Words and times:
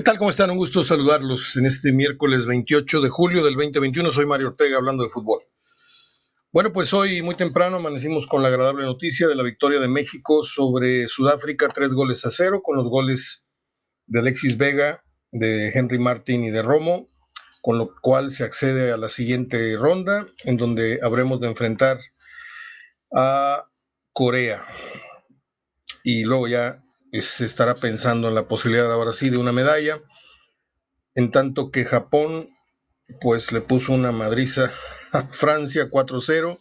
¿Qué 0.00 0.04
tal? 0.04 0.16
¿Cómo 0.16 0.30
están? 0.30 0.50
Un 0.50 0.56
gusto 0.56 0.82
saludarlos 0.82 1.58
en 1.58 1.66
este 1.66 1.92
miércoles 1.92 2.46
28 2.46 3.02
de 3.02 3.10
julio 3.10 3.44
del 3.44 3.54
2021. 3.54 4.10
Soy 4.10 4.24
Mario 4.24 4.46
Ortega 4.46 4.78
hablando 4.78 5.04
de 5.04 5.10
fútbol. 5.10 5.42
Bueno, 6.50 6.72
pues 6.72 6.94
hoy 6.94 7.20
muy 7.20 7.34
temprano 7.34 7.76
amanecimos 7.76 8.26
con 8.26 8.40
la 8.40 8.48
agradable 8.48 8.84
noticia 8.84 9.28
de 9.28 9.34
la 9.34 9.42
victoria 9.42 9.78
de 9.78 9.88
México 9.88 10.42
sobre 10.42 11.06
Sudáfrica, 11.06 11.68
tres 11.68 11.90
goles 11.90 12.24
a 12.24 12.30
cero, 12.30 12.62
con 12.64 12.78
los 12.78 12.88
goles 12.88 13.44
de 14.06 14.20
Alexis 14.20 14.56
Vega, 14.56 15.04
de 15.32 15.68
Henry 15.74 15.98
Martin 15.98 16.44
y 16.44 16.50
de 16.50 16.62
Romo, 16.62 17.06
con 17.60 17.76
lo 17.76 17.94
cual 18.00 18.30
se 18.30 18.44
accede 18.44 18.92
a 18.92 18.96
la 18.96 19.10
siguiente 19.10 19.76
ronda, 19.76 20.24
en 20.44 20.56
donde 20.56 20.98
habremos 21.02 21.40
de 21.40 21.48
enfrentar 21.48 21.98
a 23.12 23.68
Corea. 24.14 24.64
Y 26.02 26.24
luego 26.24 26.48
ya 26.48 26.82
se 27.12 27.44
estará 27.44 27.76
pensando 27.76 28.28
en 28.28 28.34
la 28.34 28.48
posibilidad 28.48 28.92
ahora 28.92 29.12
sí 29.12 29.30
de 29.30 29.38
una 29.38 29.52
medalla, 29.52 30.00
en 31.14 31.30
tanto 31.30 31.70
que 31.70 31.84
Japón 31.84 32.48
pues 33.20 33.52
le 33.52 33.60
puso 33.60 33.92
una 33.92 34.12
madriza 34.12 34.70
a 35.12 35.26
Francia 35.28 35.90
4-0, 35.90 36.58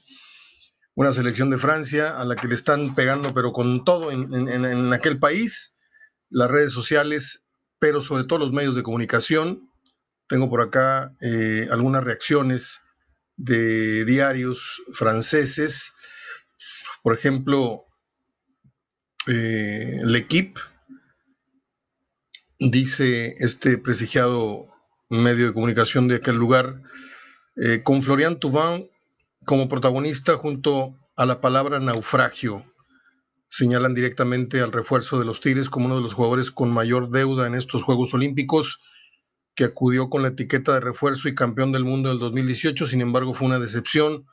una 0.95 1.13
selección 1.13 1.49
de 1.49 1.57
Francia 1.57 2.19
a 2.19 2.25
la 2.25 2.35
que 2.35 2.47
le 2.47 2.55
están 2.55 2.95
pegando 2.95 3.33
pero 3.33 3.51
con 3.53 3.83
todo 3.85 4.11
en, 4.11 4.93
aquel 4.93 5.19
país, 5.19 5.75
las 6.29 6.49
redes 6.49 6.73
sociales, 6.73 7.45
pero 7.79 8.01
sobre 8.01 8.25
todo 8.25 8.39
los 8.39 8.51
medios 8.51 8.75
de 8.75 8.83
comunicación. 8.83 9.71
Tengo 10.27 10.49
por 10.49 10.61
acá 10.61 11.15
eh, 11.21 11.67
algunas 11.71 12.03
reacciones 12.03 12.81
de 13.35 14.03
diarios 14.05 14.81
franceses, 14.93 15.93
por 17.01 17.15
ejemplo, 17.15 17.88
eh, 19.29 20.01
L'Equipe, 20.05 20.59
dice 22.57 23.35
este 23.37 23.77
prestigiado 23.77 24.67
medio 25.09 25.45
de 25.47 25.53
comunicación 25.53 26.07
de 26.07 26.15
aquel 26.15 26.35
lugar, 26.35 26.81
eh, 27.55 27.83
con 27.83 28.01
Florian 28.01 28.39
Thauvin 28.39 28.89
como 29.45 29.69
protagonista 29.69 30.35
junto 30.35 30.97
a 31.15 31.27
la 31.27 31.41
palabra 31.41 31.79
naufragio. 31.79 32.65
Señalan 33.49 33.93
directamente 33.93 34.61
al 34.61 34.71
refuerzo 34.71 35.19
de 35.19 35.25
los 35.25 35.41
Tigres 35.41 35.69
como 35.69 35.85
uno 35.85 35.97
de 35.97 36.01
los 36.01 36.13
jugadores 36.13 36.49
con 36.49 36.73
mayor 36.73 37.09
deuda 37.09 37.45
en 37.45 37.53
estos 37.53 37.83
Juegos 37.83 38.13
Olímpicos, 38.15 38.79
que 39.53 39.63
acudió 39.63 40.09
con 40.09 40.23
la 40.23 40.29
etiqueta 40.29 40.73
de 40.73 40.79
refuerzo 40.79 41.27
y 41.27 41.35
campeón 41.35 41.71
del 41.71 41.83
mundo 41.83 42.09
del 42.09 42.17
2018, 42.17 42.87
sin 42.87 43.01
embargo 43.01 43.35
fue 43.35 43.47
una 43.47 43.59
decepción 43.59 44.25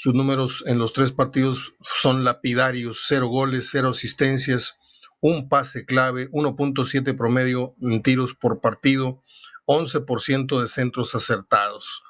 sus 0.00 0.14
números 0.14 0.62
en 0.68 0.78
los 0.78 0.92
tres 0.92 1.10
partidos 1.10 1.74
son 1.80 2.22
lapidarios, 2.22 3.02
cero 3.08 3.26
goles, 3.26 3.68
cero 3.68 3.88
asistencias, 3.88 4.78
un 5.20 5.48
pase 5.48 5.86
clave, 5.86 6.30
1.7 6.30 7.16
promedio 7.16 7.74
en 7.80 8.00
tiros 8.00 8.36
por 8.36 8.60
partido, 8.60 9.24
11% 9.66 10.60
de 10.60 10.68
centros 10.68 11.16
acertados. 11.16 12.04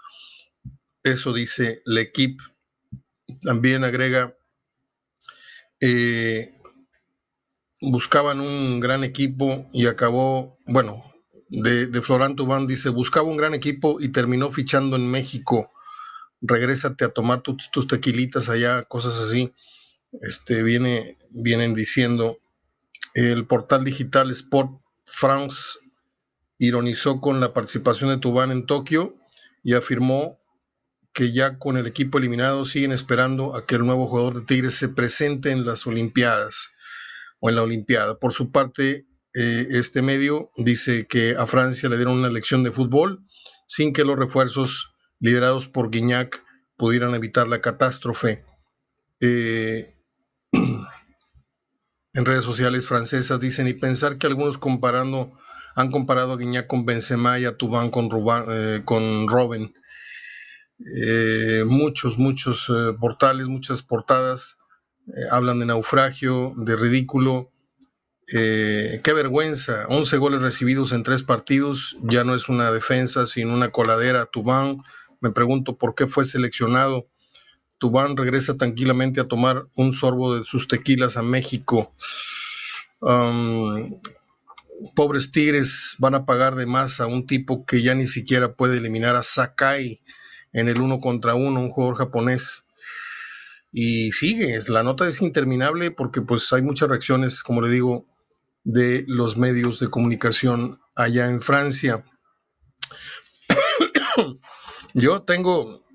Eso 1.03 1.33
dice 1.33 1.81
el 1.87 1.97
equipo. 1.97 2.45
También 3.41 3.85
agrega, 3.85 4.37
eh, 5.81 6.61
buscaban 7.81 8.43
un 8.43 8.81
gran 8.81 9.03
equipo 9.03 9.67
y 9.73 9.87
acabó, 9.87 10.59
bueno, 10.67 11.03
de, 11.49 11.87
de 11.87 12.03
Florán 12.03 12.37
Tubán 12.37 12.67
dice, 12.67 12.91
buscaba 12.91 13.27
un 13.27 13.39
gran 13.39 13.55
equipo 13.55 13.99
y 13.99 14.11
terminó 14.11 14.53
fichando 14.53 14.97
en 14.97 15.11
México 15.11 15.73
regrésate 16.41 17.05
a 17.05 17.11
tomar 17.11 17.43
tus 17.43 17.89
tequilitas 17.89 18.49
allá, 18.49 18.83
cosas 18.85 19.19
así. 19.19 19.53
Este, 20.23 20.63
viene, 20.63 21.19
vienen 21.31 21.75
diciendo, 21.75 22.39
el 23.15 23.47
portal 23.47 23.85
digital 23.85 24.31
Sport 24.31 24.81
France 25.07 25.79
ironizó 26.59 27.21
con 27.21 27.41
la 27.41 27.53
participación 27.53 28.11
de 28.11 28.19
Tubán 28.19 28.51
en 28.51 28.67
Tokio 28.67 29.17
y 29.63 29.75
afirmó 29.75 30.39
que 31.13 31.33
ya 31.33 31.59
con 31.59 31.77
el 31.77 31.87
equipo 31.87 32.19
eliminado 32.19 32.65
siguen 32.65 32.93
esperando 32.93 33.57
a 33.57 33.67
que 33.67 33.77
el 33.77 33.87
nuevo 33.87 34.07
jugador 34.07 34.35
de 34.35 34.47
Tigres 34.47 34.75
se 34.75 34.89
presente 34.89 35.51
en 35.51 35.67
las 35.67 35.87
Olimpiadas 35.87 36.71
o 37.41 37.49
en 37.49 37.57
la 37.57 37.63
Olimpiada. 37.63 38.19
Por 38.19 38.33
su 38.33 38.51
parte, 38.51 39.07
eh, 39.35 39.67
este 39.71 40.03
medio 40.03 40.51
dice 40.57 41.07
que 41.07 41.35
a 41.37 41.47
Francia 41.47 41.89
le 41.89 41.97
dieron 41.97 42.19
una 42.19 42.29
lección 42.29 42.63
de 42.63 42.73
fútbol 42.73 43.25
sin 43.67 43.93
que 43.93 44.05
los 44.05 44.17
refuerzos 44.17 44.93
liderados 45.21 45.69
por 45.69 45.91
Guignac, 45.91 46.43
pudieran 46.77 47.15
evitar 47.15 47.49
la 47.49 47.61
catástrofe. 47.61 48.45
Eh, 49.21 49.95
en 52.15 52.25
redes 52.25 52.45
sociales 52.45 52.87
francesas 52.87 53.41
dicen, 53.41 53.69
y 53.69 53.75
pensar 53.75 54.17
que 54.17 54.27
algunos 54.27 54.59
comparando, 54.59 55.33
han 55.75 55.91
comparado 55.91 56.33
a 56.33 56.37
Guignac 56.37 56.67
con 56.67 56.87
Benzema 56.87 57.39
y 57.39 57.45
a 57.45 57.57
Tubán 57.57 57.91
con, 57.91 58.09
eh, 58.49 58.83
con 58.85 59.29
Robin. 59.29 59.75
Eh, 61.03 61.65
muchos, 61.67 62.19
muchos 62.19 62.71
portales, 63.01 63.49
muchas 63.49 63.83
portadas 63.83 64.59
hablan 65.31 65.59
de 65.59 65.67
naufragio, 65.67 66.55
de 66.57 66.77
ridículo. 66.77 67.51
qué 68.31 69.13
vergüenza, 69.15 69.87
11 69.89 70.19
goles 70.19 70.43
recibidos 70.43 70.93
en 70.93 71.03
tres 71.03 71.23
partidos, 71.23 71.97
ya 72.03 72.25
no 72.25 72.35
es 72.35 72.49
una 72.49 72.71
defensa, 72.71 73.27
sino 73.27 73.55
una 73.55 73.71
coladera. 73.71 74.27
Tubán 74.27 74.83
me 75.21 75.31
pregunto 75.31 75.77
por 75.77 75.95
qué 75.95 76.07
fue 76.07 76.25
seleccionado. 76.25 77.09
Tubán 77.79 78.17
regresa 78.17 78.57
tranquilamente 78.57 79.21
a 79.21 79.29
tomar 79.29 79.69
un 79.77 79.93
sorbo 79.93 80.37
de 80.37 80.45
sus 80.45 80.69
tequilas 80.69 81.17
a 81.17 81.23
México. 81.23 81.95
pobres 84.95 85.33
Tigres 85.33 85.97
van 85.99 86.15
a 86.15 86.27
pagar 86.27 86.55
de 86.57 86.67
más 86.67 87.01
a 87.01 87.07
un 87.07 87.27
tipo 87.27 87.65
que 87.65 87.83
ya 87.83 87.95
ni 87.95 88.07
siquiera 88.07 88.55
puede 88.55 88.79
eliminar 88.79 89.17
a 89.17 89.23
Sakai 89.23 90.01
en 90.53 90.69
el 90.69 90.81
uno 90.81 91.01
contra 91.01 91.35
uno, 91.35 91.61
un 91.61 91.71
jugador 91.71 91.99
japonés. 91.99 92.67
Y 93.71 94.13
sigue, 94.13 94.59
la 94.69 94.83
nota 94.83 95.07
es 95.09 95.21
interminable 95.21 95.91
porque 95.91 96.23
pues 96.23 96.53
hay 96.53 96.63
muchas 96.63 96.89
reacciones, 96.89 97.43
como 97.43 97.61
le 97.61 97.71
digo, 97.71 98.07
de 98.65 99.05
los 99.07 99.37
medios 99.37 99.79
de 99.79 99.89
comunicación 99.89 100.81
allá 100.97 101.29
en 101.29 101.41
Francia. 101.41 102.05
Yo 104.99 105.23
tengo, 105.23 105.87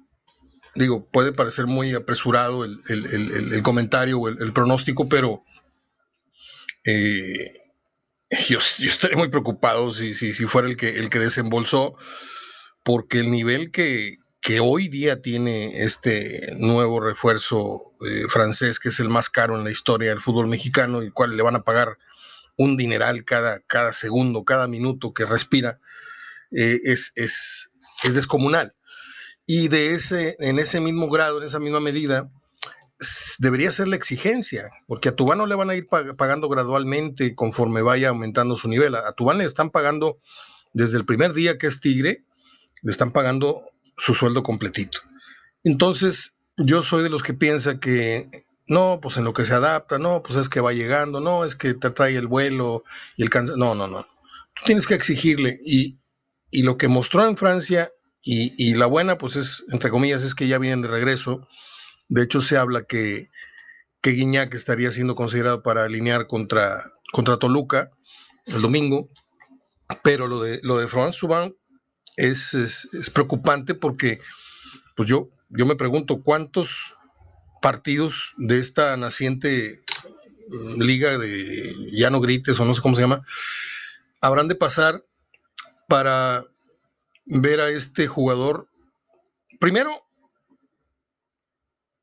digo, 0.76 1.06
puede 1.10 1.34
parecer 1.34 1.68
muy 1.68 1.94
apresurado 1.94 2.64
el, 2.64 3.62
comentario 3.62 4.18
o 4.18 4.30
el, 4.30 4.54
pronóstico, 4.54 5.10
pero 5.10 5.44
eh, 6.86 7.52
yo, 8.48 8.60
estaría 8.60 9.18
muy 9.18 9.28
preocupado 9.28 9.92
si, 9.92 10.14
si, 10.14 10.32
fuera 10.46 10.70
el 10.70 10.78
que, 10.78 10.90
el 11.00 11.10
que 11.10 11.20
desembolsó, 11.20 11.96
porque 12.82 13.20
el 13.20 13.30
nivel 13.30 13.72
que, 13.72 14.20
hoy 14.62 14.88
día 14.88 15.22
tiene 15.22 15.84
este 15.84 16.54
nuevo 16.58 17.02
refuerzo 17.02 17.94
eh, 18.08 18.28
francés, 18.30 18.80
que 18.80 18.88
es 18.88 19.02
el 19.02 19.10
más 19.10 19.30
caro 19.30 19.58
en 19.58 19.66
la 19.66 19.72
historia 19.72 20.12
del 20.12 20.22
fútbol 20.22 20.48
mexicano, 20.48 21.04
y 21.04 21.08
el 21.08 21.14
cual 21.14 21.36
le 21.36 21.44
van 21.44 21.58
a 21.58 21.64
pagar 21.64 21.98
un 22.56 22.78
dineral 22.78 23.26
cada, 23.26 23.60
cada 23.68 23.92
segundo, 23.92 24.46
cada 24.46 24.70
minuto 24.70 25.14
que 25.14 25.26
respira, 25.26 25.82
eh, 26.52 26.80
es, 26.86 27.12
es, 27.16 27.70
es 28.04 28.14
descomunal. 28.14 28.74
Y 29.46 29.68
de 29.68 29.94
ese, 29.94 30.36
en 30.40 30.60
ese 30.60 30.80
mismo 30.80 31.10
grado, 31.10 31.40
en 31.40 31.46
esa 31.46 31.60
misma 31.60 31.80
medida, 31.80 32.30
debería 33.40 33.72
ser 33.72 33.88
la 33.88 33.96
exigencia, 33.96 34.72
porque 34.88 35.10
a 35.10 35.16
Tubán 35.16 35.38
no 35.38 35.46
le 35.46 35.56
van 35.56 35.70
a 35.70 35.76
ir 35.76 35.88
pagando 35.88 36.48
gradualmente 36.50 37.36
conforme 37.36 37.82
vaya 37.82 38.10
aumentando 38.10 38.56
su 38.56 38.68
nivel. 38.68 38.96
A 38.96 39.14
Tubán 39.14 39.40
le 39.40 39.46
están 39.46 39.70
pagando 39.70 40.20
desde 40.74 40.98
el 40.98 41.06
primer 41.06 41.34
día 41.34 41.58
que 41.58 41.68
es 41.68 41.80
Tigre, 41.80 42.24
le 42.82 42.92
están 42.92 43.12
pagando 43.12 43.62
su 43.98 44.14
sueldo 44.14 44.44
completito. 44.44 45.00
Entonces, 45.64 46.38
yo 46.58 46.82
soy 46.82 47.04
de 47.04 47.10
los 47.10 47.24
que 47.24 47.34
piensa 47.34 47.80
que 47.80 48.30
no, 48.68 49.00
pues 49.02 49.18
en 49.18 49.24
lo 49.24 49.34
que 49.34 49.46
se 49.46 49.54
adapta, 49.54 50.00
no, 50.00 50.24
pues 50.24 50.38
es 50.38 50.50
que 50.50 50.62
va 50.62 50.74
llegando, 50.74 51.20
no, 51.20 51.46
es 51.46 51.56
que 51.56 51.74
te 51.74 51.90
trae 51.90 52.16
el 52.16 52.28
vuelo 52.28 52.84
y 53.18 53.24
el 53.24 53.30
cansancio. 53.30 53.64
No, 53.64 53.76
no, 53.76 53.88
no. 53.88 54.04
Tú 54.54 54.64
tienes 54.66 54.88
que 54.88 54.94
exigirle. 54.94 55.60
Y, 55.66 55.98
y 56.50 56.64
lo 56.64 56.78
que 56.78 56.88
mostró 56.88 57.26
en 57.26 57.38
Francia 57.38 57.92
y, 58.26 58.74
la 58.76 58.86
buena, 58.86 59.18
pues 59.18 59.36
es, 59.36 59.66
entre 59.70 59.90
comillas, 59.90 60.24
es 60.24 60.34
que 60.34 60.48
ya 60.48 60.58
vienen 60.58 60.82
de 60.82 60.88
regreso. 60.88 61.46
De 62.08 62.24
hecho, 62.24 62.40
se 62.40 62.58
habla 62.58 62.84
que, 62.84 63.30
que 64.02 64.12
Guiñac 64.12 64.54
estaría 64.54 64.92
siendo 64.94 65.16
considerado 65.16 65.62
para 65.62 65.84
alinear 65.84 66.28
contra, 66.28 66.90
contra 67.12 67.38
Toluca 67.38 67.92
el 68.46 68.62
domingo. 68.62 69.10
Pero 70.04 70.28
lo 70.28 70.42
de, 70.42 70.62
lo 70.64 70.78
de 70.78 70.88
France 70.88 71.20
Subban 71.20 71.54
es, 72.16 72.54
es, 72.54 73.10
preocupante 73.10 73.76
porque 73.76 74.22
pues 74.96 75.10
yo, 75.10 75.30
yo 75.50 75.66
me 75.66 75.76
pregunto 75.76 76.22
cuántos 76.24 76.96
partidos 77.62 78.34
de 78.38 78.60
esta 78.60 78.96
naciente 78.96 79.84
mm, 80.48 80.82
liga 80.82 81.18
de 81.18 81.76
ya 81.92 82.10
no 82.10 82.22
grites 82.22 82.58
o 82.60 82.66
no 82.66 82.74
sé 82.74 82.82
cómo 82.82 82.96
se 82.96 83.02
llama, 83.02 83.22
habrán 84.22 84.48
de 84.48 84.56
pasar 84.56 85.04
para 85.90 86.46
ver 87.26 87.62
a 87.62 87.70
este 87.70 88.08
jugador, 88.08 88.68
primero, 89.60 90.06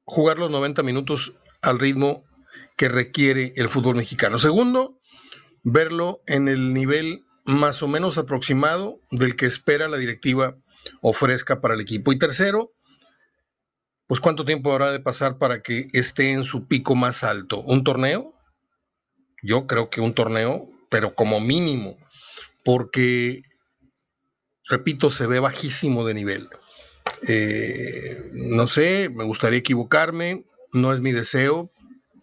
jugar 0.04 0.38
los 0.38 0.50
90 0.50 0.82
minutos 0.82 1.34
al 1.62 1.78
ritmo 1.78 2.24
que 2.76 2.88
requiere 2.88 3.52
el 3.56 3.68
fútbol 3.68 3.96
mexicano. 3.96 4.38
Segundo, 4.38 4.98
verlo 5.62 6.22
en 6.26 6.48
el 6.48 6.72
nivel 6.72 7.24
más 7.44 7.82
o 7.82 7.88
menos 7.88 8.18
aproximado 8.18 9.00
del 9.10 9.36
que 9.36 9.46
espera 9.46 9.88
la 9.88 9.98
directiva 9.98 10.56
ofrezca 11.02 11.60
para 11.60 11.74
el 11.74 11.80
equipo. 11.80 12.12
Y 12.12 12.18
tercero, 12.18 12.72
pues 14.06 14.20
cuánto 14.20 14.44
tiempo 14.44 14.72
habrá 14.72 14.92
de 14.92 15.00
pasar 15.00 15.38
para 15.38 15.62
que 15.62 15.88
esté 15.92 16.32
en 16.32 16.44
su 16.44 16.66
pico 16.66 16.94
más 16.94 17.22
alto. 17.22 17.60
¿Un 17.60 17.84
torneo? 17.84 18.34
Yo 19.42 19.66
creo 19.66 19.90
que 19.90 20.00
un 20.00 20.14
torneo, 20.14 20.68
pero 20.90 21.14
como 21.14 21.40
mínimo, 21.40 21.96
porque, 22.64 23.42
repito, 24.70 25.10
se 25.10 25.26
ve 25.26 25.40
bajísimo 25.40 26.04
de 26.06 26.14
nivel. 26.14 26.48
Eh, 27.26 28.30
no 28.32 28.66
sé, 28.66 29.10
me 29.10 29.24
gustaría 29.24 29.58
equivocarme, 29.58 30.44
no 30.72 30.92
es 30.92 31.00
mi 31.00 31.12
deseo 31.12 31.70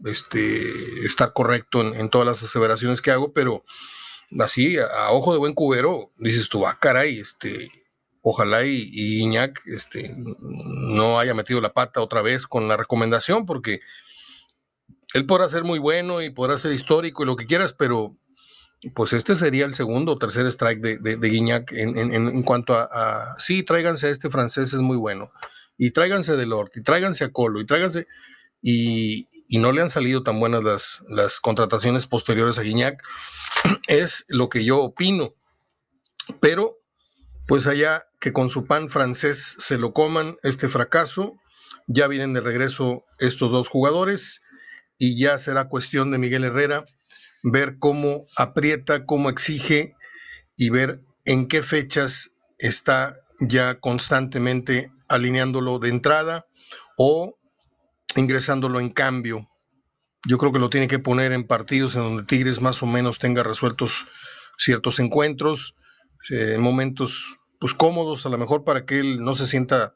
este, 0.05 1.05
estar 1.05 1.33
correcto 1.33 1.81
en, 1.81 2.09
todas 2.09 2.27
las 2.27 2.43
aseveraciones 2.43 3.01
que 3.01 3.11
hago, 3.11 3.33
pero 3.33 3.63
así, 4.39 4.77
a, 4.77 5.11
ojo 5.11 5.33
de 5.33 5.39
buen 5.39 5.53
cubero, 5.53 6.11
dices 6.17 6.49
tú, 6.49 6.65
ah, 6.67 6.77
caray, 6.79 7.19
este, 7.19 7.69
ojalá 8.21 8.63
y, 8.65 8.89
Iñak 9.21 9.61
este, 9.67 10.15
no 10.17 11.19
haya 11.19 11.33
metido 11.33 11.61
la 11.61 11.73
pata 11.73 12.01
otra 12.01 12.21
vez 12.21 12.47
con 12.47 12.67
la 12.67 12.77
recomendación, 12.77 13.45
porque 13.45 13.81
él 15.13 15.25
podrá 15.25 15.49
ser 15.49 15.63
muy 15.63 15.79
bueno 15.79 16.21
y 16.21 16.29
podrá 16.29 16.57
ser 16.57 16.71
histórico 16.71 17.23
y 17.23 17.25
lo 17.25 17.35
que 17.35 17.45
quieras, 17.45 17.73
pero 17.73 18.15
pues 18.93 19.13
este 19.13 19.35
sería 19.35 19.65
el 19.65 19.73
segundo 19.73 20.13
o 20.13 20.17
tercer 20.17 20.45
strike 20.47 20.81
de, 20.81 21.17
de, 21.17 21.29
Guiñac 21.29 21.71
en, 21.71 22.43
cuanto 22.43 22.75
a, 22.75 23.35
sí, 23.39 23.63
tráiganse 23.63 24.07
a 24.07 24.09
este 24.11 24.29
francés, 24.29 24.73
es 24.73 24.79
muy 24.79 24.97
bueno, 24.97 25.31
y 25.77 25.91
tráiganse 25.91 26.33
a 26.33 26.35
Delort, 26.35 26.75
y 26.77 26.83
tráiganse 26.83 27.23
a 27.23 27.31
Colo, 27.31 27.59
y 27.59 27.65
tráiganse, 27.65 28.07
y, 28.61 29.27
no 29.51 29.71
le 29.71 29.81
han 29.81 29.89
salido 29.89 30.23
tan 30.23 30.39
buenas 30.39 30.63
las, 30.63 31.03
las 31.09 31.39
contrataciones 31.39 32.05
posteriores 32.05 32.59
a 32.59 32.63
Guiñac, 32.63 33.01
es 33.87 34.25
lo 34.27 34.49
que 34.49 34.63
yo 34.63 34.79
opino, 34.79 35.33
pero 36.39 36.77
pues 37.47 37.65
allá 37.65 38.05
que 38.19 38.33
con 38.33 38.49
su 38.49 38.65
pan 38.65 38.89
francés 38.89 39.55
se 39.57 39.77
lo 39.77 39.93
coman 39.93 40.37
este 40.43 40.69
fracaso, 40.69 41.33
ya 41.87 42.07
vienen 42.07 42.33
de 42.33 42.41
regreso 42.41 43.05
estos 43.19 43.51
dos 43.51 43.69
jugadores, 43.69 44.41
y 44.99 45.17
ya 45.19 45.37
será 45.37 45.69
cuestión 45.69 46.11
de 46.11 46.17
Miguel 46.17 46.43
Herrera 46.43 46.85
ver 47.51 47.77
cómo 47.79 48.23
aprieta, 48.35 49.05
cómo 49.05 49.29
exige 49.29 49.95
y 50.55 50.69
ver 50.69 51.01
en 51.25 51.47
qué 51.47 51.63
fechas 51.63 52.35
está 52.57 53.19
ya 53.39 53.79
constantemente 53.79 54.91
alineándolo 55.07 55.79
de 55.79 55.89
entrada 55.89 56.47
o 56.97 57.37
ingresándolo 58.15 58.79
en 58.79 58.89
cambio. 58.89 59.47
Yo 60.25 60.37
creo 60.37 60.51
que 60.51 60.59
lo 60.59 60.69
tiene 60.69 60.87
que 60.87 60.99
poner 60.99 61.31
en 61.31 61.45
partidos 61.45 61.95
en 61.95 62.01
donde 62.01 62.23
Tigres 62.23 62.61
más 62.61 62.81
o 62.81 62.85
menos 62.85 63.19
tenga 63.19 63.43
resueltos 63.43 64.07
ciertos 64.57 64.99
encuentros, 64.99 65.75
en 66.29 66.55
eh, 66.55 66.57
momentos 66.57 67.37
pues 67.59 67.73
cómodos 67.73 68.25
a 68.25 68.29
lo 68.29 68.37
mejor 68.37 68.63
para 68.63 68.85
que 68.85 68.99
él 68.99 69.23
no 69.23 69.35
se 69.35 69.47
sienta 69.47 69.95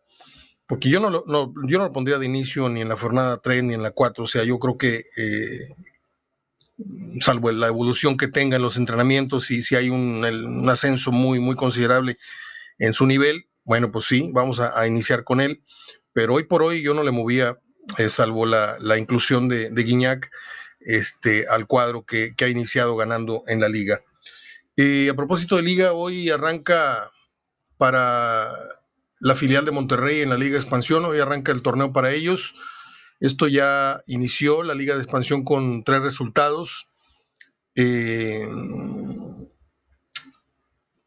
porque 0.68 0.90
yo 0.90 1.02
no, 1.02 1.10
lo, 1.10 1.26
yo 1.68 1.78
no 1.80 1.84
lo 1.84 1.92
pondría 1.92 2.18
de 2.18 2.26
inicio 2.26 2.70
ni 2.70 2.80
en 2.80 2.88
la 2.88 2.96
jornada 2.96 3.42
3 3.44 3.64
ni 3.64 3.74
en 3.74 3.84
la 3.84 3.92
4, 3.92 4.24
o 4.24 4.28
sea, 4.28 4.46
yo 4.46 4.58
creo 4.58 4.78
que 4.78 5.06
eh, 5.18 5.68
salvo 7.20 7.52
la 7.52 7.68
evolución 7.68 8.18
que 8.18 8.28
tenga 8.28 8.56
en 8.56 8.62
los 8.62 8.78
entrenamientos 8.78 9.52
y 9.52 9.62
si 9.62 9.76
hay 9.76 9.90
un, 9.90 10.68
ascenso 10.70 11.12
muy, 11.12 11.40
muy 11.40 11.56
considerable 11.56 12.18
en 12.80 12.94
su 12.94 13.06
nivel, 13.06 13.48
bueno, 13.66 13.92
pues 13.92 14.06
sí, 14.06 14.30
vamos 14.34 14.60
a, 14.60 14.88
iniciar 14.88 15.24
con 15.24 15.42
él, 15.42 15.62
pero 16.14 16.36
hoy 16.36 16.44
por 16.44 16.64
hoy 16.64 16.82
yo 16.82 16.94
no 16.94 17.04
le 17.04 17.12
movía, 17.12 17.60
eh, 17.98 18.10
salvo 18.10 18.46
la, 18.46 18.98
inclusión 18.98 19.48
de, 19.48 19.70
de, 19.70 19.84
Guiñac, 19.84 20.32
este, 20.80 21.48
al 21.48 21.68
cuadro 21.68 22.06
que, 22.06 22.34
ha 22.40 22.48
iniciado 22.48 22.96
ganando 22.96 23.44
en 23.48 23.60
la 23.60 23.70
liga. 23.70 24.02
Y 24.76 25.10
a 25.10 25.14
propósito 25.14 25.58
de 25.58 25.64
liga, 25.64 25.94
hoy 25.94 26.30
arranca 26.30 27.12
para 27.78 28.52
la 29.20 29.36
filial 29.36 29.66
de 29.66 29.72
Monterrey 29.72 30.22
en 30.22 30.30
la 30.30 30.38
Liga 30.38 30.58
Expansión, 30.58 31.06
hoy 31.06 31.20
arranca 31.20 31.52
el 31.52 31.62
torneo 31.62 31.94
para 31.94 32.12
ellos. 32.12 32.56
Esto 33.22 33.48
ya 33.48 34.02
inició 34.08 34.64
la 34.64 34.74
Liga 34.74 34.96
de 34.96 35.02
Expansión 35.02 35.44
con 35.44 35.84
tres 35.84 36.02
resultados. 36.02 36.88
Eh, 37.76 38.46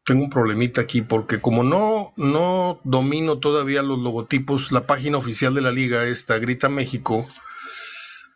tengo 0.05 0.23
un 0.23 0.29
problemita 0.29 0.79
aquí 0.81 1.01
porque 1.01 1.41
como 1.41 1.63
no, 1.63 2.13
no 2.15 2.79
domino 2.85 3.39
todavía 3.39 3.81
los 3.81 3.99
logotipos, 3.99 4.71
la 4.71 4.87
página 4.87 5.17
oficial 5.17 5.53
de 5.53 5.61
la 5.61 5.73
liga, 5.73 6.05
esta, 6.05 6.39
Grita 6.39 6.69
México, 6.69 7.27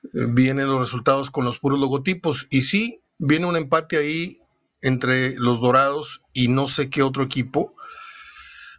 eh, 0.04 0.26
vienen 0.28 0.68
los 0.68 0.80
resultados 0.80 1.32
con 1.32 1.46
los 1.46 1.60
puros 1.60 1.80
logotipos. 1.80 2.48
Y 2.50 2.64
sí, 2.64 3.02
viene 3.18 3.46
un 3.46 3.56
empate 3.56 3.96
ahí 3.96 4.42
entre 4.82 5.36
los 5.38 5.62
Dorados 5.62 6.22
y 6.34 6.50
no 6.50 6.68
sé 6.68 6.90
qué 6.90 7.02
otro 7.02 7.24
equipo, 7.24 7.76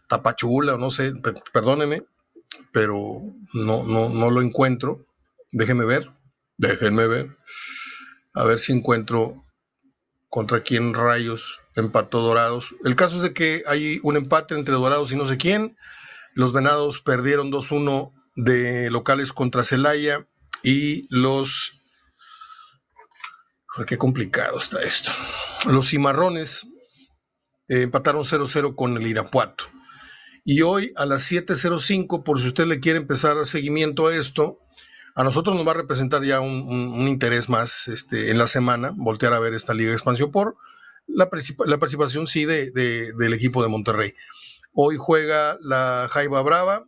Tapachula, 0.08 0.76
no 0.76 0.90
sé, 0.90 1.14
perdóneme, 1.52 2.02
pero 2.72 3.18
no, 3.54 3.84
no, 3.84 4.08
no 4.08 4.30
lo 4.30 4.42
encuentro. 4.42 5.04
Déjenme 5.52 5.84
ver, 5.84 6.10
déjenme 6.56 7.06
ver. 7.06 7.36
A 8.34 8.44
ver 8.44 8.58
si 8.58 8.72
encuentro 8.72 9.44
contra 10.28 10.62
quién 10.62 10.94
rayos 10.94 11.60
empató 11.76 12.20
Dorados. 12.20 12.74
El 12.84 12.96
caso 12.96 13.16
es 13.16 13.22
de 13.22 13.34
que 13.34 13.62
hay 13.66 14.00
un 14.02 14.16
empate 14.16 14.54
entre 14.54 14.74
Dorados 14.74 15.12
y 15.12 15.16
no 15.16 15.26
sé 15.26 15.36
quién. 15.36 15.76
Los 16.34 16.52
Venados 16.52 17.00
perdieron 17.00 17.50
2-1 17.50 18.12
de 18.36 18.90
locales 18.90 19.32
contra 19.32 19.64
Celaya 19.64 20.26
y 20.62 21.06
los... 21.14 21.72
qué 23.86 23.98
complicado 23.98 24.58
está 24.58 24.82
esto. 24.82 25.10
Los 25.66 25.88
Cimarrones 25.88 26.68
eh, 27.68 27.82
empataron 27.82 28.24
0-0 28.24 28.74
con 28.76 28.96
el 28.96 29.06
Irapuato. 29.06 29.64
Y 30.44 30.62
hoy 30.62 30.92
a 30.96 31.06
las 31.06 31.30
7.05, 31.30 32.22
por 32.22 32.40
si 32.40 32.48
usted 32.48 32.66
le 32.66 32.80
quiere 32.80 32.98
empezar 32.98 33.38
a 33.38 33.44
seguimiento 33.44 34.08
a 34.08 34.16
esto, 34.16 34.60
a 35.14 35.24
nosotros 35.24 35.56
nos 35.56 35.66
va 35.66 35.72
a 35.72 35.74
representar 35.74 36.22
ya 36.22 36.40
un, 36.40 37.06
interés 37.08 37.48
más 37.48 37.88
este, 37.88 38.30
en 38.30 38.38
la 38.38 38.46
semana, 38.46 38.92
voltear 38.94 39.32
a 39.34 39.40
ver 39.40 39.54
esta 39.54 39.74
Liga 39.74 39.90
de 39.90 39.96
Expansión 39.96 40.30
por 40.30 40.56
la, 41.06 41.28
participación, 41.28 42.26
sí, 42.26 42.44
de, 42.44 42.70
del 42.70 43.34
equipo 43.34 43.62
de 43.62 43.68
Monterrey. 43.68 44.14
Hoy 44.72 44.96
juega 44.98 45.58
la 45.60 46.08
Jaiba 46.10 46.42
Brava 46.42 46.86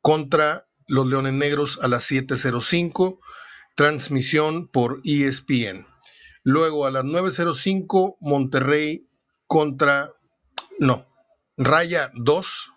contra 0.00 0.68
los 0.86 1.06
Leones 1.06 1.32
Negros 1.32 1.78
a 1.82 1.88
las 1.88 2.10
7.05, 2.10 3.18
transmisión 3.74 4.68
por 4.68 5.00
ESPN. 5.04 5.86
Luego 6.44 6.86
a 6.86 6.90
las 6.90 7.04
9.05, 7.04 8.16
Monterrey 8.20 9.08
contra, 9.46 10.12
no, 10.78 11.07
Raya 11.58 12.12
2, 12.14 12.72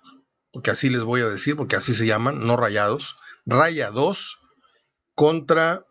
porque 0.51 0.71
así 0.71 0.89
les 0.89 1.03
voy 1.03 1.21
a 1.21 1.27
decir, 1.27 1.55
porque 1.55 1.75
así 1.75 1.93
se 1.93 2.07
llaman, 2.07 2.45
no 2.45 2.57
rayados. 2.57 3.15
Raya 3.45 3.91
2 3.91 4.39
contra 5.13 5.85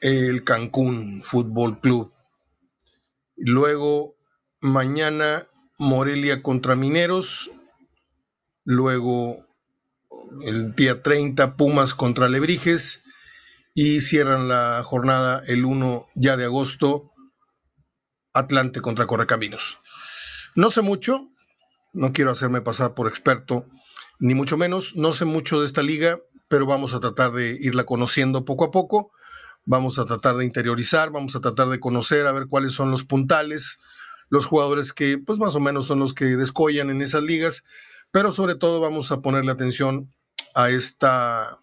el 0.00 0.44
Cancún 0.44 1.22
Fútbol 1.24 1.80
Club. 1.80 2.12
Luego 3.36 4.16
mañana 4.60 5.48
Morelia 5.78 6.42
contra 6.42 6.76
Mineros. 6.76 7.50
Luego 8.64 9.44
el 10.44 10.74
día 10.74 11.02
30 11.02 11.56
Pumas 11.56 11.94
contra 11.94 12.28
Lebrijes. 12.28 13.04
Y 13.74 14.00
cierran 14.00 14.48
la 14.48 14.82
jornada 14.84 15.42
el 15.48 15.64
1 15.64 16.04
ya 16.14 16.36
de 16.36 16.44
agosto 16.44 17.12
Atlante 18.32 18.80
contra 18.80 19.06
Correcaminos. 19.06 19.80
No 20.54 20.70
sé 20.70 20.80
mucho, 20.80 21.28
no 21.96 22.12
quiero 22.12 22.30
hacerme 22.30 22.60
pasar 22.60 22.94
por 22.94 23.08
experto, 23.08 23.66
ni 24.20 24.34
mucho 24.34 24.58
menos, 24.58 24.94
no 24.96 25.14
sé 25.14 25.24
mucho 25.24 25.60
de 25.60 25.66
esta 25.66 25.82
liga, 25.82 26.20
pero 26.46 26.66
vamos 26.66 26.92
a 26.92 27.00
tratar 27.00 27.32
de 27.32 27.56
irla 27.58 27.84
conociendo 27.84 28.44
poco 28.44 28.66
a 28.66 28.70
poco, 28.70 29.12
vamos 29.64 29.98
a 29.98 30.04
tratar 30.04 30.36
de 30.36 30.44
interiorizar, 30.44 31.10
vamos 31.10 31.34
a 31.34 31.40
tratar 31.40 31.68
de 31.68 31.80
conocer, 31.80 32.26
a 32.26 32.32
ver 32.32 32.48
cuáles 32.48 32.72
son 32.72 32.90
los 32.90 33.04
puntales, 33.04 33.80
los 34.28 34.44
jugadores 34.44 34.92
que 34.92 35.16
pues 35.18 35.38
más 35.38 35.54
o 35.56 35.60
menos 35.60 35.86
son 35.86 35.98
los 35.98 36.12
que 36.12 36.26
descollan 36.36 36.90
en 36.90 37.00
esas 37.00 37.22
ligas, 37.22 37.64
pero 38.10 38.30
sobre 38.30 38.56
todo 38.56 38.78
vamos 38.78 39.10
a 39.10 39.22
ponerle 39.22 39.52
atención 39.52 40.12
a 40.54 40.70
esta 40.70 41.58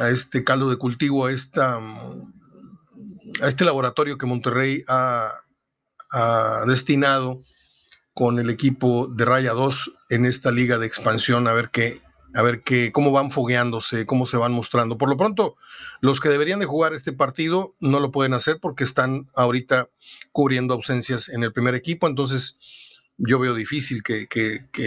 a 0.00 0.08
este 0.08 0.42
caldo 0.42 0.70
de 0.70 0.76
cultivo, 0.76 1.26
a 1.26 1.32
esta 1.32 1.78
a 3.40 3.48
este 3.48 3.64
laboratorio 3.64 4.18
que 4.18 4.26
Monterrey 4.26 4.82
ha, 4.88 5.34
ha 6.10 6.64
destinado 6.66 7.42
con 8.20 8.38
el 8.38 8.50
equipo 8.50 9.06
de 9.06 9.24
Raya 9.24 9.52
2 9.52 9.92
en 10.10 10.26
esta 10.26 10.50
liga 10.50 10.76
de 10.76 10.86
expansión, 10.86 11.48
a 11.48 11.54
ver 11.54 11.70
qué, 11.70 12.02
a 12.34 12.42
ver 12.42 12.62
qué, 12.62 12.92
cómo 12.92 13.12
van 13.12 13.30
fogueándose, 13.30 14.04
cómo 14.04 14.26
se 14.26 14.36
van 14.36 14.52
mostrando. 14.52 14.98
Por 14.98 15.08
lo 15.08 15.16
pronto, 15.16 15.56
los 16.02 16.20
que 16.20 16.28
deberían 16.28 16.60
de 16.60 16.66
jugar 16.66 16.92
este 16.92 17.14
partido 17.14 17.76
no 17.80 17.98
lo 17.98 18.10
pueden 18.10 18.34
hacer 18.34 18.58
porque 18.60 18.84
están 18.84 19.30
ahorita 19.34 19.88
cubriendo 20.32 20.74
ausencias 20.74 21.30
en 21.30 21.44
el 21.44 21.54
primer 21.54 21.74
equipo, 21.74 22.06
entonces 22.06 22.58
yo 23.16 23.38
veo 23.38 23.54
difícil 23.54 24.02
que, 24.02 24.28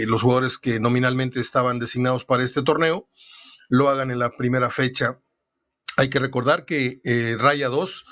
los 0.06 0.22
jugadores 0.22 0.56
que 0.56 0.78
nominalmente 0.78 1.40
estaban 1.40 1.80
designados 1.80 2.24
para 2.24 2.44
este 2.44 2.62
torneo 2.62 3.08
lo 3.68 3.88
hagan 3.88 4.12
en 4.12 4.20
la 4.20 4.36
primera 4.36 4.70
fecha. 4.70 5.18
Hay 5.96 6.08
que 6.08 6.20
recordar 6.20 6.66
que 6.66 7.00
eh, 7.02 7.34
Raya 7.36 7.68
2 7.68 8.04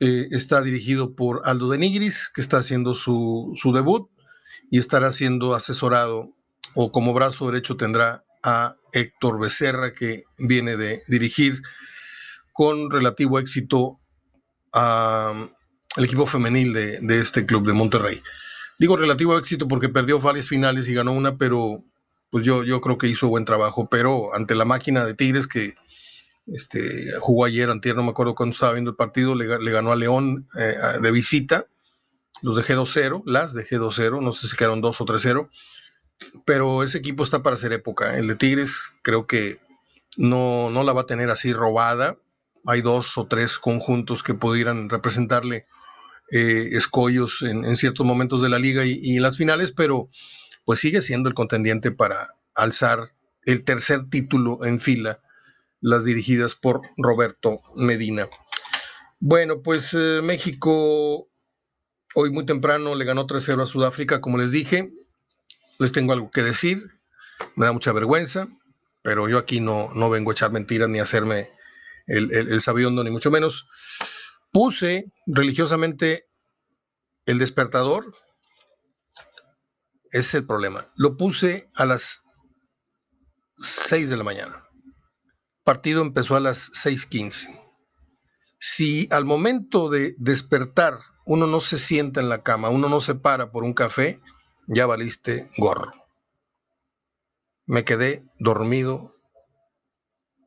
eh, 0.00 0.26
está 0.32 0.60
dirigido 0.60 1.14
por 1.14 1.40
Aldo 1.46 1.70
de 1.70 1.78
Nigris, 1.78 2.30
que 2.34 2.42
está 2.42 2.58
haciendo 2.58 2.94
su, 2.94 3.54
su 3.56 3.72
debut 3.72 4.09
y 4.70 4.78
estará 4.78 5.12
siendo 5.12 5.54
asesorado 5.54 6.30
o 6.74 6.92
como 6.92 7.12
brazo 7.12 7.46
derecho 7.46 7.76
tendrá 7.76 8.24
a 8.42 8.76
Héctor 8.92 9.40
Becerra, 9.40 9.92
que 9.92 10.24
viene 10.38 10.76
de 10.76 11.02
dirigir 11.08 11.62
con 12.52 12.90
relativo 12.90 13.38
éxito 13.38 13.98
al 14.72 15.50
equipo 15.96 16.26
femenil 16.26 16.72
de, 16.72 17.20
este 17.20 17.44
club 17.44 17.66
de 17.66 17.72
Monterrey. 17.72 18.22
Digo 18.78 18.96
relativo 18.96 19.36
éxito 19.36 19.68
porque 19.68 19.88
perdió 19.88 20.20
varias 20.20 20.48
finales 20.48 20.88
y 20.88 20.94
ganó 20.94 21.12
una, 21.12 21.36
pero 21.36 21.82
pues 22.30 22.44
yo, 22.44 22.64
yo 22.64 22.80
creo 22.80 22.96
que 22.96 23.08
hizo 23.08 23.28
buen 23.28 23.44
trabajo. 23.44 23.88
Pero 23.90 24.34
ante 24.34 24.54
la 24.54 24.64
máquina 24.64 25.04
de 25.04 25.14
Tigres 25.14 25.46
que 25.46 25.74
este, 26.46 27.10
jugó 27.20 27.44
ayer, 27.44 27.68
antier, 27.68 27.96
no 27.96 28.02
me 28.02 28.10
acuerdo 28.10 28.34
cuándo 28.34 28.54
estaba 28.54 28.72
viendo 28.72 28.90
el 28.90 28.96
partido, 28.96 29.34
le, 29.34 29.46
ganó 29.46 29.92
a 29.92 29.96
León 29.96 30.46
eh, 30.58 30.76
de 31.02 31.10
visita. 31.10 31.66
Los 32.42 32.56
dejé 32.56 32.76
2-0, 32.76 33.22
las 33.26 33.54
dejé 33.54 33.78
2-0, 33.78 34.22
no 34.22 34.32
sé 34.32 34.48
si 34.48 34.56
quedaron 34.56 34.80
2 34.80 35.00
o 35.00 35.04
3-0 35.04 35.48
pero 36.44 36.82
ese 36.82 36.98
equipo 36.98 37.22
está 37.22 37.42
para 37.42 37.54
hacer 37.54 37.72
época. 37.72 38.16
El 38.16 38.28
de 38.28 38.36
Tigres 38.36 38.92
creo 39.02 39.26
que 39.26 39.58
no, 40.16 40.70
no 40.70 40.82
la 40.82 40.92
va 40.92 41.02
a 41.02 41.06
tener 41.06 41.30
así 41.30 41.52
robada. 41.52 42.18
Hay 42.66 42.82
dos 42.82 43.16
o 43.16 43.26
tres 43.26 43.58
conjuntos 43.58 44.22
que 44.22 44.34
pudieran 44.34 44.88
representarle 44.88 45.66
eh, 46.30 46.70
escollos 46.72 47.42
en, 47.42 47.74
ciertos 47.74 48.06
momentos 48.06 48.42
de 48.42 48.48
la 48.48 48.58
liga 48.58 48.84
y, 48.84 49.16
en 49.16 49.22
las 49.22 49.36
finales, 49.36 49.72
pero 49.72 50.08
pues 50.64 50.80
sigue 50.80 51.00
siendo 51.00 51.28
el 51.28 51.34
contendiente 51.34 51.90
para 51.90 52.28
alzar 52.54 53.04
el 53.44 53.64
tercer 53.64 54.08
título 54.10 54.64
en 54.64 54.78
fila, 54.78 55.20
las 55.80 56.04
dirigidas 56.04 56.54
por 56.54 56.82
Roberto 56.98 57.60
Medina. 57.76 58.28
Bueno, 59.18 59.62
pues 59.62 59.94
eh, 59.94 60.20
México 60.22 61.29
hoy 62.14 62.30
muy 62.30 62.46
temprano 62.46 62.94
le 62.94 63.04
ganó 63.04 63.26
3-0 63.26 63.62
a 63.62 63.66
Sudáfrica, 63.66 64.20
como 64.20 64.38
les 64.38 64.50
dije, 64.52 64.92
les 65.78 65.92
tengo 65.92 66.12
algo 66.12 66.30
que 66.30 66.42
decir, 66.42 66.82
me 67.56 67.66
da 67.66 67.72
mucha 67.72 67.92
vergüenza, 67.92 68.48
pero 69.02 69.28
yo 69.28 69.38
aquí 69.38 69.60
no, 69.60 69.90
no 69.94 70.10
vengo 70.10 70.30
a 70.30 70.34
echar 70.34 70.52
mentiras 70.52 70.88
ni 70.88 70.98
a 70.98 71.04
hacerme 71.04 71.50
el, 72.06 72.32
el, 72.32 73.04
ni 73.04 73.10
mucho 73.10 73.30
menos. 73.30 73.66
Puse 74.52 75.12
religiosamente 75.26 76.28
el 77.26 77.38
despertador, 77.38 78.14
ese 80.10 80.18
es 80.18 80.34
el 80.34 80.46
problema. 80.46 80.86
Lo 80.96 81.16
puse 81.16 81.70
a 81.74 81.84
las 81.84 82.24
6 83.56 84.10
de 84.10 84.16
la 84.16 84.24
mañana. 84.24 84.64
partido 85.62 86.02
empezó 86.02 86.34
a 86.34 86.40
las 86.40 86.70
6:15. 86.72 87.48
Si 88.58 89.08
al 89.10 89.24
momento 89.24 89.88
de 89.88 90.14
despertar 90.18 90.98
uno 91.30 91.46
no 91.46 91.60
se 91.60 91.78
sienta 91.78 92.20
en 92.20 92.28
la 92.28 92.42
cama, 92.42 92.70
uno 92.70 92.88
no 92.88 92.98
se 92.98 93.14
para 93.14 93.52
por 93.52 93.62
un 93.62 93.72
café, 93.72 94.20
ya 94.66 94.84
valiste 94.86 95.48
gorro. 95.58 95.94
Me 97.66 97.84
quedé 97.84 98.24
dormido 98.40 99.14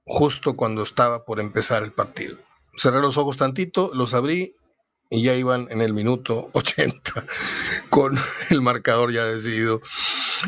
justo 0.03 0.57
cuando 0.57 0.83
estaba 0.83 1.23
por 1.23 1.39
empezar 1.39 1.83
el 1.83 1.93
partido. 1.93 2.37
Cerré 2.75 2.99
los 2.99 3.15
ojos 3.15 3.37
tantito, 3.37 3.91
los 3.93 4.13
abrí 4.13 4.57
y 5.09 5.23
ya 5.23 5.35
iban 5.35 5.67
en 5.69 5.79
el 5.79 5.93
minuto 5.93 6.49
80 6.53 7.27
con 7.89 8.19
el 8.49 8.61
marcador 8.61 9.13
ya 9.13 9.23
decidido. 9.23 9.81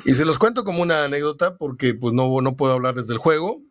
Y 0.03 0.15
se 0.15 0.25
los 0.25 0.37
cuento 0.37 0.65
como 0.65 0.81
una 0.81 1.05
anécdota 1.05 1.55
porque 1.55 1.93
pues 1.93 2.13
no, 2.13 2.41
no 2.41 2.57
puedo 2.57 2.73
hablar 2.73 2.95
desde 2.95 3.13
el 3.13 3.19
juego. 3.19 3.61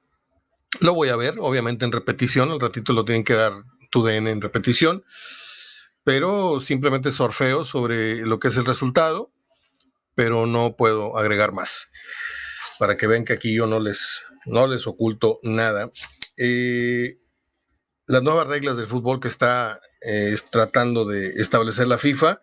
Lo 0.81 0.95
voy 0.95 1.11
a 1.11 1.17
ver, 1.17 1.35
obviamente 1.41 1.85
en 1.85 1.93
repetición, 1.93 2.51
al 2.51 2.61
ratito 2.61 2.95
lo 2.95 3.05
tienen 3.05 3.23
que 3.23 3.35
dar 3.35 3.53
tu 3.91 4.03
DN 4.03 4.31
en 4.31 4.41
repetición, 4.41 5.05
pero 6.05 6.61
simplemente 6.61 7.11
sorfeo 7.11 7.65
sobre 7.65 8.25
lo 8.27 8.39
que 8.39 8.49
es 8.49 8.57
el 8.57 8.67
resultado 8.67 9.35
pero 10.15 10.47
no 10.47 10.77
puedo 10.77 11.17
agregar 11.17 11.53
más. 11.53 11.91
Para 12.79 12.97
que 12.97 13.07
vean 13.07 13.25
que 13.25 13.33
aquí 13.33 13.55
yo 13.55 13.67
no 13.67 13.81
les, 13.81 14.25
no 14.47 14.67
les 14.67 14.87
oculto 14.87 15.39
nada. 15.43 15.91
Eh, 16.37 17.19
las 18.07 18.23
nuevas 18.23 18.47
reglas 18.47 18.77
del 18.77 18.89
fútbol 18.89 19.21
que 19.21 19.29
está 19.29 19.81
eh, 20.03 20.37
tratando 20.51 21.05
de 21.05 21.35
establecer 21.37 21.89
la 21.89 21.99
FIFA, 21.99 22.41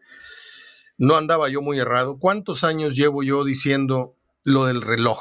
no 0.98 1.16
andaba 1.16 1.50
yo 1.50 1.62
muy 1.62 1.80
errado. 1.80 2.18
¿Cuántos 2.20 2.64
años 2.64 2.96
llevo 2.96 3.24
yo 3.24 3.44
diciendo 3.44 4.16
lo 4.44 4.66
del 4.66 4.82
reloj? 4.82 5.20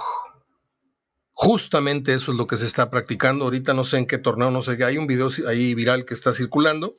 Justamente 1.33 2.15
eso 2.15 2.33
es 2.33 2.39
lo 2.39 2.47
que 2.47 2.57
se 2.57 2.67
está 2.67 2.91
practicando. 2.91 3.45
Ahorita 3.45 3.73
no 3.75 3.85
sé 3.85 3.99
en 3.99 4.07
qué 4.07 4.19
torneo, 4.19 4.51
no 4.51 4.63
sé. 4.63 4.83
Hay 4.85 4.99
un 4.99 5.07
video 5.07 5.31
ahí 5.49 5.75
viral 5.75 6.05
que 6.05 6.15
está 6.15 6.33
circulando. 6.33 6.95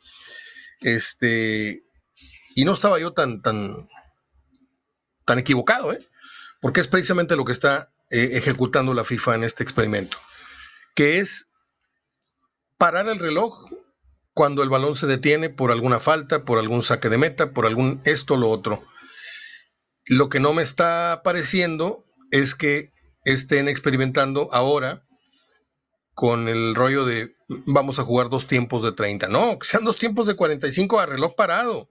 Este, 0.81 1.83
y 2.55 2.65
no 2.65 2.73
estaba 2.73 2.99
yo 2.99 3.13
tan, 3.13 3.41
tan, 3.41 3.73
tan 5.25 5.39
equivocado, 5.39 5.93
¿eh? 5.93 6.05
porque 6.59 6.81
es 6.81 6.87
precisamente 6.87 7.35
lo 7.35 7.45
que 7.45 7.51
está 7.51 7.91
eh, 8.09 8.31
ejecutando 8.33 8.93
la 8.93 9.05
FIFA 9.05 9.35
en 9.35 9.43
este 9.43 9.63
experimento, 9.63 10.17
que 10.95 11.19
es 11.19 11.49
parar 12.77 13.07
el 13.07 13.19
reloj 13.19 13.69
cuando 14.33 14.63
el 14.63 14.69
balón 14.69 14.95
se 14.95 15.07
detiene 15.07 15.49
por 15.49 15.71
alguna 15.71 15.99
falta, 15.99 16.45
por 16.45 16.57
algún 16.57 16.83
saque 16.83 17.09
de 17.09 17.17
meta, 17.17 17.53
por 17.53 17.65
algún 17.65 18.01
esto 18.05 18.33
o 18.33 18.37
lo 18.37 18.49
otro. 18.49 18.83
Lo 20.05 20.29
que 20.29 20.39
no 20.39 20.53
me 20.53 20.63
está 20.63 21.21
pareciendo 21.23 22.05
es 22.31 22.55
que 22.55 22.91
estén 23.23 23.67
experimentando 23.67 24.49
ahora 24.51 25.05
con 26.21 26.47
el 26.47 26.75
rollo 26.75 27.03
de 27.03 27.35
vamos 27.65 27.97
a 27.97 28.03
jugar 28.03 28.29
dos 28.29 28.45
tiempos 28.45 28.83
de 28.83 28.91
30. 28.91 29.27
No, 29.27 29.57
que 29.57 29.65
sean 29.65 29.83
dos 29.83 29.97
tiempos 29.97 30.27
de 30.27 30.35
45 30.35 30.99
a 30.99 31.07
reloj 31.07 31.33
parado. 31.33 31.89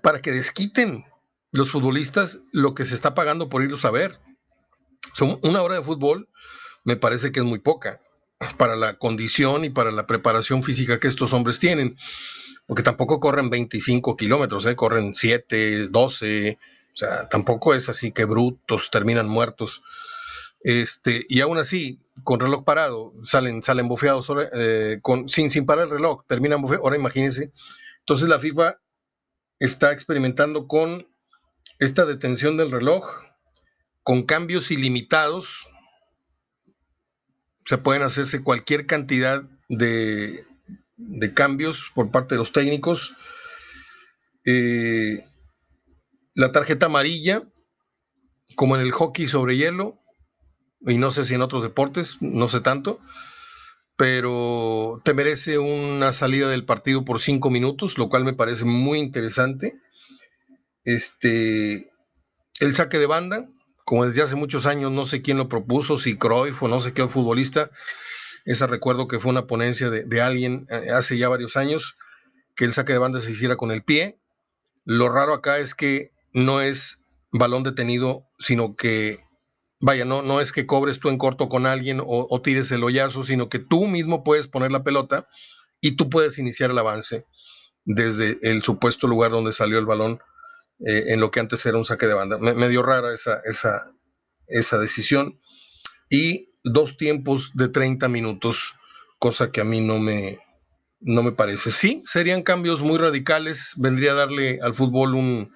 Para 0.00 0.22
que 0.22 0.32
desquiten 0.32 1.04
los 1.52 1.70
futbolistas 1.70 2.38
lo 2.54 2.74
que 2.74 2.86
se 2.86 2.94
está 2.94 3.14
pagando 3.14 3.50
por 3.50 3.62
irlos 3.62 3.84
a 3.84 3.90
ver. 3.90 4.18
Son 5.12 5.38
una 5.42 5.60
hora 5.60 5.74
de 5.74 5.82
fútbol 5.82 6.30
me 6.84 6.96
parece 6.96 7.32
que 7.32 7.40
es 7.40 7.44
muy 7.44 7.58
poca 7.58 8.00
para 8.56 8.76
la 8.76 8.96
condición 8.96 9.66
y 9.66 9.68
para 9.68 9.90
la 9.90 10.06
preparación 10.06 10.62
física 10.62 10.98
que 10.98 11.08
estos 11.08 11.34
hombres 11.34 11.58
tienen, 11.58 11.98
porque 12.66 12.82
tampoco 12.82 13.20
corren 13.20 13.50
25 13.50 14.16
kilómetros, 14.16 14.64
¿eh? 14.64 14.74
corren 14.74 15.14
7, 15.14 15.88
12, 15.88 16.58
o 16.94 16.96
sea, 16.96 17.28
tampoco 17.28 17.74
es 17.74 17.90
así 17.90 18.10
que 18.10 18.24
brutos 18.24 18.90
terminan 18.90 19.28
muertos. 19.28 19.82
Este, 20.60 21.24
y 21.28 21.40
aún 21.40 21.58
así, 21.58 22.00
con 22.24 22.40
reloj 22.40 22.64
parado, 22.64 23.14
salen, 23.22 23.62
salen 23.62 23.88
bofeados 23.88 24.28
eh, 24.52 24.98
con, 25.02 25.28
sin, 25.28 25.50
sin 25.50 25.66
parar 25.66 25.84
el 25.84 25.90
reloj, 25.90 26.24
terminan 26.26 26.62
bofeados. 26.62 26.84
Ahora 26.84 26.96
imagínense. 26.96 27.52
Entonces 28.00 28.28
la 28.28 28.38
FIFA 28.38 28.80
está 29.58 29.92
experimentando 29.92 30.66
con 30.66 31.06
esta 31.78 32.06
detención 32.06 32.56
del 32.56 32.70
reloj 32.70 33.04
con 34.08 34.22
cambios 34.22 34.70
ilimitados. 34.70 35.68
Se 37.66 37.76
pueden 37.76 38.02
hacerse 38.02 38.42
cualquier 38.42 38.86
cantidad 38.86 39.42
de, 39.68 40.46
cambios 41.34 41.92
por 41.94 42.10
parte 42.10 42.34
de 42.34 42.38
los 42.38 42.52
técnicos. 42.52 43.14
Eh, 44.46 45.28
la 46.32 46.52
tarjeta 46.52 46.86
amarilla, 46.86 47.42
como 48.56 48.76
en 48.76 48.82
el 48.82 48.92
hockey 48.92 49.28
sobre 49.28 49.58
hielo, 49.58 49.97
y 50.80 50.98
no 50.98 51.10
sé 51.10 51.24
si 51.24 51.34
en 51.34 51.42
otros 51.42 51.62
deportes, 51.62 52.16
no 52.20 52.48
sé 52.48 52.60
tanto, 52.60 53.00
pero 53.96 55.00
te 55.04 55.14
merece 55.14 55.58
una 55.58 56.12
salida 56.12 56.48
del 56.48 56.64
partido 56.64 57.04
por 57.04 57.20
cinco 57.20 57.50
minutos, 57.50 57.98
lo 57.98 58.08
cual 58.08 58.24
me 58.24 58.32
parece 58.32 58.64
muy 58.64 58.98
interesante. 58.98 59.80
Este, 60.84 61.90
el 62.60 62.74
saque 62.74 62.98
de 62.98 63.06
banda, 63.06 63.48
como 63.84 64.06
desde 64.06 64.22
hace 64.22 64.36
muchos 64.36 64.66
años, 64.66 64.92
no 64.92 65.04
sé 65.04 65.22
quién 65.22 65.36
lo 65.36 65.48
propuso, 65.48 65.98
si 65.98 66.16
Cruyff 66.16 66.62
o 66.62 66.68
no 66.68 66.80
sé 66.80 66.92
qué 66.92 67.08
futbolista, 67.08 67.70
esa 68.44 68.66
recuerdo 68.66 69.08
que 69.08 69.18
fue 69.18 69.30
una 69.30 69.46
ponencia 69.46 69.90
de, 69.90 70.20
alguien 70.22 70.66
eh, 70.70 70.90
hace 70.90 71.18
ya 71.18 71.28
varios 71.28 71.56
años, 71.56 71.96
que 72.54 72.64
el 72.64 72.72
saque 72.72 72.92
de 72.92 72.98
banda 72.98 73.20
se 73.20 73.30
hiciera 73.30 73.56
con 73.56 73.70
el 73.70 73.82
pie. 73.82 74.18
Lo 74.84 75.08
raro 75.08 75.34
acá 75.34 75.58
es 75.58 75.74
que 75.74 76.12
no 76.32 76.60
es 76.60 77.04
balón 77.30 77.62
detenido, 77.62 78.26
sino 78.38 78.74
que, 78.74 79.18
vaya, 79.80 80.04
no, 80.04 80.22
no 80.22 80.40
es 80.40 80.52
que 80.52 80.66
cobres 80.66 80.98
tú 80.98 81.08
en 81.08 81.18
corto 81.18 81.48
con 81.48 81.66
alguien 81.66 82.02
o, 82.04 82.40
tires 82.42 82.70
el 82.72 82.84
hoyazo, 82.84 83.22
sino 83.22 83.48
que 83.48 83.58
tú 83.58 83.86
mismo 83.86 84.24
puedes 84.24 84.48
poner 84.48 84.72
la 84.72 84.84
pelota 84.84 85.28
y 85.80 85.96
tú 85.96 86.10
puedes 86.10 86.38
iniciar 86.38 86.70
el 86.70 86.78
avance 86.78 87.24
desde 87.84 88.38
el 88.42 88.62
supuesto 88.62 89.06
lugar 89.06 89.30
donde 89.30 89.52
salió 89.52 89.78
el 89.78 89.86
balón 89.86 90.20
eh, 90.80 91.04
en 91.08 91.20
lo 91.20 91.30
que 91.30 91.40
antes 91.40 91.64
era 91.66 91.78
un 91.78 91.84
saque 91.84 92.06
de 92.06 92.14
banda. 92.14 92.38
Me, 92.38 92.68
dio 92.68 92.82
rara 92.82 93.14
esa, 93.14 93.40
esa, 93.44 93.92
esa 94.46 94.78
decisión. 94.78 95.40
Y 96.10 96.50
dos 96.64 96.96
tiempos 96.96 97.52
de 97.54 97.68
30 97.68 98.08
minutos, 98.08 98.74
cosa 99.18 99.50
que 99.52 99.60
a 99.60 99.64
mí 99.64 99.80
no 99.80 99.98
me, 99.98 100.38
no 101.00 101.22
me 101.22 101.32
parece. 101.32 101.70
Sí, 101.70 102.02
serían 102.04 102.42
cambios 102.42 102.80
muy 102.80 102.98
radicales, 102.98 103.74
vendría 103.76 104.12
a 104.12 104.16
darle 104.16 104.58
al 104.62 104.74
fútbol 104.74 105.14
un, 105.14 105.52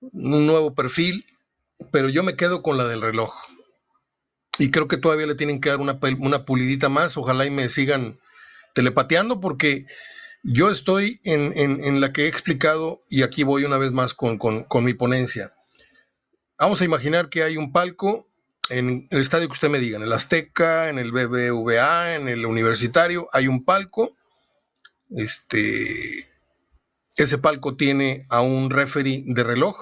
un 0.00 0.46
nuevo 0.46 0.74
perfil, 0.74 1.24
pero 1.92 2.08
yo 2.08 2.22
me 2.22 2.36
quedo 2.36 2.62
con 2.62 2.76
la 2.76 2.86
del 2.86 3.02
reloj. 3.02 3.34
Y 4.58 4.70
creo 4.70 4.88
que 4.88 4.96
todavía 4.96 5.26
le 5.26 5.34
tienen 5.34 5.60
que 5.60 5.68
dar 5.68 5.80
una, 5.80 5.98
una 6.18 6.44
pulidita 6.44 6.88
más. 6.88 7.16
Ojalá 7.16 7.44
y 7.46 7.50
me 7.50 7.68
sigan 7.68 8.18
telepateando 8.74 9.40
porque 9.40 9.86
yo 10.42 10.70
estoy 10.70 11.20
en, 11.24 12.00
la 12.00 12.12
que 12.12 12.24
he 12.24 12.28
explicado 12.28 13.02
y 13.08 13.22
aquí 13.22 13.42
voy 13.42 13.64
una 13.64 13.76
vez 13.76 13.92
más 13.92 14.14
con, 14.14 14.38
con 14.38 14.84
mi 14.84 14.94
ponencia. 14.94 15.54
Vamos 16.58 16.80
a 16.80 16.84
imaginar 16.84 17.28
que 17.28 17.42
hay 17.42 17.56
un 17.56 17.72
palco 17.72 18.26
en 18.70 19.06
el 19.10 19.20
estadio 19.20 19.46
que 19.46 19.52
usted 19.52 19.68
me 19.68 19.78
diga, 19.78 19.96
en 19.96 20.02
el 20.02 20.12
Azteca, 20.12 20.88
en 20.88 20.98
el 20.98 21.12
BBVA, 21.12 22.16
en 22.16 22.28
el 22.28 22.46
Universitario, 22.46 23.28
hay 23.32 23.48
un 23.48 23.64
palco. 23.64 24.16
Este, 25.10 26.28
ese 27.16 27.38
palco 27.38 27.76
tiene 27.76 28.26
a 28.28 28.40
un 28.40 28.70
referee 28.70 29.22
de 29.26 29.44
reloj, 29.44 29.76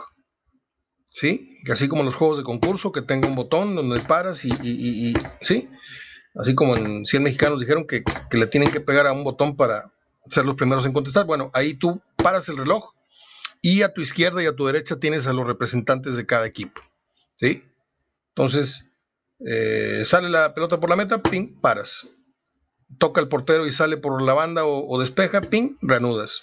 ¿sí? 1.14 1.60
Así 1.70 1.86
como 1.88 2.02
los 2.02 2.14
juegos 2.14 2.38
de 2.38 2.44
concurso, 2.44 2.90
que 2.90 3.00
tenga 3.00 3.28
un 3.28 3.36
botón 3.36 3.76
donde 3.76 4.00
paras 4.00 4.44
y, 4.44 5.14
¿sí? 5.40 5.70
Así 6.34 6.54
como 6.56 6.76
en 6.76 7.06
100 7.06 7.22
mexicanos 7.22 7.60
dijeron 7.60 7.86
que, 7.86 8.02
que, 8.02 8.36
le 8.36 8.48
tienen 8.48 8.72
que 8.72 8.80
pegar 8.80 9.06
a 9.06 9.12
un 9.12 9.22
botón 9.22 9.56
para 9.56 9.92
ser 10.24 10.44
los 10.44 10.56
primeros 10.56 10.84
en 10.84 10.92
contestar. 10.92 11.24
Bueno, 11.24 11.52
ahí 11.54 11.74
tú 11.74 12.02
paras 12.16 12.48
el 12.48 12.56
reloj 12.56 12.92
y 13.62 13.82
a 13.82 13.94
tu 13.94 14.00
izquierda 14.00 14.42
y 14.42 14.46
a 14.46 14.56
tu 14.56 14.66
derecha 14.66 14.98
tienes 14.98 15.28
a 15.28 15.32
los 15.32 15.46
representantes 15.46 16.16
de 16.16 16.26
cada 16.26 16.46
equipo, 16.46 16.80
¿sí? 17.36 17.62
Entonces, 18.30 18.88
eh, 19.46 20.02
sale 20.04 20.28
la 20.28 20.52
pelota 20.52 20.80
por 20.80 20.90
la 20.90 20.96
meta, 20.96 21.22
ping, 21.22 21.60
paras. 21.60 22.08
Toca 22.98 23.20
el 23.20 23.28
portero 23.28 23.66
y 23.66 23.72
sale 23.72 23.96
por 23.96 24.20
la 24.20 24.34
banda 24.34 24.64
o, 24.64 24.98
despeja, 24.98 25.40
ping, 25.42 25.76
reanudas. 25.80 26.42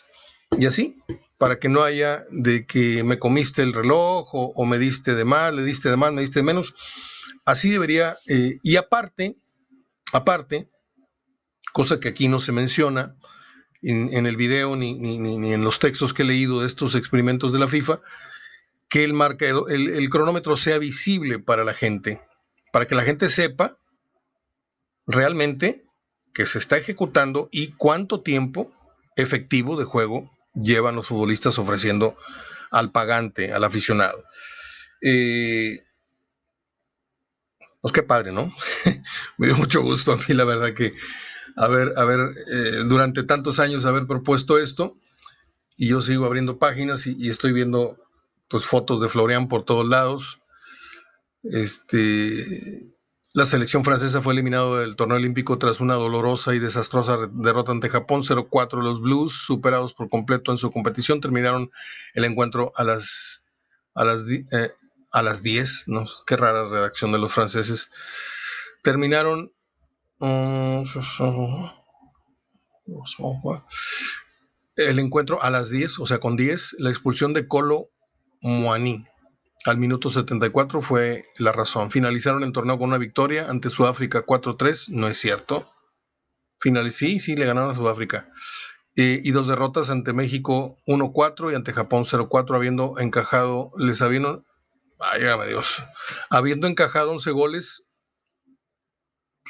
Y 0.58 0.66
así, 0.66 0.96
para 1.42 1.58
que 1.58 1.70
no 1.70 1.82
haya 1.82 2.24
de 2.30 2.68
que 2.68 3.04
me 3.04 3.18
comiste 3.18 3.64
el 3.64 3.74
reloj 3.74 4.30
o, 4.32 4.66
me 4.68 4.78
diste 4.78 5.16
de 5.16 5.26
más, 5.26 5.52
le 5.56 5.64
diste 5.64 5.90
de 5.90 5.98
más, 5.98 6.14
me 6.14 6.22
diste 6.22 6.38
de 6.38 6.44
menos. 6.44 6.76
Así 7.46 7.72
debería, 7.72 8.16
eh, 8.28 8.60
y 8.62 8.76
aparte, 8.76 9.38
aparte, 10.14 10.70
cosa 11.74 12.00
que 12.00 12.10
aquí 12.10 12.28
no 12.28 12.40
se 12.40 12.52
menciona 12.52 13.16
en, 13.82 14.28
el 14.28 14.38
video 14.38 14.76
ni, 14.76 14.94
ni, 14.94 15.52
en 15.52 15.64
los 15.64 15.80
textos 15.80 16.14
que 16.14 16.22
he 16.22 16.26
leído 16.26 16.62
de 16.62 16.68
estos 16.68 16.94
experimentos 16.94 17.52
de 17.52 17.58
la 17.58 17.68
FIFA, 17.68 18.02
que 18.88 19.04
el, 19.04 19.16
el, 19.72 20.10
cronómetro 20.12 20.56
sea 20.56 20.78
visible 20.78 21.40
para 21.40 21.64
la 21.64 21.74
gente, 21.74 22.22
para 22.72 22.86
que 22.86 22.94
la 22.94 23.02
gente 23.02 23.30
sepa 23.30 23.80
realmente 25.08 25.86
que 26.36 26.46
se 26.46 26.60
está 26.60 26.78
ejecutando 26.78 27.50
y 27.52 27.72
cuánto 27.72 28.22
tiempo 28.22 28.72
efectivo 29.16 29.76
de 29.76 29.86
juego 29.86 30.30
llevan 30.54 30.96
los 30.96 31.08
futbolistas 31.08 31.58
ofreciendo 31.60 32.18
al 32.72 32.92
pagante, 32.92 33.54
al 33.54 33.64
aficionado. 33.64 34.24
Eh, 35.02 35.84
pues 37.82 37.94
qué 37.94 38.04
padre, 38.04 38.32
¿no? 38.32 38.52
Me 39.38 39.48
dio 39.48 39.58
mucho 39.58 39.82
gusto 39.82 40.14
a 40.14 40.18
mí, 40.18 40.24
la 40.30 40.46
verdad, 40.46 40.74
que 40.74 40.94
haber, 41.56 41.94
haber 41.98 42.20
eh, 42.20 42.84
durante 42.86 43.24
tantos 43.24 43.60
años 43.60 43.86
haber 43.86 44.08
propuesto 44.08 44.60
esto. 44.60 44.98
Y 45.78 45.88
yo 45.88 46.02
sigo 46.02 46.26
abriendo 46.26 46.60
páginas 46.60 47.08
y 47.08 47.30
estoy 47.30 47.54
viendo 47.54 47.98
pues 48.48 48.66
fotos 48.66 49.02
de 49.02 49.10
Florian 49.10 49.48
por 49.48 49.64
todos 49.64 49.88
lados. 49.88 50.40
Este, 51.44 52.46
la 53.34 53.46
selección 53.46 53.86
francesa 53.86 54.22
fue 54.22 54.34
eliminado 54.34 54.80
del 54.80 54.96
torneo 54.96 55.18
olímpico 55.18 55.58
tras 55.58 55.80
una 55.80 55.94
dolorosa 55.94 56.54
y 56.54 56.60
desastrosa 56.60 57.30
derrota 57.32 57.72
ante 57.72 57.90
Japón 57.90 58.24
0-4. 58.24 58.82
Los 58.82 59.02
Blues, 59.02 59.32
superados 59.32 59.94
por 59.94 60.10
completo 60.10 60.52
en 60.52 60.58
su 60.58 60.72
competición, 60.72 61.22
terminaron 61.22 61.72
el 62.14 62.26
encuentro 62.26 62.72
a 62.76 62.84
las 62.84 63.46
a 63.94 64.06
las, 64.06 64.28
eh, 64.28 64.72
a 65.14 65.22
las 65.22 65.44
10, 65.44 65.86
¿no? 65.88 66.06
Qué 66.26 66.36
rara 66.38 66.68
redacción 66.68 67.12
de 67.12 67.20
los 67.20 67.34
franceses. 67.34 67.90
Terminaron 68.84 69.52
mm, 70.20 70.84
el 74.76 75.00
encuentro 75.00 75.42
a 75.42 75.50
las 75.50 75.70
10, 75.70 76.00
o 76.00 76.06
sea, 76.06 76.20
con 76.20 76.36
10, 76.36 76.78
la 76.80 76.90
expulsión 76.90 77.34
de 77.34 77.48
Colo 77.48 77.90
Moani. 78.42 79.06
Al 79.66 79.78
minuto 79.78 80.10
74 80.10 80.82
fue 80.82 81.26
la 81.38 81.52
razón. 81.52 81.92
Finalizaron 81.92 82.44
el 82.44 82.52
torneo 82.52 82.80
con 82.80 82.90
una 82.90 82.98
victoria 82.98 83.50
ante 83.50 83.70
Sudáfrica 83.70 84.26
4-3. 84.26 84.90
No 84.90 85.08
es 85.08 85.18
cierto. 85.18 85.72
Final, 86.60 86.90
sí, 86.92 87.20
sí, 87.20 87.36
le 87.36 87.46
ganaron 87.46 87.72
a 87.72 87.76
Sudáfrica. 87.76 88.32
Eh, 88.96 89.22
y 89.24 89.32
dos 89.32 89.48
derrotas 89.48 89.90
ante 89.90 90.14
México 90.14 90.78
1-4 90.86 91.52
y 91.52 91.56
ante 91.56 91.74
Japón 91.74 92.04
0-4, 92.04 92.56
habiendo 92.56 92.96
encajado, 93.00 93.72
les 93.78 94.02
habían, 94.02 94.46
válgame 95.00 95.48
Dios, 95.48 95.82
habiendo 96.30 96.68
encajado 96.68 97.12
11 97.12 97.32
goles, 97.32 97.88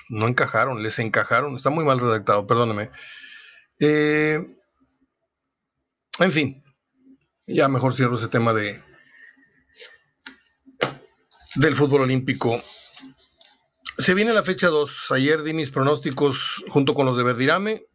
no 0.10 0.28
encajaron, 0.28 0.84
les 0.84 1.00
encajaron, 1.00 1.56
está 1.56 1.72
muy 1.72 1.84
mal 1.84 2.00
redactado, 2.00 2.46
perdóneme. 2.46 2.92
Eh, 3.80 4.40
en 6.20 6.32
fin, 6.32 6.64
ya 7.48 7.68
mejor 7.68 7.96
cierro 7.96 8.14
ese 8.14 8.28
tema 8.28 8.54
de 8.54 8.80
del 11.56 11.76
fútbol 11.76 12.02
olímpico. 12.02 12.62
Se 13.98 14.14
viene 14.14 14.34
la 14.34 14.44
fecha 14.44 14.68
2. 14.68 15.12
Ayer 15.12 15.44
di 15.44 15.54
mis 15.54 15.70
pronósticos 15.70 16.64
junto 16.70 16.94
con 16.94 17.06
los 17.06 17.18
de 17.18 17.24
Verdirame. 17.24 17.86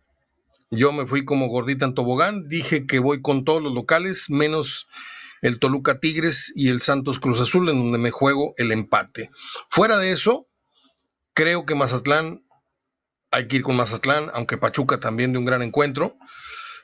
Yo 0.71 0.93
me 0.93 1.07
fui 1.07 1.25
como 1.25 1.49
gordita 1.49 1.85
en 1.85 1.95
tobogán. 1.95 2.49
Dije 2.49 2.87
que 2.87 2.99
voy 2.99 3.23
con 3.23 3.45
todos 3.45 3.63
los 3.63 3.73
locales, 3.73 4.29
menos 4.29 4.89
el 5.43 5.59
Toluca 5.59 6.01
Tigres 6.01 6.53
y 6.55 6.69
el 6.69 6.81
Santos 6.81 7.19
Cruz 7.19 7.41
Azul, 7.41 7.69
en 7.69 7.79
donde 7.79 7.99
me 7.99 8.11
juego 8.11 8.55
el 8.57 8.73
empate. 8.73 9.31
Fuera 9.71 9.99
de 9.99 10.11
eso, 10.11 10.49
creo 11.35 11.67
que 11.67 11.75
Mazatlán, 11.75 12.45
hay 13.31 13.49
que 13.49 13.57
ir 13.57 13.63
con 13.63 13.77
Mazatlán, 13.77 14.31
aunque 14.35 14.59
Pachuca 14.59 15.01
también 15.01 15.33
de 15.33 15.39
un 15.39 15.45
gran 15.45 15.63
encuentro. 15.63 16.17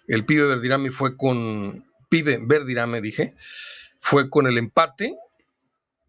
El 0.06 0.24
pibe 0.24 0.46
Verdirame 0.46 0.90
fue 0.90 1.16
con 1.16 1.84
pibe 2.08 2.38
Verdirame, 2.40 3.00
dije, 3.00 3.34
fue 4.00 4.30
con 4.30 4.46
el 4.46 4.58
empate. 4.58 5.16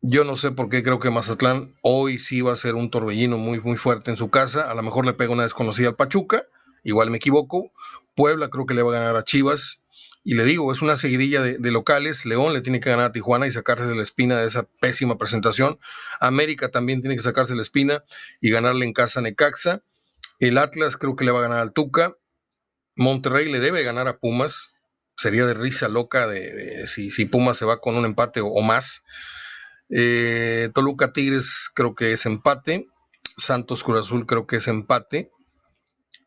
Yo 0.05 0.25
no 0.25 0.35
sé 0.35 0.51
por 0.51 0.67
qué 0.67 0.83
creo 0.83 0.99
que 0.99 1.09
Mazatlán 1.09 1.75
hoy 1.81 2.19
sí 2.19 2.41
va 2.41 2.51
a 2.51 2.57
ser 2.57 2.75
un 2.75 2.91
torbellino 2.91 3.37
muy, 3.37 3.61
muy 3.61 3.77
fuerte 3.77 4.11
en 4.11 4.17
su 4.17 4.29
casa. 4.29 4.69
A 4.69 4.75
lo 4.75 4.83
mejor 4.83 5.05
le 5.05 5.13
pega 5.13 5.31
una 5.31 5.43
desconocida 5.43 5.87
al 5.87 5.95
Pachuca, 5.95 6.43
igual 6.83 7.09
me 7.09 7.17
equivoco. 7.17 7.71
Puebla 8.13 8.49
creo 8.49 8.65
que 8.65 8.73
le 8.73 8.83
va 8.83 8.91
a 8.91 8.99
ganar 8.99 9.15
a 9.15 9.23
Chivas. 9.23 9.85
Y 10.25 10.35
le 10.35 10.43
digo, 10.43 10.73
es 10.73 10.81
una 10.81 10.97
seguidilla 10.97 11.41
de, 11.41 11.71
locales. 11.71 12.25
León 12.25 12.51
le 12.51 12.59
tiene 12.59 12.81
que 12.81 12.89
ganar 12.89 13.05
a 13.05 13.11
Tijuana 13.13 13.47
y 13.47 13.51
sacarse 13.51 13.85
de 13.85 13.95
la 13.95 14.01
espina 14.01 14.41
de 14.41 14.47
esa 14.47 14.63
pésima 14.81 15.17
presentación. 15.17 15.79
América 16.19 16.69
también 16.69 16.99
tiene 16.99 17.15
que 17.15 17.23
sacarse 17.23 17.53
de 17.53 17.57
la 17.57 17.63
espina 17.63 18.03
y 18.41 18.49
ganarle 18.49 18.83
en 18.83 18.91
casa 18.91 19.21
a 19.21 19.23
Necaxa. 19.23 19.83
El 20.39 20.57
Atlas 20.57 20.97
creo 20.97 21.15
que 21.15 21.23
le 21.23 21.31
va 21.31 21.39
a 21.39 21.43
ganar 21.43 21.59
al 21.59 21.71
Tuca. 21.71 22.17
Monterrey 22.97 23.49
le 23.49 23.61
debe 23.61 23.83
ganar 23.83 24.09
a 24.09 24.17
Pumas 24.17 24.73
sería 25.15 25.45
de 25.45 25.53
risa 25.53 25.87
loca 25.87 26.27
de, 26.27 26.87
si, 26.87 27.11
si 27.11 27.25
Puma 27.25 27.53
se 27.53 27.65
va 27.65 27.79
con 27.79 27.95
un 27.95 28.05
empate 28.05 28.41
o, 28.41 28.61
más. 28.61 29.03
Eh, 29.89 30.69
Toluca 30.73 31.13
Tigres 31.13 31.69
creo 31.73 31.95
que 31.95 32.13
es 32.13 32.25
empate. 32.25 32.87
Santos 33.37 33.83
Cruz 33.83 34.01
Azul 34.01 34.25
creo 34.25 34.47
que 34.47 34.57
es 34.57 34.67
empate. 34.67 35.31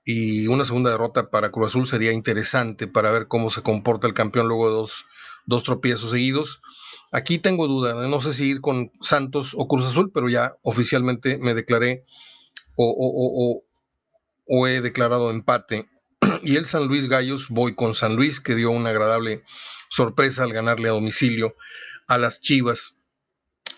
Y 0.05 0.47
una 0.47 0.65
segunda 0.65 0.91
derrota 0.91 1.31
para 1.31 1.51
Cruz 1.51 1.69
Azul 1.69 1.87
sería 1.87 2.13
interesante 2.13 2.87
para 2.87 3.11
ver 3.11 3.27
cómo 3.29 3.51
se 3.51 3.63
comporta 3.63 4.07
el 4.07 4.15
campeón 4.15 4.49
luego 4.49 4.69
de 4.69 4.75
dos, 4.75 5.05
dos 5.47 5.65
tropiezos 5.65 6.13
seguidos. 6.13 6.63
Aquí 7.13 7.39
tengo 7.39 7.67
duda, 7.67 7.95
no 8.07 8.21
sé 8.21 8.33
si 8.33 8.51
ir 8.51 8.61
con 8.61 8.93
Santos 9.01 9.53
o 9.57 9.67
Cruz 9.69 9.87
Azul, 9.87 10.11
pero 10.13 10.29
ya 10.29 10.57
oficialmente 10.63 11.39
me 11.39 11.55
declaré 11.55 12.05
o 12.77 13.63
he 14.67 14.81
declarado 14.81 15.31
empate 15.31 15.89
y 16.43 16.57
el 16.57 16.67
San 16.67 16.87
Luis 16.87 17.09
Gallos, 17.09 17.49
voy 17.49 17.75
con 17.75 17.95
San 17.95 18.17
Luis, 18.17 18.41
que 18.41 18.55
dio 18.55 18.71
una 18.71 18.91
agradable 18.91 19.45
sorpresa 19.89 20.43
al 20.43 20.53
ganarle 20.53 20.89
a 20.89 20.93
domicilio 20.93 21.57
a 22.09 22.19
las 22.19 22.41
Chivas. 22.41 22.96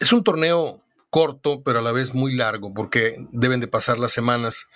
Es 0.01 0.13
un 0.13 0.23
torneo 0.23 0.81
corto, 1.11 1.63
pero 1.63 1.81
a 1.81 1.83
la 1.83 1.93
vez 1.93 2.15
muy 2.15 2.35
largo, 2.35 2.73
porque 2.75 3.17
deben 3.33 3.61
de 3.61 3.69
pasar 3.69 3.99
las 3.99 4.13
semanas, 4.13 4.69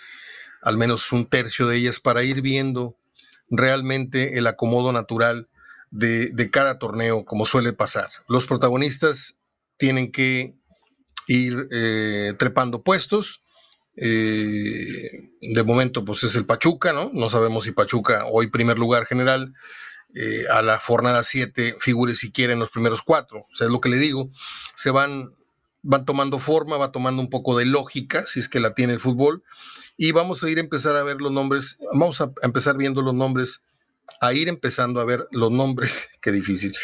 al 0.63 0.79
menos 0.79 1.13
un 1.13 1.27
tercio 1.27 1.67
de 1.67 1.77
ellas, 1.77 2.01
para 2.01 2.23
ir 2.23 2.41
viendo 2.43 2.97
realmente 3.51 4.39
el 4.39 4.47
acomodo 4.47 4.93
natural 4.93 5.49
de, 5.91 6.51
cada 6.51 6.79
torneo, 6.79 7.25
como 7.25 7.45
suele 7.45 7.73
pasar. 7.73 8.09
Los 8.29 8.47
protagonistas 8.47 9.43
tienen 9.77 10.11
que 10.11 10.55
ir 11.29 11.69
eh, 11.71 12.35
trepando 12.39 12.83
puestos 12.83 13.43
eh, 13.97 15.31
de 15.41 15.63
momento, 15.65 16.05
pues 16.05 16.25
es 16.25 16.35
el 16.35 16.47
Pachuca, 16.47 16.93
¿no? 16.93 17.11
No 17.13 17.29
sabemos 17.29 17.65
si 17.65 17.73
Pachuca, 17.73 18.25
hoy 18.27 18.49
primer 18.49 18.79
lugar 18.79 19.05
general, 19.05 19.53
eh, 20.15 20.47
a 20.51 20.63
la 20.63 20.79
jornada 20.79 21.23
7 21.23 21.77
figure 21.81 22.15
siquiera 22.15 22.53
en 22.53 22.59
los 22.59 22.71
primeros 22.71 23.03
cuatro. 23.03 23.47
O 23.51 23.55
sea, 23.55 23.67
es 23.67 23.73
lo 23.73 23.81
que 23.81 23.89
le 23.89 23.97
digo. 23.97 24.31
Se 24.75 24.91
van, 24.91 25.35
van 25.83 26.05
tomando 26.05 26.39
forma, 26.39 26.77
va 26.77 26.93
tomando 26.93 27.23
un 27.23 27.31
poco 27.31 27.57
de 27.57 27.65
lógica, 27.65 28.25
si 28.27 28.41
es 28.41 28.49
que 28.49 28.61
la 28.61 28.75
tiene 28.75 28.95
el 28.95 29.01
fútbol. 29.01 29.43
Y 29.97 30.13
vamos 30.13 30.43
a 30.43 30.51
ir 30.51 30.59
a 30.59 30.63
empezar 30.63 30.97
a 30.97 31.03
ver 31.03 31.21
los 31.21 31.33
nombres, 31.33 31.79
vamos 31.93 32.21
a 32.21 32.33
empezar 32.43 32.77
viendo 32.77 33.03
los 33.03 33.15
nombres, 33.15 33.67
a 34.21 34.33
ir 34.33 34.49
empezando 34.49 35.01
a 35.01 35.05
ver 35.05 35.27
los 35.31 35.51
nombres. 35.51 36.09
Qué 36.21 36.33
difícil. 36.33 36.75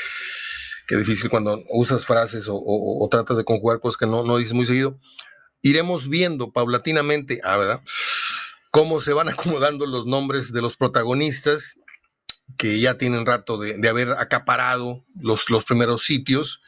Qué 0.87 0.97
difícil 0.97 1.29
cuando 1.29 1.63
usas 1.69 2.07
frases 2.07 2.47
o, 2.51 3.09
tratas 3.11 3.37
de 3.37 3.45
conjugar 3.45 3.81
cosas 3.81 3.99
que 3.99 4.07
no, 4.07 4.25
no 4.25 4.39
dices 4.39 4.55
muy 4.55 4.67
seguido 4.67 4.99
iremos 5.61 6.09
viendo 6.09 6.53
paulatinamente, 6.53 7.41
ah, 7.43 7.57
¿verdad? 7.57 7.83
cómo 8.71 9.01
se 9.01 9.13
van 9.13 9.29
acomodando 9.29 9.87
los 9.87 10.07
nombres 10.07 10.53
de 10.53 10.63
los 10.63 10.77
protagonistas 10.77 11.79
que 12.57 12.81
ya 12.81 12.99
tienen 12.99 13.27
rato 13.27 13.59
de, 13.59 13.89
haber 13.89 14.13
acaparado 14.13 15.05
los, 15.15 15.51
los 15.51 15.65
primeros 15.65 16.03
sitios 16.03 16.63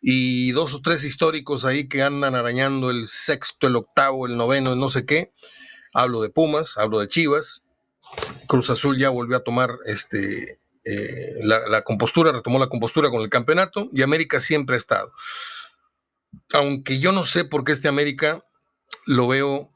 y 0.00 0.50
dos 0.50 0.74
o 0.74 0.82
tres 0.82 1.04
históricos 1.04 1.64
ahí 1.64 1.88
que 1.88 2.02
andan 2.02 2.34
arañando 2.34 2.90
el 2.90 3.06
sexto, 3.06 3.68
el 3.68 3.76
octavo, 3.76 4.26
el 4.26 4.36
noveno, 4.36 4.72
el 4.72 4.78
no 4.78 4.88
sé 4.88 5.06
qué. 5.06 5.32
Hablo 5.94 6.22
de 6.22 6.30
Pumas, 6.30 6.76
hablo 6.76 6.98
de 7.00 7.08
Chivas. 7.08 7.66
Cruz 8.48 8.68
Azul 8.70 8.98
ya 8.98 9.10
volvió 9.10 9.36
a 9.36 9.44
tomar 9.44 9.78
este, 9.86 10.58
eh, 10.84 11.36
la, 11.44 11.82
compostura, 11.82 12.32
retomó 12.32 12.58
la 12.58 12.68
compostura 12.68 13.10
con 13.10 13.22
el 13.22 13.28
campeonato 13.28 13.88
y 13.92 14.02
América 14.02 14.40
siempre 14.40 14.74
ha 14.74 14.78
estado. 14.78 15.12
Aunque 16.52 16.98
yo 16.98 17.12
no 17.12 17.24
sé 17.24 17.44
por 17.44 17.64
qué 17.64 17.72
este 17.72 17.88
América 17.88 18.42
lo 19.06 19.28
veo 19.28 19.70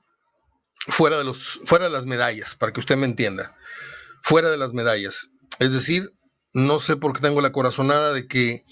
fuera 0.88 1.18
de, 1.18 1.24
los, 1.24 1.60
fuera 1.64 1.86
de 1.86 1.92
las 1.92 2.04
medallas, 2.04 2.54
para 2.56 2.72
que 2.72 2.80
usted 2.80 2.96
me 2.96 3.06
entienda. 3.06 3.56
Fuera 4.26 4.50
de 4.50 4.56
las 4.56 4.72
medallas. 4.72 5.28
Es 5.60 5.72
decir, 5.72 6.10
no 6.52 6.80
sé 6.80 6.96
por 6.96 7.12
qué 7.12 7.20
tengo 7.20 7.40
la 7.40 7.52
corazonada 7.52 8.12
de 8.12 8.26
que 8.26 8.64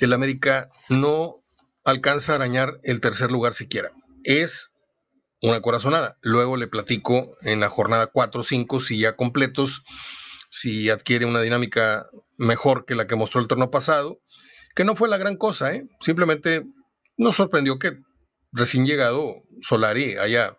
el 0.00 0.14
América 0.14 0.70
no 0.88 1.44
alcanza 1.84 2.32
a 2.32 2.36
arañar 2.36 2.80
el 2.82 2.98
tercer 3.00 3.30
lugar 3.30 3.52
siquiera. 3.52 3.92
Es 4.24 4.72
una 5.42 5.60
corazonada. 5.60 6.16
Luego 6.22 6.56
le 6.56 6.66
platico 6.66 7.36
en 7.42 7.60
la 7.60 7.68
jornada 7.68 8.06
4 8.06 8.40
o 8.40 8.42
5 8.42 8.80
si 8.80 8.98
ya 8.98 9.16
completos, 9.16 9.82
si 10.48 10.88
adquiere 10.88 11.26
una 11.26 11.42
dinámica 11.42 12.06
mejor 12.38 12.86
que 12.86 12.94
la 12.94 13.06
que 13.06 13.16
mostró 13.16 13.42
el 13.42 13.48
torneo 13.48 13.70
pasado, 13.70 14.22
que 14.74 14.84
no 14.84 14.96
fue 14.96 15.10
la 15.10 15.18
gran 15.18 15.36
cosa, 15.36 15.74
¿eh? 15.74 15.86
simplemente 16.00 16.64
nos 17.18 17.36
sorprendió 17.36 17.78
que 17.78 17.98
recién 18.50 18.86
llegado 18.86 19.42
Solari 19.60 20.16
haya 20.16 20.56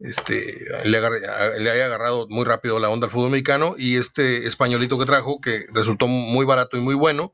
este, 0.00 0.66
le, 0.84 1.00
le, 1.00 1.70
haya 1.70 1.86
agarrado 1.86 2.26
muy 2.28 2.44
rápido 2.44 2.78
la 2.78 2.90
onda 2.90 3.06
al 3.06 3.12
fútbol 3.12 3.30
mexicano 3.30 3.74
y 3.78 3.96
este 3.96 4.46
españolito 4.46 4.98
que 4.98 5.06
trajo, 5.06 5.40
que 5.40 5.66
resultó 5.72 6.06
muy 6.06 6.44
barato 6.44 6.76
y 6.76 6.80
muy 6.80 6.94
bueno, 6.94 7.32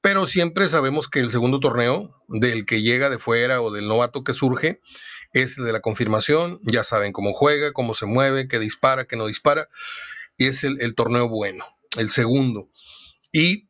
pero 0.00 0.26
siempre 0.26 0.68
sabemos 0.68 1.08
que 1.08 1.20
el 1.20 1.30
segundo 1.30 1.60
torneo 1.60 2.14
del 2.28 2.66
que 2.66 2.82
llega 2.82 3.10
de 3.10 3.18
fuera 3.18 3.60
o 3.60 3.70
del 3.70 3.88
novato 3.88 4.22
que 4.22 4.32
surge 4.32 4.80
es 5.32 5.58
el 5.58 5.64
de 5.64 5.72
la 5.72 5.80
confirmación, 5.80 6.60
ya 6.62 6.84
saben 6.84 7.12
cómo 7.12 7.32
juega, 7.32 7.72
cómo 7.72 7.94
se 7.94 8.06
mueve, 8.06 8.48
qué 8.48 8.58
dispara, 8.58 9.06
qué 9.06 9.16
no 9.16 9.26
dispara, 9.26 9.68
y 10.36 10.46
es 10.46 10.64
el, 10.64 10.94
torneo 10.94 11.28
bueno, 11.28 11.64
el 11.96 12.10
segundo. 12.10 12.70
Y 13.32 13.68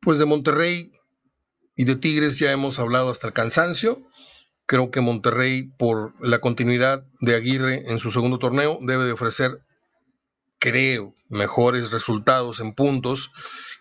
pues 0.00 0.18
de 0.18 0.24
Monterrey 0.24 0.92
y 1.76 1.84
de 1.84 1.96
Tigres 1.96 2.38
ya 2.38 2.50
hemos 2.52 2.78
hablado 2.78 3.10
hasta 3.10 3.28
el 3.28 3.32
cansancio. 3.32 4.05
Creo 4.66 4.90
que 4.90 5.00
Monterrey, 5.00 5.70
por 5.78 6.14
la 6.20 6.40
continuidad 6.40 7.04
de 7.20 7.36
Aguirre 7.36 7.84
en 7.90 7.98
su 7.98 8.10
segundo 8.10 8.38
torneo, 8.38 8.78
debe 8.82 9.04
de 9.04 9.12
ofrecer, 9.12 9.62
creo, 10.58 11.14
mejores 11.28 11.92
resultados 11.92 12.60
en 12.60 12.74
puntos 12.74 13.30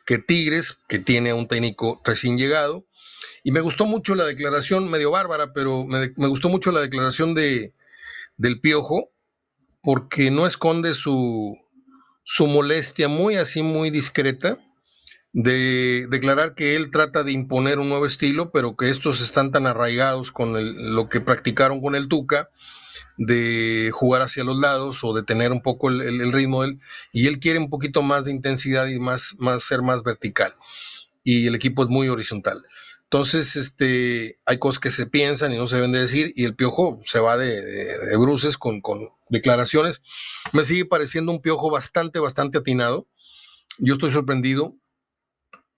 que 0.06 0.20
Tigres, 0.20 0.78
que 0.88 1.00
tiene 1.00 1.32
a 1.32 1.36
un 1.36 1.48
técnico 1.48 2.02
recién 2.06 2.38
llegado. 2.38 2.86
Y 3.44 3.52
me 3.52 3.62
gustó 3.62 3.86
mucho 3.86 4.16
la 4.16 4.26
declaración, 4.26 4.90
medio 4.90 5.12
bárbara, 5.12 5.54
pero 5.54 5.86
me, 5.86 6.08
gustó 6.28 6.50
mucho 6.50 6.72
la 6.72 6.82
declaración 6.82 7.34
de, 7.34 7.74
del 8.38 8.62
Piojo, 8.62 9.10
porque 9.82 10.32
no 10.32 10.48
esconde 10.48 10.94
su, 10.94 11.58
su 12.24 12.48
molestia 12.48 13.08
muy 13.08 13.36
así, 13.36 13.62
muy 13.62 13.90
discreta, 13.90 14.60
de 15.36 16.08
declarar 16.10 16.56
que 16.56 16.78
él 16.78 16.92
trata 16.92 17.24
de 17.24 17.34
imponer 17.34 17.80
un 17.80 17.90
nuevo 17.90 18.06
estilo, 18.06 18.52
pero 18.52 18.78
que 18.78 18.90
estos 18.90 19.20
están 19.20 19.52
tan 19.52 19.68
arraigados 19.68 20.32
con 20.32 20.56
lo 20.96 21.10
que 21.10 21.20
practicaron 21.20 21.82
con 21.82 21.94
el 21.94 22.08
Tuca, 22.08 22.50
de 23.18 23.92
jugar 23.94 24.22
hacia 24.22 24.46
los 24.46 24.58
lados 24.58 25.04
o 25.04 25.14
de 25.14 25.24
tener 25.24 25.52
un 25.52 25.62
poco 25.62 25.90
el, 25.90 26.32
ritmo 26.32 26.64
de 26.64 26.70
él, 26.70 26.80
y 27.12 27.28
él 27.28 27.40
quiere 27.40 27.60
un 27.60 27.70
poquito 27.70 28.02
más 28.02 28.24
de 28.24 28.32
intensidad 28.32 28.88
y 28.88 28.98
más, 28.98 29.36
ser 29.60 29.82
más 29.82 30.04
vertical. 30.04 30.54
Y 31.26 31.48
el 31.48 31.56
equipo 31.56 31.84
es 31.84 31.90
muy 31.90 32.08
horizontal. 32.08 32.58
Entonces, 33.04 33.58
este, 33.58 34.40
hay 34.46 34.58
cosas 34.58 34.80
que 34.80 34.90
se 34.90 35.06
piensan 35.06 35.52
y 35.52 35.58
no 35.58 35.68
se 35.68 35.76
deben 35.76 35.92
de 35.92 36.00
decir, 36.00 36.32
y 36.38 36.46
el 36.46 36.56
piojo 36.56 37.02
se 37.04 37.20
va 37.20 37.36
de, 37.36 38.16
bruces 38.18 38.58
con, 38.58 38.80
con, 38.80 39.00
declaraciones. 39.30 40.02
Me 40.54 40.64
sigue 40.64 40.86
pareciendo 40.86 41.34
un 41.34 41.42
piojo 41.42 41.70
bastante, 41.70 42.20
bastante 42.20 42.60
atinado. 42.60 43.10
Yo 43.80 43.96
estoy 43.96 44.14
sorprendido. 44.14 44.78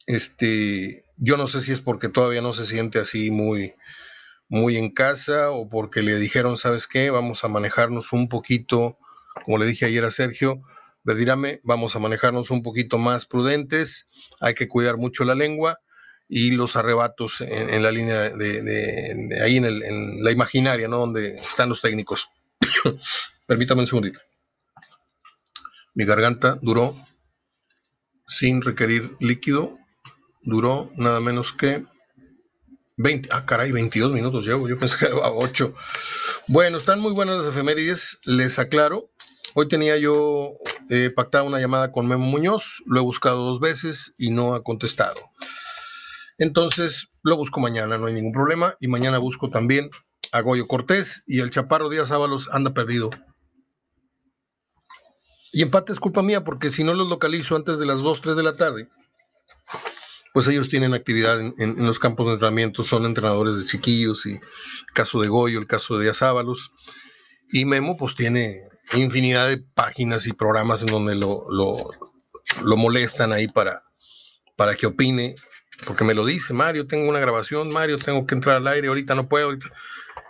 Este, 0.08 1.06
yo 1.18 1.38
no 1.38 1.46
sé 1.46 1.62
si 1.62 1.72
es 1.72 1.82
porque 1.82 2.10
todavía 2.10 2.42
no 2.42 2.54
se 2.54 2.66
siente 2.66 2.98
así 3.00 3.30
muy, 3.30 3.76
muy 4.50 4.78
en 4.78 4.92
casa 4.92 5.52
o 5.52 5.70
porque 5.70 6.02
le 6.02 6.18
dijeron, 6.18 6.58
¿sabes 6.58 6.88
qué? 6.88 7.12
Vamos 7.12 7.44
a 7.44 7.50
manejarnos 7.50 8.14
un 8.14 8.30
poquito, 8.30 8.98
como 9.46 9.58
le 9.58 9.68
dije 9.68 9.86
ayer 9.86 10.04
a 10.06 10.12
Sergio, 10.12 10.64
Verdirame, 11.08 11.62
vamos 11.64 11.96
a 11.96 12.00
manejarnos 12.00 12.52
un 12.52 12.64
poquito 12.64 12.98
más 12.98 13.26
prudentes, 13.26 14.10
hay 14.42 14.54
que 14.56 14.68
cuidar 14.68 14.98
mucho 14.98 15.24
la 15.24 15.36
lengua 15.36 15.80
y 16.28 16.52
los 16.52 16.76
arrebatos 16.76 17.40
en, 17.40 17.82
la 17.82 17.92
línea 17.92 18.30
de, 18.30 19.40
ahí 19.42 19.56
en, 19.56 20.22
la 20.22 20.32
imaginaria, 20.32 20.90
¿no? 20.90 20.98
Donde 20.98 21.38
están 21.38 21.70
los 21.70 21.80
técnicos. 21.80 22.28
Permítame 23.48 23.80
un 23.80 23.88
segundito. 23.88 24.20
Mi 25.94 26.04
garganta 26.04 26.58
duró, 26.62 26.94
sin 28.28 28.62
requerir 28.62 29.16
líquido, 29.22 29.80
duró 30.44 30.90
nada 30.96 31.20
menos 31.20 31.54
que 31.54 31.86
20, 32.98 33.30
ah, 33.32 33.46
caray, 33.46 33.72
22 33.72 34.12
minutos 34.12 34.46
llevo, 34.46 34.68
yo 34.68 34.78
pensé 34.78 34.98
que 34.98 35.06
era 35.08 35.32
8. 35.32 35.74
Bueno, 36.48 36.78
están 36.78 37.00
muy 37.00 37.14
buenas 37.14 37.38
las 37.38 37.48
efemérides, 37.48 38.20
les 38.26 38.58
aclaro. 38.60 39.12
Hoy 39.54 39.68
tenía 39.68 39.98
yo 39.98 40.58
eh, 40.90 41.12
pactada 41.16 41.44
una 41.44 41.60
llamada 41.60 41.92
con 41.92 42.08
Memo 42.08 42.26
Muñoz, 42.26 42.84
lo 42.86 43.00
he 43.00 43.04
buscado 43.04 43.46
dos 43.46 43.60
veces 43.60 44.14
y 44.18 44.32
no 44.32 44.54
ha 44.54 44.64
contestado. 44.64 45.20
Entonces 46.38 47.10
lo 47.24 47.38
busco 47.38 47.60
mañana, 47.60 47.98
no 47.98 48.08
hay 48.08 48.14
ningún 48.14 48.34
problema. 48.34 48.76
Y 48.80 48.88
mañana 48.88 49.18
busco 49.18 49.50
también 49.50 49.90
a 50.32 50.42
Goyo 50.42 50.68
Cortés 50.68 51.24
y 51.26 51.40
el 51.40 51.50
Chaparro 51.50 51.90
Díaz 51.90 52.12
Ábalos 52.12 52.50
anda 52.52 52.74
perdido. 52.74 53.10
Y 55.52 55.62
en 55.62 55.72
parte 55.72 55.94
es 55.94 56.00
culpa 56.00 56.22
mía, 56.22 56.44
porque 56.44 56.70
si 56.70 56.84
no 56.84 56.94
los 56.94 57.08
localizo 57.08 57.56
antes 57.56 57.80
de 57.80 57.86
las 57.86 58.02
2, 58.02 58.22
3 58.22 58.36
de 58.36 58.44
la 58.44 58.58
tarde, 58.58 58.90
pues 60.38 60.50
ellos 60.50 60.70
tienen 60.70 60.94
actividad 60.94 61.42
en, 61.42 61.84
los 61.84 61.98
campos 61.98 62.28
de 62.28 62.34
entrenamiento, 62.34 62.84
son 62.84 63.08
entrenadores 63.08 63.58
de 63.58 63.66
chiquillos 63.66 64.28
y 64.28 64.34
el 64.34 64.40
caso 64.94 65.20
de 65.20 65.30
Goyo, 65.30 65.58
el 65.58 65.66
caso 65.66 65.98
de 65.98 66.04
Díaz 66.04 66.22
Ábalos. 66.22 66.74
Y 67.52 67.66
Memo 67.66 67.98
pues 67.98 68.14
tiene 68.14 68.62
infinidad 68.94 69.50
de 69.50 69.58
páginas 69.58 70.28
y 70.28 70.34
programas 70.34 70.84
en 70.84 70.90
donde 70.90 71.16
lo, 71.16 71.48
lo, 71.50 72.78
molestan 72.78 73.34
ahí 73.34 73.48
para, 73.48 73.82
para 74.56 74.76
que 74.76 74.86
opine, 74.86 75.34
porque 75.88 76.04
me 76.04 76.14
lo 76.14 76.24
dice, 76.24 76.54
Mario, 76.54 76.86
tengo 76.86 77.10
una 77.10 77.18
grabación, 77.20 77.72
Mario, 77.72 77.98
tengo 77.98 78.28
que 78.28 78.36
entrar 78.36 78.58
al 78.58 78.68
aire, 78.68 78.90
ahorita 78.90 79.16
no 79.16 79.28
puedo. 79.28 79.58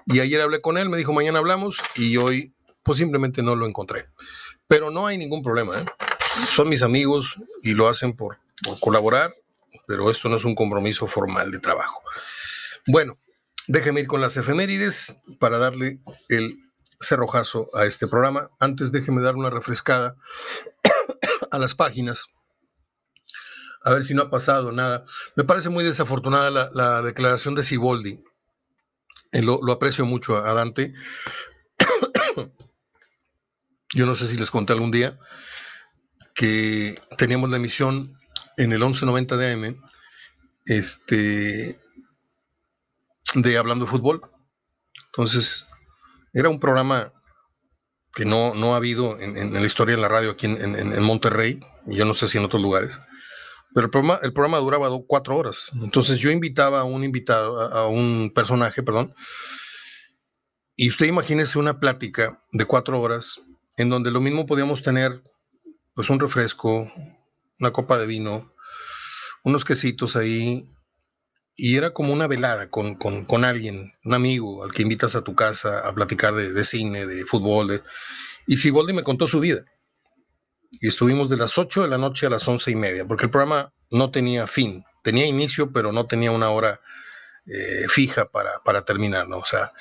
Y 0.05 0.21
ayer 0.21 0.39
hablé 0.39 0.61
con 0.61 0.77
él, 0.77 0.87
me 0.87 0.95
dijo, 0.95 1.11
mañana 1.11 1.39
hablamos, 1.39 1.79
y 1.97 2.15
hoy 2.15 2.55
pues 2.81 2.97
simplemente 2.97 3.43
no 3.43 3.55
lo 3.55 3.67
encontré. 3.67 4.07
Pero 4.69 4.89
no 4.89 5.05
hay 5.05 5.17
ningún 5.17 5.43
problema, 5.43 5.81
¿eh? 5.81 5.85
son 6.49 6.69
mis 6.69 6.81
amigos 6.81 7.35
y 7.61 7.73
lo 7.73 7.89
hacen 7.89 8.13
por, 8.13 8.37
por 8.63 8.79
colaborar 8.79 9.33
pero 9.85 10.09
esto 10.09 10.29
no 10.29 10.37
es 10.37 10.45
un 10.45 10.55
compromiso 10.55 11.07
formal 11.07 11.51
de 11.51 11.59
trabajo. 11.59 12.01
Bueno, 12.87 13.17
déjeme 13.67 14.01
ir 14.01 14.07
con 14.07 14.21
las 14.21 14.37
efemérides 14.37 15.19
para 15.39 15.57
darle 15.57 15.99
el 16.29 16.57
cerrojazo 16.99 17.69
a 17.75 17.85
este 17.85 18.07
programa. 18.07 18.49
Antes 18.59 18.91
déjeme 18.91 19.21
dar 19.21 19.35
una 19.35 19.49
refrescada 19.49 20.15
a 21.51 21.59
las 21.59 21.75
páginas. 21.75 22.33
A 23.83 23.93
ver 23.93 24.03
si 24.03 24.13
no 24.13 24.23
ha 24.23 24.29
pasado 24.29 24.71
nada. 24.71 25.05
Me 25.35 25.43
parece 25.43 25.69
muy 25.69 25.83
desafortunada 25.83 26.69
la, 26.73 27.01
declaración 27.01 27.55
de 27.55 27.63
Siboldi. 27.63 28.23
Eh, 29.31 29.41
lo, 29.41 29.59
aprecio 29.71 30.05
mucho 30.05 30.37
a 30.37 30.53
Dante. 30.53 30.93
Yo 33.93 34.05
no 34.05 34.15
sé 34.15 34.27
si 34.27 34.35
les 34.35 34.51
conté 34.51 34.73
algún 34.73 34.91
día 34.91 35.17
que 36.33 37.01
teníamos 37.17 37.49
la 37.49 37.57
emisión 37.57 38.19
en 38.57 38.71
el 38.73 38.79
1190 38.79 39.37
de 39.37 39.53
AM, 39.53 39.83
este, 40.65 41.79
de 43.35 43.57
Hablando 43.57 43.85
de 43.85 43.91
Fútbol. 43.91 44.21
Entonces, 45.07 45.65
era 46.33 46.49
un 46.49 46.59
programa 46.59 47.13
que 48.13 48.25
no, 48.25 48.55
no 48.55 48.73
ha 48.73 48.77
habido 48.77 49.19
en, 49.19 49.53
la 49.53 49.65
historia 49.65 49.95
de 49.95 50.01
la 50.01 50.07
radio 50.07 50.31
aquí 50.31 50.47
en, 50.47 50.75
en, 50.75 51.03
Monterrey, 51.03 51.59
yo 51.85 52.03
no 52.03 52.15
sé 52.15 52.27
si 52.27 52.39
en 52.39 52.45
otros 52.45 52.61
lugares, 52.61 52.99
pero 53.75 53.85
el 53.85 53.91
programa, 53.91 54.19
el 54.23 54.33
programa 54.33 54.57
duraba 54.57 54.89
cuatro 55.05 55.37
horas. 55.37 55.69
Entonces 55.83 56.17
yo 56.17 56.31
invitaba 56.31 56.79
a 56.79 56.83
un 56.83 57.03
invitado, 57.03 57.61
a, 57.61 57.87
un 57.87 58.31
personaje, 58.33 58.81
perdón, 58.81 59.13
y 60.75 60.89
usted 60.89 61.05
imagínese 61.05 61.59
una 61.59 61.79
plática 61.79 62.43
de 62.51 62.65
cuatro 62.65 62.99
horas 62.99 63.39
en 63.77 63.89
donde 63.89 64.09
lo 64.09 64.19
mismo 64.19 64.47
podíamos 64.47 64.81
tener 64.81 65.21
pues 65.93 66.09
un 66.09 66.19
refresco, 66.19 66.91
una 67.59 67.71
copa 67.71 67.97
de 67.97 68.05
vino, 68.05 68.53
unos 69.43 69.65
quesitos 69.65 70.15
ahí, 70.15 70.69
y 71.55 71.75
era 71.75 71.91
como 71.91 72.13
una 72.13 72.27
velada 72.27 72.69
con, 72.69 72.95
con, 72.95 73.43
alguien, 73.43 73.93
un 74.05 74.13
amigo 74.13 74.63
al 74.63 74.71
que 74.71 74.83
invitas 74.83 75.15
a 75.15 75.23
tu 75.23 75.35
casa 75.35 75.79
a 75.79 75.93
platicar 75.93 76.35
de, 76.35 76.63
cine, 76.63 77.07
de 77.07 77.25
fútbol, 77.25 77.83
Y 78.45 78.57
Siboldi 78.57 78.93
me 78.93 79.03
contó 79.03 79.25
su 79.25 79.39
vida. 79.39 79.65
Y 80.69 80.87
estuvimos 80.87 81.29
de 81.29 81.37
las 81.37 81.57
8 81.57 81.81
de 81.81 81.87
la 81.87 81.97
noche 81.97 82.27
a 82.27 82.29
las 82.29 82.47
once 82.47 82.69
y 82.69 82.75
media, 82.75 83.05
porque 83.07 83.25
el 83.25 83.31
programa 83.31 83.73
no 83.89 84.11
tenía 84.11 84.45
fin. 84.45 84.83
Tenía 85.03 85.25
inicio, 85.25 85.71
pero 85.71 85.91
no 85.91 86.05
tenía 86.05 86.29
una 86.29 86.51
hora 86.51 86.79
eh, 87.47 87.87
fija 87.89 88.29
para, 88.29 88.59
para 88.63 88.85
terminar, 88.85 89.27
¿no? 89.27 89.39
O 89.39 89.45
sea, 89.45 89.73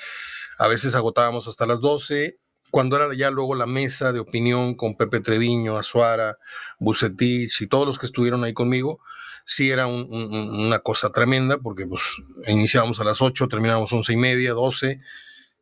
a 0.57 0.67
veces 0.67 0.95
agotábamos 0.95 1.47
hasta 1.47 1.67
las 1.67 1.79
12, 1.79 2.39
cuando 2.71 2.95
era 2.95 3.13
ya 3.13 3.31
luego 3.31 3.55
la 3.55 3.65
mesa 3.65 4.11
de 4.11 4.19
opinión 4.19 4.75
con 4.75 4.95
Pepe 4.95 5.19
Treviño, 5.19 5.77
Azuara, 5.77 6.37
Bucetich 6.79 7.61
y 7.61 7.67
todos 7.67 7.85
los 7.85 7.97
que 7.99 8.05
estuvieron 8.05 8.43
ahí 8.43 8.53
conmigo, 8.53 8.99
sí 9.45 9.71
era 9.71 9.87
una 9.87 10.79
cosa 10.79 11.11
tremenda, 11.11 11.57
porque 11.57 11.87
pues 11.87 12.01
iniciábamos 12.47 12.99
a 12.99 13.05
las 13.05 13.21
8, 13.21 13.47
terminábamos 13.47 13.93
once 13.93 14.11
y 14.11 14.17
media, 14.17 14.51
12, 14.51 14.99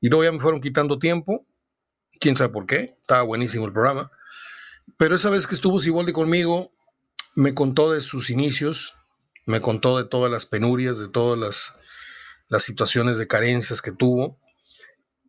y 0.01 0.09
luego 0.09 0.23
ya 0.23 0.31
me 0.31 0.39
fueron 0.39 0.61
quitando 0.61 0.97
tiempo, 0.97 1.45
quién 2.19 2.35
sabe 2.35 2.51
por 2.51 2.65
qué, 2.65 2.93
estaba 2.95 3.21
buenísimo 3.21 3.65
el 3.65 3.73
programa, 3.73 4.11
pero 4.97 5.15
esa 5.15 5.29
vez 5.29 5.45
que 5.45 5.55
estuvo 5.55 5.79
Siboldi 5.79 6.13
conmigo, 6.13 6.71
me 7.35 7.53
contó 7.53 7.91
de 7.91 8.01
sus 8.01 8.29
inicios, 8.29 8.95
me 9.45 9.61
contó 9.61 9.97
de 9.97 10.05
todas 10.05 10.31
las 10.31 10.47
penurias, 10.47 10.97
de 10.97 11.09
todas 11.09 11.75
las 12.49 12.63
situaciones 12.63 13.17
de 13.17 13.27
carencias 13.27 13.81
que 13.81 13.91
tuvo, 13.91 14.39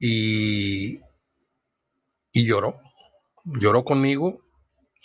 y, 0.00 1.00
y 2.36 2.44
lloró, 2.44 2.78
lloró 3.46 3.82
conmigo, 3.82 4.42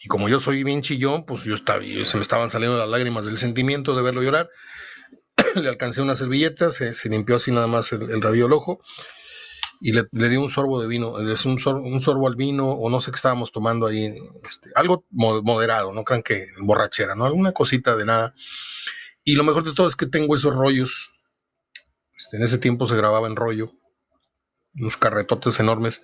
y 0.04 0.10
como 0.10 0.28
yo 0.28 0.42
soy 0.42 0.66
bien 0.66 0.82
chillón, 0.82 1.26
pues 1.26 1.44
yo 1.46 1.56
estaba, 1.56 1.80
se 1.80 2.18
me 2.18 2.22
estaban 2.22 2.50
saliendo 2.50 2.78
las 2.78 2.90
lágrimas 2.90 3.26
del 3.26 3.38
sentimiento 3.38 3.96
de 3.96 4.02
verlo 4.02 4.22
llorar, 4.22 4.50
le 5.56 5.70
alcancé 5.70 6.02
una 6.02 6.16
servilleta, 6.16 6.72
se, 6.72 6.94
limpió 7.08 7.38
así 7.38 7.52
nada 7.52 7.68
más 7.68 7.94
el, 7.94 8.12
el 8.12 8.22
radio 8.22 8.48
ojo, 8.48 8.82
y 9.80 9.94
le, 9.94 10.10
le, 10.12 10.28
di 10.28 10.36
un 10.36 10.50
sorbo 10.50 10.82
de 10.82 10.90
vino, 10.90 11.14
un 11.14 11.60
sorbo, 11.60 11.80
un 11.80 12.02
sorbo 12.02 12.28
al 12.28 12.36
vino, 12.36 12.70
o 12.70 12.90
no 12.90 13.00
sé 13.00 13.12
qué 13.12 13.16
estábamos 13.16 13.54
tomando 13.54 13.88
ahí, 13.88 14.08
este, 14.50 14.70
algo 14.76 15.06
moderado, 15.10 15.94
no 15.94 16.04
crean 16.04 16.24
que 16.24 16.48
borrachera, 16.60 17.16
¿no? 17.16 17.26
Alguna 17.26 17.54
cosita 17.54 17.96
de 17.96 18.04
nada. 18.04 18.36
Y 19.24 19.36
lo 19.36 19.46
mejor 19.46 19.64
de 19.64 19.74
todo 19.74 19.88
es 19.88 19.96
que 19.96 20.06
tengo 20.06 20.36
esos 20.36 20.54
rollos, 20.54 21.12
este, 22.18 22.36
en 22.36 22.44
ese 22.44 22.58
tiempo 22.58 22.88
se 22.88 22.98
grababa 22.98 23.30
en 23.30 23.38
rollo, 23.38 23.72
unos 24.76 24.98
carretotes 24.98 25.60
enormes. 25.60 26.02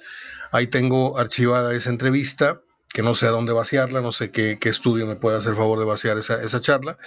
Ahí 0.52 0.68
tengo 0.68 1.18
archivada 1.18 1.76
esa 1.76 1.90
entrevista, 1.90 2.62
que 2.90 3.04
no 3.04 3.16
sé 3.16 3.28
a 3.28 3.32
dónde 3.32 3.54
vaciarla, 3.54 4.02
no 4.02 4.12
sé 4.12 4.32
qué, 4.32 4.58
qué 4.60 4.70
estudio 4.70 5.06
me 5.06 5.16
puede 5.16 5.38
hacer 5.38 5.56
favor 5.56 5.80
de 5.80 5.86
vaciar 5.86 6.18
esa, 6.18 6.42
esa 6.44 6.62
charla. 6.62 6.98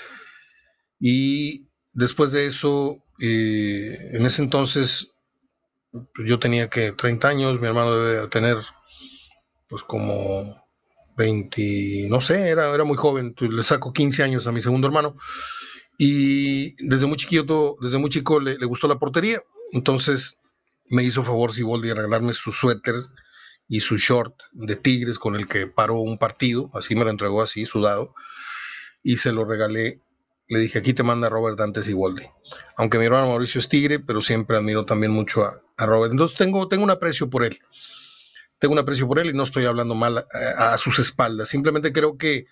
Y 0.98 1.68
después 1.94 2.32
de 2.32 2.46
eso, 2.46 3.02
eh, 3.20 4.10
en 4.12 4.26
ese 4.26 4.42
entonces 4.42 5.10
yo 6.24 6.38
tenía 6.38 6.68
que 6.68 6.92
30 6.92 7.28
años, 7.28 7.60
mi 7.60 7.66
hermano 7.66 7.96
debe 7.96 8.28
tener 8.28 8.56
pues 9.68 9.82
como 9.84 10.56
20, 11.16 12.06
no 12.08 12.20
sé, 12.20 12.48
era, 12.48 12.72
era 12.74 12.84
muy 12.84 12.96
joven, 12.96 13.34
le 13.38 13.62
saco 13.62 13.92
15 13.92 14.22
años 14.22 14.46
a 14.46 14.52
mi 14.52 14.60
segundo 14.60 14.86
hermano 14.86 15.16
y 15.98 16.74
desde 16.86 17.06
muy 17.06 17.16
chiquito, 17.16 17.76
desde 17.80 17.98
muy 17.98 18.10
chico 18.10 18.40
le, 18.40 18.56
le 18.58 18.66
gustó 18.66 18.88
la 18.88 18.98
portería, 18.98 19.42
entonces 19.72 20.39
me 20.90 21.02
hizo 21.02 21.22
favor 21.22 21.52
Siboldi 21.52 21.88
de 21.88 21.94
regalarme 21.94 22.32
su 22.34 22.52
suéter 22.52 22.94
y 23.68 23.80
su 23.80 23.96
short 23.96 24.34
de 24.52 24.76
Tigres 24.76 25.18
con 25.18 25.36
el 25.36 25.48
que 25.48 25.66
paró 25.66 26.00
un 26.00 26.18
partido, 26.18 26.70
así 26.74 26.94
me 26.94 27.04
lo 27.04 27.10
entregó 27.10 27.42
así, 27.42 27.66
sudado, 27.66 28.14
y 29.02 29.16
se 29.16 29.32
lo 29.32 29.44
regalé 29.44 30.02
le 30.50 30.58
dije, 30.58 30.80
aquí 30.80 30.92
te 30.92 31.04
manda 31.04 31.28
Robert 31.28 31.56
Dantes 31.56 31.88
y 31.88 31.94
Walde. 31.94 32.32
Aunque 32.76 32.98
mi 32.98 33.06
hermano 33.06 33.28
Mauricio 33.28 33.60
es 33.60 33.68
tigre, 33.68 34.00
pero 34.00 34.20
siempre 34.20 34.56
admiro 34.56 34.84
también 34.84 35.12
mucho 35.12 35.44
a, 35.44 35.62
Robert. 35.86 36.12
Entonces 36.12 36.36
tengo, 36.36 36.66
tengo 36.66 36.82
un 36.82 36.90
aprecio 36.90 37.30
por 37.30 37.44
él. 37.44 37.60
Tengo 38.58 38.72
un 38.72 38.80
aprecio 38.80 39.06
por 39.06 39.20
él 39.20 39.30
y 39.30 39.32
no 39.32 39.44
estoy 39.44 39.64
hablando 39.64 39.94
mal 39.94 40.26
a, 40.58 40.76
sus 40.76 40.98
espaldas. 40.98 41.48
Simplemente 41.48 41.92
creo 41.92 42.18
que 42.18 42.46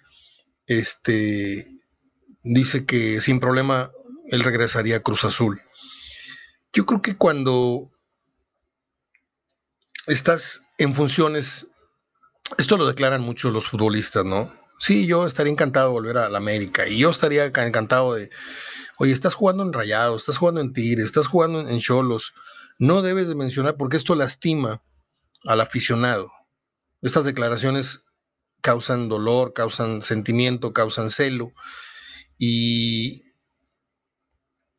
este 0.66 1.68
dice 2.44 2.86
que 2.86 3.20
sin 3.20 3.40
problema 3.40 3.90
él 4.28 4.44
regresaría 4.44 4.98
a 4.98 5.00
Cruz 5.00 5.24
Azul. 5.24 5.60
Yo 6.72 6.86
creo 6.86 7.02
que 7.02 7.16
cuando 7.16 7.90
estás 10.08 10.62
en 10.78 10.94
funciones, 10.94 11.72
esto 12.56 12.76
lo 12.76 12.86
declaran 12.86 13.20
mucho 13.20 13.50
los 13.50 13.68
futbolistas, 13.68 14.24
¿no? 14.24 14.52
Sí, 14.78 15.06
yo 15.06 15.26
estaría 15.26 15.52
encantado 15.52 15.88
de 15.88 15.92
volver 15.92 16.18
a 16.18 16.28
la 16.28 16.38
América 16.38 16.88
y 16.88 16.98
yo 16.98 17.10
estaría 17.10 17.44
encantado 17.46 18.14
de, 18.14 18.30
oye, 18.96 19.12
estás 19.12 19.34
jugando 19.34 19.62
en 19.62 19.72
Rayados, 19.72 20.22
estás 20.22 20.38
jugando 20.38 20.60
en 20.60 20.72
Tigres, 20.72 21.06
estás 21.06 21.26
jugando 21.26 21.68
en 21.68 21.80
Cholos. 21.80 22.32
No 22.78 23.02
debes 23.02 23.28
de 23.28 23.34
mencionar 23.34 23.76
porque 23.76 23.96
esto 23.96 24.14
lastima 24.14 24.82
al 25.46 25.60
aficionado. 25.60 26.30
Estas 27.02 27.24
declaraciones 27.24 28.04
causan 28.62 29.08
dolor, 29.08 29.52
causan 29.52 30.00
sentimiento, 30.00 30.72
causan 30.72 31.10
celo 31.10 31.52
y, 32.38 33.24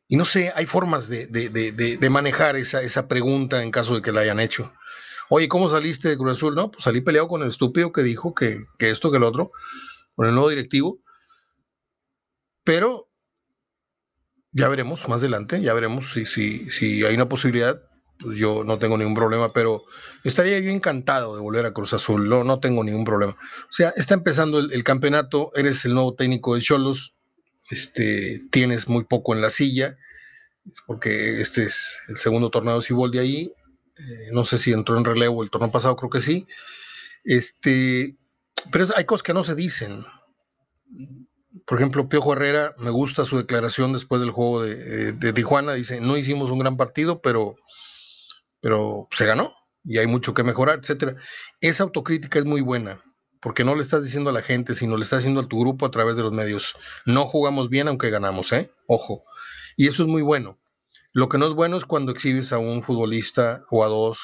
y 0.07 0.15
no 0.15 0.25
sé, 0.25 0.51
hay 0.55 0.65
formas 0.65 1.09
de, 1.09 1.27
de, 1.27 2.09
manejar 2.09 2.55
esa, 2.55 2.81
esa 2.81 3.07
pregunta 3.07 3.61
en 3.61 3.71
caso 3.71 3.95
de 3.95 4.01
que 4.01 4.11
la 4.11 4.21
hayan 4.21 4.39
hecho. 4.39 4.73
Oye, 5.31 5.47
¿cómo 5.47 5.69
saliste 5.69 6.09
de 6.09 6.17
Cruz 6.17 6.31
Azul? 6.31 6.55
No, 6.55 6.71
pues 6.71 6.83
salí 6.83 7.01
peleado 7.01 7.27
con 7.27 7.41
el 7.43 7.49
estúpido 7.49 7.91
que 7.91 8.01
dijo 8.01 8.33
que, 8.33 8.65
esto, 8.79 9.11
que 9.11 9.17
el 9.17 9.23
otro 9.23 9.51
con 10.15 10.27
el 10.27 10.33
nuevo 10.33 10.49
directivo. 10.49 10.99
Pero 12.63 13.07
ya 14.51 14.67
veremos 14.67 15.07
más 15.07 15.21
adelante, 15.21 15.61
ya 15.61 15.73
veremos 15.73 16.13
si, 16.13 16.25
si, 16.25 16.69
si 16.71 17.05
hay 17.05 17.13
una 17.15 17.29
posibilidad. 17.29 17.81
Pues 18.19 18.37
yo 18.37 18.63
no 18.65 18.79
tengo 18.79 18.97
ningún 18.97 19.13
problema, 19.13 19.53
pero 19.53 19.85
estaría 20.25 20.59
yo 20.59 20.71
encantado 20.71 21.35
de 21.35 21.41
volver 21.41 21.65
a 21.65 21.73
Cruz 21.73 21.93
Azul, 21.93 22.27
no, 22.27 22.43
no 22.43 22.59
tengo 22.59 22.83
ningún 22.83 23.05
problema. 23.05 23.31
O 23.33 23.71
sea, 23.71 23.93
está 23.95 24.13
empezando 24.13 24.59
el, 24.59 24.83
campeonato, 24.83 25.51
eres 25.55 25.85
el 25.85 25.93
nuevo 25.93 26.15
técnico 26.15 26.55
de 26.55 26.61
Cholos, 26.61 27.15
este, 27.69 28.41
tienes 28.51 28.89
muy 28.89 29.05
poco 29.05 29.33
en 29.33 29.41
la 29.41 29.49
silla, 29.49 29.97
porque 30.85 31.39
este 31.39 31.63
es 31.63 31.97
el 32.09 32.17
segundo 32.17 32.49
torneo 32.49 32.79
de 32.79 32.85
Ciboldi 32.85 33.19
ahí, 33.19 33.53
eh, 33.99 34.29
no 34.31 34.45
sé 34.45 34.57
si 34.57 34.71
entró 34.71 34.97
en 34.97 35.05
relevo 35.05 35.43
el 35.43 35.49
torneo 35.49 35.71
pasado, 35.71 35.95
creo 35.95 36.09
que 36.09 36.21
sí. 36.21 36.47
Este, 37.23 38.15
pero 38.71 38.85
hay 38.95 39.05
cosas 39.05 39.23
que 39.23 39.33
no 39.33 39.43
se 39.43 39.55
dicen. 39.55 40.05
Por 41.65 41.77
ejemplo, 41.77 42.07
Piojo 42.07 42.33
Herrera, 42.33 42.73
me 42.77 42.91
gusta 42.91 43.25
su 43.25 43.37
declaración 43.37 43.93
después 43.93 44.21
del 44.21 44.31
juego 44.31 44.63
de, 44.63 45.09
eh, 45.09 45.33
Tijuana. 45.33 45.73
Dice, 45.73 45.99
no 45.99 46.17
hicimos 46.17 46.49
un 46.49 46.59
gran 46.59 46.77
partido, 46.77 47.21
pero, 47.21 47.55
pero 48.61 49.07
se 49.11 49.25
ganó 49.25 49.53
y 49.83 49.97
hay 49.97 50.07
mucho 50.07 50.33
que 50.33 50.43
mejorar, 50.43 50.79
etcétera. 50.79 51.15
Esa 51.61 51.83
autocrítica 51.83 52.39
es 52.39 52.45
muy 52.45 52.61
buena, 52.61 53.03
porque 53.41 53.63
no 53.63 53.75
le 53.75 53.81
estás 53.81 54.03
diciendo 54.03 54.29
a 54.29 54.33
la 54.33 54.41
gente, 54.41 54.75
sino 54.75 54.97
le 54.97 55.03
estás 55.03 55.19
diciendo 55.19 55.41
a 55.41 55.47
tu 55.47 55.59
grupo 55.59 55.85
a 55.85 55.91
través 55.91 56.15
de 56.15 56.23
los 56.23 56.31
medios. 56.31 56.75
No 57.05 57.25
jugamos 57.25 57.69
bien 57.69 57.87
aunque 57.87 58.09
ganamos, 58.09 58.51
¿eh? 58.51 58.71
Ojo. 58.87 59.23
Y 59.75 59.87
eso 59.87 60.03
es 60.03 60.09
muy 60.09 60.21
bueno. 60.21 60.59
Lo 61.13 61.29
que 61.29 61.37
no 61.37 61.47
es 61.47 61.53
bueno 61.53 61.77
es 61.77 61.85
cuando 61.85 62.11
exhibes 62.11 62.51
a 62.53 62.59
un 62.59 62.83
futbolista 62.83 63.63
o 63.69 63.83
a 63.83 63.87
dos, 63.87 64.19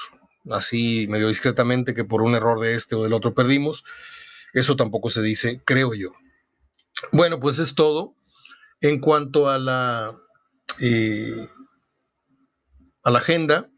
así 0.50 1.08
medio 1.10 1.28
discretamente, 1.28 1.94
que 1.94 2.04
por 2.04 2.22
un 2.22 2.36
error 2.36 2.60
de 2.60 2.76
este 2.76 2.96
o 2.96 3.04
del 3.04 3.14
otro 3.14 3.34
perdimos 3.34 3.84
eso 4.56 4.78
tampoco 4.78 5.10
se 5.10 5.22
dice, 5.22 5.62
creo 5.66 5.94
yo. 5.94 6.14
Bueno, 7.12 7.42
pues 7.42 7.60
es 7.60 7.76
todo. 7.76 8.16
En 8.80 9.02
cuanto 9.02 9.50
a 9.50 9.60
la, 9.60 10.16
eh, 10.80 11.46
a 13.04 13.12
la 13.12 13.20
agenda, 13.20 13.70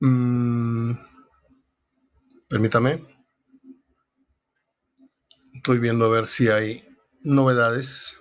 mm, 0.00 0.92
permítame, 2.46 3.02
estoy 5.54 5.78
viendo 5.78 6.04
a 6.04 6.10
ver 6.10 6.26
si 6.26 6.48
hay 6.48 6.86
novedades. 7.22 8.20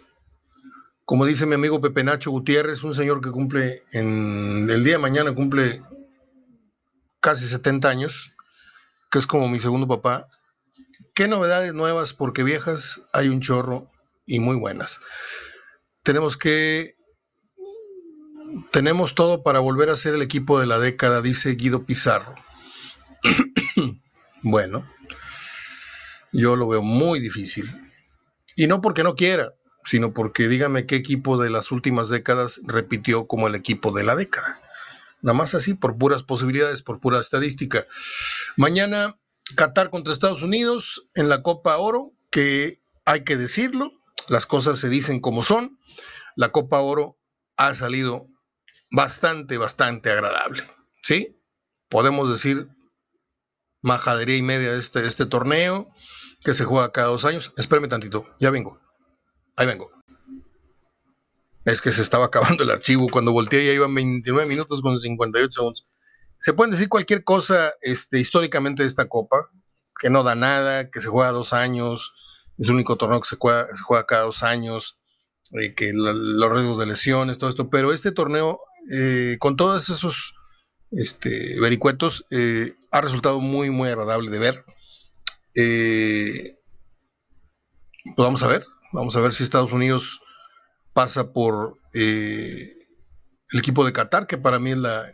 Como 1.05 1.25
dice 1.25 1.45
mi 1.45 1.55
amigo 1.55 1.81
Pepe 1.81 2.03
Nacho 2.03 2.31
Gutiérrez, 2.31 2.83
un 2.83 2.95
señor 2.95 3.21
que 3.21 3.31
cumple 3.31 3.83
en 3.91 4.69
el 4.69 4.83
día 4.83 4.93
de 4.93 4.99
mañana 4.99 5.35
cumple 5.35 5.81
casi 7.19 7.47
70 7.47 7.89
años, 7.89 8.31
que 9.11 9.19
es 9.19 9.27
como 9.27 9.47
mi 9.47 9.59
segundo 9.59 9.87
papá, 9.87 10.27
¿Qué 11.13 11.27
novedades 11.27 11.73
nuevas? 11.73 12.13
Porque 12.13 12.43
viejas 12.43 13.01
hay 13.13 13.29
un 13.29 13.39
chorro 13.39 13.91
y 14.25 14.39
muy 14.39 14.55
buenas. 14.55 14.99
Tenemos 16.01 16.37
que... 16.37 16.95
Tenemos 18.71 19.15
todo 19.15 19.43
para 19.43 19.59
volver 19.59 19.89
a 19.89 19.95
ser 19.95 20.15
el 20.15 20.21
equipo 20.21 20.59
de 20.59 20.67
la 20.67 20.79
década, 20.79 21.21
dice 21.21 21.55
Guido 21.55 21.85
Pizarro. 21.85 22.35
bueno, 24.41 24.87
yo 26.31 26.55
lo 26.55 26.67
veo 26.67 26.81
muy 26.81 27.19
difícil. 27.19 27.65
Y 28.55 28.67
no 28.67 28.81
porque 28.81 29.03
no 29.03 29.15
quiera, 29.15 29.53
sino 29.85 30.13
porque 30.13 30.47
dígame 30.47 30.85
qué 30.85 30.95
equipo 30.95 31.41
de 31.41 31.49
las 31.49 31.71
últimas 31.71 32.09
décadas 32.09 32.61
repitió 32.65 33.27
como 33.27 33.47
el 33.47 33.55
equipo 33.55 33.91
de 33.91 34.03
la 34.03 34.15
década. 34.15 34.61
Nada 35.21 35.37
más 35.37 35.55
así, 35.55 35.73
por 35.73 35.97
puras 35.97 36.23
posibilidades, 36.23 36.81
por 36.81 36.99
pura 36.99 37.19
estadística. 37.19 37.85
Mañana 38.57 39.17
Qatar 39.55 39.89
contra 39.89 40.13
Estados 40.13 40.41
Unidos 40.41 41.07
en 41.15 41.29
la 41.29 41.43
Copa 41.43 41.77
Oro, 41.77 42.11
que 42.29 42.81
hay 43.05 43.23
que 43.23 43.37
decirlo, 43.37 43.91
las 44.27 44.45
cosas 44.45 44.79
se 44.79 44.89
dicen 44.89 45.19
como 45.19 45.43
son. 45.43 45.79
La 46.35 46.49
Copa 46.49 46.79
Oro 46.79 47.17
ha 47.57 47.75
salido 47.75 48.27
bastante, 48.91 49.57
bastante 49.57 50.11
agradable. 50.11 50.63
¿Sí? 51.01 51.39
Podemos 51.89 52.29
decir 52.29 52.67
majadería 53.81 54.37
y 54.37 54.41
media 54.41 54.71
de 54.71 54.79
este, 54.79 55.05
este 55.05 55.25
torneo 55.25 55.89
que 56.43 56.53
se 56.53 56.65
juega 56.65 56.91
cada 56.91 57.07
dos 57.07 57.25
años. 57.25 57.53
Espérame 57.57 57.87
tantito, 57.87 58.25
ya 58.39 58.49
vengo. 58.49 58.79
Ahí 59.55 59.67
vengo. 59.67 59.91
Es 61.65 61.79
que 61.81 61.91
se 61.91 62.01
estaba 62.01 62.25
acabando 62.25 62.63
el 62.63 62.71
archivo. 62.71 63.07
Cuando 63.09 63.31
volteé 63.31 63.65
ya 63.65 63.73
iban 63.73 63.93
29 63.93 64.47
minutos 64.47 64.81
con 64.81 64.99
58 64.99 65.51
segundos. 65.51 65.87
Se 66.39 66.53
pueden 66.53 66.71
decir 66.71 66.89
cualquier 66.89 67.23
cosa 67.23 67.73
este, 67.81 68.19
históricamente 68.19 68.83
de 68.83 68.87
esta 68.87 69.07
copa, 69.07 69.49
que 69.99 70.09
no 70.09 70.23
da 70.23 70.35
nada, 70.35 70.91
que 70.91 70.99
se 70.99 71.07
juega 71.07 71.31
dos 71.31 71.53
años, 71.53 72.13
es 72.57 72.67
el 72.67 72.75
único 72.75 72.97
torneo 72.97 73.21
que 73.21 73.29
se 73.29 73.37
juega, 73.37 73.67
se 73.73 73.81
juega 73.81 74.05
cada 74.05 74.23
dos 74.23 74.43
años, 74.43 74.99
eh, 75.53 75.73
que 75.73 75.91
los 75.93 76.51
riesgos 76.51 76.79
de 76.79 76.85
lesiones, 76.85 77.37
todo 77.37 77.49
esto. 77.49 77.69
Pero 77.69 77.93
este 77.93 78.11
torneo, 78.11 78.59
eh, 78.93 79.37
con 79.39 79.55
todos 79.55 79.89
esos 79.89 80.33
este, 80.91 81.59
vericuetos, 81.59 82.25
eh, 82.31 82.73
ha 82.91 83.01
resultado 83.01 83.39
muy, 83.39 83.69
muy 83.69 83.89
agradable 83.89 84.29
de 84.29 84.39
ver. 84.39 84.65
pues 88.15 88.17
vamos 88.17 88.43
a 88.43 88.47
ver, 88.47 88.65
vamos 88.93 89.15
a 89.15 89.21
ver 89.21 89.33
si 89.33 89.43
Estados 89.43 89.73
Unidos 89.73 90.21
pasa 90.93 91.33
por 91.33 91.79
el 91.93 92.69
equipo 93.53 93.83
de 93.83 93.93
Qatar, 93.93 94.27
que 94.27 94.37
para 94.37 94.59
mí 94.59 94.71
es 94.71 94.77
la, 94.77 95.05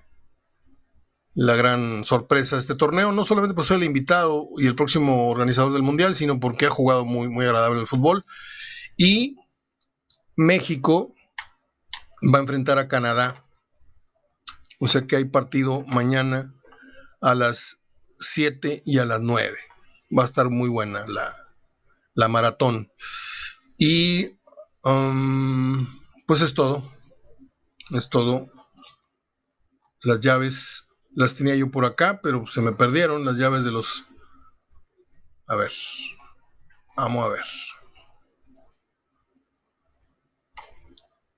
la 1.34 1.56
gran 1.56 2.04
sorpresa 2.04 2.56
de 2.56 2.62
este 2.62 2.76
torneo, 2.76 3.12
no 3.12 3.26
solamente 3.26 3.56
por 3.56 3.66
ser 3.66 3.78
el 3.78 3.86
invitado 3.86 4.50
y 4.58 4.68
el 4.68 4.76
próximo 4.76 5.30
organizador 5.30 5.74
del 5.74 5.84
Mundial, 5.84 6.16
sino 6.16 6.40
porque 6.40 6.66
ha 6.66 6.70
jugado 6.70 7.06
muy, 7.06 7.28
muy 7.30 7.46
agradable 7.46 7.82
el 7.82 7.88
fútbol. 7.88 8.26
Y 8.98 9.38
México 10.36 11.14
va 12.34 12.40
a 12.40 12.42
enfrentar 12.42 12.80
a 12.80 12.88
Canadá. 12.88 13.46
O 14.80 14.88
sea 14.88 15.06
que 15.06 15.16
hay 15.16 15.26
partido 15.26 15.84
mañana 15.88 16.54
a 17.22 17.36
las 17.36 17.84
7 18.20 18.82
y 18.86 19.00
a 19.00 19.06
las 19.06 19.22
9. 19.22 19.58
Va 20.18 20.24
a 20.24 20.26
estar 20.26 20.50
muy 20.50 20.70
buena 20.70 21.06
la, 21.08 22.28
maratón. 22.28 22.92
Y 23.80 24.38
um, 24.84 25.88
pues 26.28 26.42
es 26.42 26.54
todo. 26.54 26.84
Es 27.92 28.10
todo. 28.10 28.52
Las 30.04 30.20
llaves 30.20 30.94
las 31.16 31.36
tenía 31.36 31.56
yo 31.56 31.72
por 31.72 31.86
acá, 31.86 32.20
pero 32.22 32.46
se 32.46 32.62
me 32.62 32.74
perdieron 32.74 33.26
las 33.26 33.38
llaves 33.38 33.64
de 33.64 33.72
los... 33.72 34.06
A 35.48 35.56
ver. 35.56 35.72
Vamos 36.96 37.26
a 37.26 37.30
ver. 37.30 37.46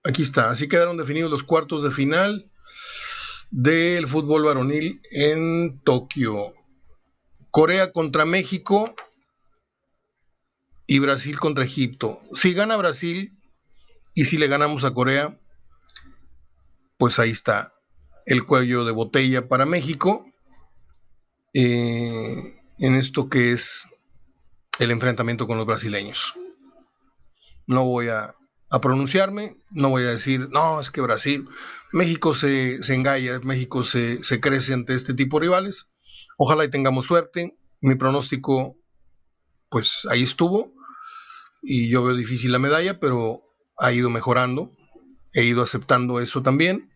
Aquí 0.04 0.24
está. 0.24 0.50
Así 0.50 0.68
quedaron 0.68 0.98
definidos 0.98 1.30
los 1.30 1.44
cuartos 1.44 1.84
de 1.84 1.92
final 1.92 2.52
del 3.52 4.08
fútbol 4.08 4.44
varonil 4.44 5.00
en 5.12 5.80
Tokio. 5.84 6.56
Corea 7.52 7.92
contra 7.92 8.26
México 8.26 8.96
y 10.92 11.00
Brasil 11.00 11.40
contra 11.40 11.64
Egipto. 11.64 12.20
Si 12.36 12.54
gana 12.54 12.76
Brasil 12.76 13.40
y 14.14 14.26
si 14.26 14.38
le 14.38 14.50
ganamos 14.50 14.84
a 14.84 14.94
Corea, 14.94 15.40
pues 16.98 17.18
ahí 17.18 17.30
está 17.30 17.74
el 18.26 18.46
cuello 18.46 18.84
de 18.84 18.92
botella 18.92 19.48
para 19.48 19.66
México 19.66 20.26
eh, 21.54 22.60
en 22.80 22.96
esto 22.96 23.30
que 23.30 23.54
es 23.54 23.88
el 24.80 24.92
enfrentamiento 24.92 25.48
con 25.48 25.58
los 25.58 25.66
brasileños. 25.66 26.34
No 27.68 27.86
voy 27.86 28.10
a, 28.10 28.36
pronunciarme, 28.82 29.56
no 29.70 29.92
voy 29.92 30.04
a 30.04 30.10
decir, 30.10 30.50
no, 30.52 30.82
es 30.82 30.92
que 30.92 31.00
Brasil, 31.00 31.48
México 31.94 32.34
se, 32.34 32.84
se 32.84 32.96
engalla, 32.96 33.40
México 33.40 33.86
se, 33.86 34.26
se 34.26 34.42
crece 34.42 34.74
ante 34.74 34.96
este 34.96 35.14
tipo 35.14 35.40
de 35.40 35.46
rivales. 35.46 35.90
Ojalá 36.38 36.66
y 36.66 36.70
tengamos 36.70 37.06
suerte. 37.06 37.58
Mi 37.80 37.96
pronóstico, 37.96 38.76
pues 39.70 40.06
ahí 40.10 40.24
estuvo. 40.24 40.81
Y 41.62 41.90
yo 41.90 42.04
veo 42.04 42.16
difícil 42.16 42.52
la 42.52 42.60
medalla, 42.60 43.00
pero 43.00 43.42
ha 43.78 43.92
ido 43.92 44.10
mejorando. 44.10 44.72
He 45.34 45.44
ido 45.44 45.62
aceptando 45.62 46.20
eso 46.20 46.42
también. 46.42 46.92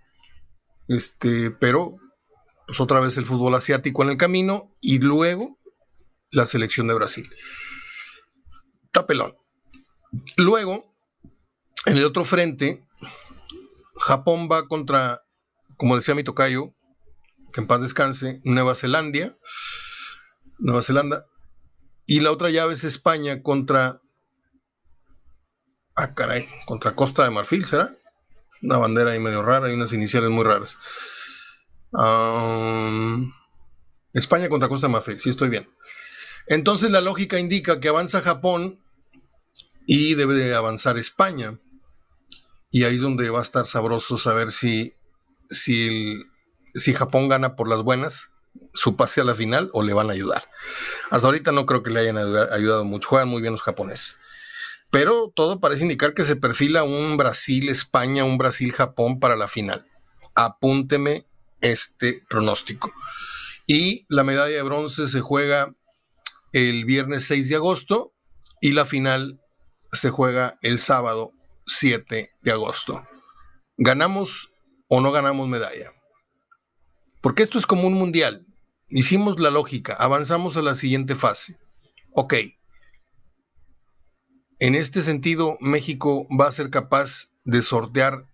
Este, 0.88 1.52
pero 1.52 1.96
pues 2.68 2.80
otra 2.80 3.00
vez 3.00 3.18
el 3.18 3.26
fútbol 3.26 3.56
asiático 3.56 4.04
en 4.04 4.10
el 4.10 4.18
camino 4.18 4.76
y 4.82 5.00
luego 5.00 5.60
la 6.32 6.46
selección 6.46 6.88
de 6.88 6.96
Brasil. 6.96 7.30
Tapelón. 8.92 9.36
Luego, 10.38 10.96
en 11.86 11.98
el 11.98 12.06
otro 12.06 12.26
frente, 12.26 12.86
Japón 13.96 14.48
va 14.52 14.68
contra, 14.68 15.24
como 15.78 15.96
decía 15.96 16.16
mi 16.16 16.24
tocayo, 16.24 16.74
que 17.54 17.62
en 17.62 17.68
paz 17.68 17.82
descanse, 17.82 18.40
Nueva 18.44 18.76
Zelanda. 18.76 19.38
Nueva 20.60 20.82
Zelanda. 20.82 21.26
Y 22.06 22.22
la 22.22 22.32
otra 22.32 22.50
llave 22.50 22.74
es 22.74 22.84
España 22.84 23.42
contra. 23.42 24.02
Ah, 25.96 26.14
caray, 26.14 26.48
contra 26.66 26.94
Costa 26.94 27.24
de 27.24 27.30
Marfil, 27.30 27.66
¿será? 27.66 27.96
una 28.62 28.78
bandera 28.78 29.12
ahí 29.12 29.20
medio 29.20 29.42
rara 29.42 29.70
y 29.70 29.74
unas 29.74 29.94
iniciales 29.94 30.30
muy 30.30 30.44
raras. 30.44 30.78
España 34.14 34.50
contra 34.50 34.70
Costa 34.70 34.88
de 34.88 34.94
Marfil, 34.94 35.20
sí 35.20 35.30
estoy 35.30 35.50
bien. 35.50 35.70
Entonces 36.48 36.92
la 36.92 37.02
lógica 37.02 37.40
indica 37.40 37.80
que 37.80 37.90
avanza 37.90 38.22
Japón 38.22 38.80
y 39.88 40.16
debe 40.16 40.34
de 40.36 40.56
avanzar 40.56 40.98
España. 40.98 41.60
Y 42.72 42.84
ahí 42.84 42.96
es 42.96 43.02
donde 43.02 43.30
va 43.30 43.40
a 43.40 43.44
estar 43.44 43.68
sabroso 43.68 44.18
saber 44.18 44.52
si, 44.52 44.96
si, 45.50 46.24
si 46.74 46.94
Japón 46.94 47.30
gana 47.30 47.56
por 47.56 47.70
las 47.70 47.84
buenas 47.84 48.32
su 48.74 48.96
pase 48.96 49.22
a 49.22 49.24
la 49.24 49.36
final 49.36 49.70
o 49.74 49.82
le 49.82 49.94
van 49.94 50.10
a 50.10 50.14
ayudar. 50.14 50.50
Hasta 51.10 51.28
ahorita 51.28 51.52
no 51.52 51.66
creo 51.66 51.84
que 51.84 51.92
le 51.92 52.02
hayan 52.02 52.18
ayudado 52.18 52.84
mucho. 52.84 53.10
Juegan 53.10 53.30
muy 53.30 53.42
bien 53.42 53.54
los 53.54 53.62
japoneses 53.62 54.18
pero 54.92 55.32
todo 55.36 55.60
parece 55.60 55.84
indicar 55.84 56.14
que 56.14 56.24
se 56.24 56.36
perfila 56.36 56.84
un 56.84 57.18
Brasil-España, 57.18 58.24
un 58.24 58.38
Brasil-Japón 58.38 59.20
para 59.20 59.36
la 59.36 59.48
final. 59.48 59.86
Apúnteme 60.34 61.26
este 61.62 62.24
pronóstico. 62.30 62.92
Y 63.68 64.06
la 64.10 64.24
medalla 64.24 64.56
de 64.56 64.62
bronce 64.62 65.08
se 65.08 65.22
juega 65.22 65.74
el 66.54 66.86
viernes 66.86 67.26
6 67.26 67.50
de 67.50 67.56
agosto 67.56 68.14
y 68.62 68.72
la 68.72 68.86
final 68.86 69.42
se 69.92 70.10
juega 70.10 70.58
el 70.62 70.80
sábado 70.80 71.32
7 71.66 72.32
de 72.42 72.52
agosto. 72.52 73.04
¿Ganamos 73.78 74.54
o 74.88 75.02
no 75.02 75.12
ganamos 75.12 75.48
medalla? 75.50 75.92
Porque 77.22 77.44
esto 77.44 77.58
es 77.58 77.66
como 77.66 77.88
un 77.88 77.94
mundial. 77.94 78.46
Hicimos 78.88 79.40
la 79.40 79.50
lógica, 79.50 79.94
avanzamos 79.94 80.58
a 80.58 80.62
la 80.62 80.76
siguiente 80.76 81.16
fase. 81.16 81.58
Ok, 82.14 82.36
en 84.60 84.76
este 84.76 85.02
sentido, 85.02 85.58
México 85.60 86.28
va 86.40 86.48
a 86.48 86.52
ser 86.52 86.70
capaz 86.70 87.38
de 87.44 87.62
sortear 87.62 88.26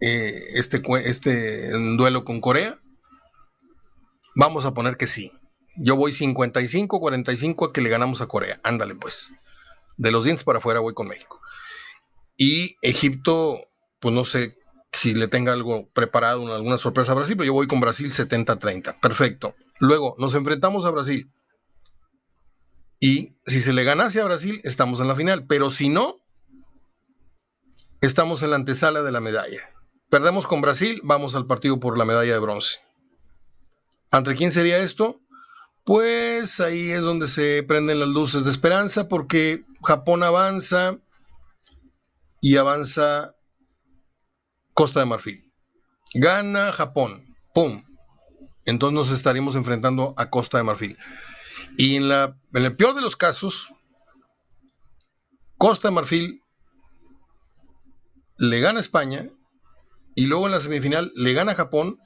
eh, 0.00 0.40
este, 0.54 0.82
este 1.04 1.70
duelo 1.96 2.24
con 2.24 2.40
Corea. 2.40 2.80
Vamos 4.34 4.64
a 4.64 4.74
poner 4.74 4.96
que 4.96 5.06
sí. 5.06 5.32
Yo 5.76 5.96
voy 5.96 6.12
55-45 6.12 7.68
a 7.68 7.72
que 7.72 7.80
le 7.80 7.88
ganamos 7.88 8.20
a 8.20 8.26
Corea. 8.26 8.60
Ándale 8.62 8.94
pues. 8.94 9.30
De 9.96 10.10
los 10.10 10.24
dientes 10.24 10.44
para 10.44 10.58
afuera 10.58 10.80
voy 10.80 10.94
con 10.94 11.08
México. 11.08 11.40
Y 12.36 12.76
Egipto, 12.82 13.68
pues 14.00 14.14
no 14.14 14.24
sé 14.24 14.56
si 14.92 15.14
le 15.14 15.28
tenga 15.28 15.52
algo 15.52 15.88
preparado, 15.90 16.54
alguna 16.54 16.78
sorpresa 16.78 17.12
a 17.12 17.14
Brasil, 17.14 17.36
pero 17.36 17.46
yo 17.46 17.52
voy 17.52 17.66
con 17.66 17.80
Brasil 17.80 18.10
70-30. 18.10 18.98
Perfecto. 19.00 19.54
Luego 19.78 20.16
nos 20.18 20.34
enfrentamos 20.34 20.84
a 20.84 20.90
Brasil. 20.90 21.30
Y 23.00 23.32
si 23.46 23.60
se 23.60 23.72
le 23.72 23.82
ganase 23.82 24.20
a 24.20 24.26
Brasil, 24.26 24.60
estamos 24.62 25.00
en 25.00 25.08
la 25.08 25.16
final. 25.16 25.46
Pero 25.46 25.70
si 25.70 25.88
no, 25.88 26.16
estamos 28.02 28.42
en 28.42 28.50
la 28.50 28.56
antesala 28.56 29.02
de 29.02 29.10
la 29.10 29.20
medalla. 29.20 29.70
Perdemos 30.10 30.46
con 30.46 30.60
Brasil, 30.60 31.00
vamos 31.02 31.34
al 31.34 31.46
partido 31.46 31.80
por 31.80 31.96
la 31.96 32.04
medalla 32.04 32.32
de 32.32 32.38
bronce. 32.38 32.78
¿Ante 34.10 34.34
quién 34.34 34.52
sería 34.52 34.78
esto? 34.78 35.20
Pues 35.84 36.60
ahí 36.60 36.90
es 36.90 37.02
donde 37.02 37.26
se 37.26 37.62
prenden 37.62 38.00
las 38.00 38.08
luces 38.10 38.44
de 38.44 38.50
esperanza 38.50 39.08
porque 39.08 39.64
Japón 39.82 40.22
avanza 40.22 40.98
y 42.40 42.56
avanza 42.56 43.34
Costa 44.74 45.00
de 45.00 45.06
Marfil. 45.06 45.52
Gana 46.14 46.72
Japón, 46.72 47.34
¡pum! 47.54 47.82
Entonces 48.66 48.94
nos 48.94 49.10
estaríamos 49.10 49.54
enfrentando 49.54 50.12
a 50.16 50.28
Costa 50.28 50.58
de 50.58 50.64
Marfil. 50.64 50.98
Y 51.76 51.96
en, 51.96 52.08
la, 52.08 52.36
en 52.54 52.64
el 52.64 52.76
peor 52.76 52.94
de 52.94 53.02
los 53.02 53.16
casos, 53.16 53.68
Costa 55.58 55.90
Marfil 55.90 56.42
le 58.38 58.60
gana 58.60 58.78
a 58.78 58.82
España 58.82 59.28
y 60.14 60.26
luego 60.26 60.46
en 60.46 60.52
la 60.52 60.60
semifinal 60.60 61.12
le 61.14 61.32
gana 61.34 61.52
a 61.52 61.56
Japón 61.56 61.98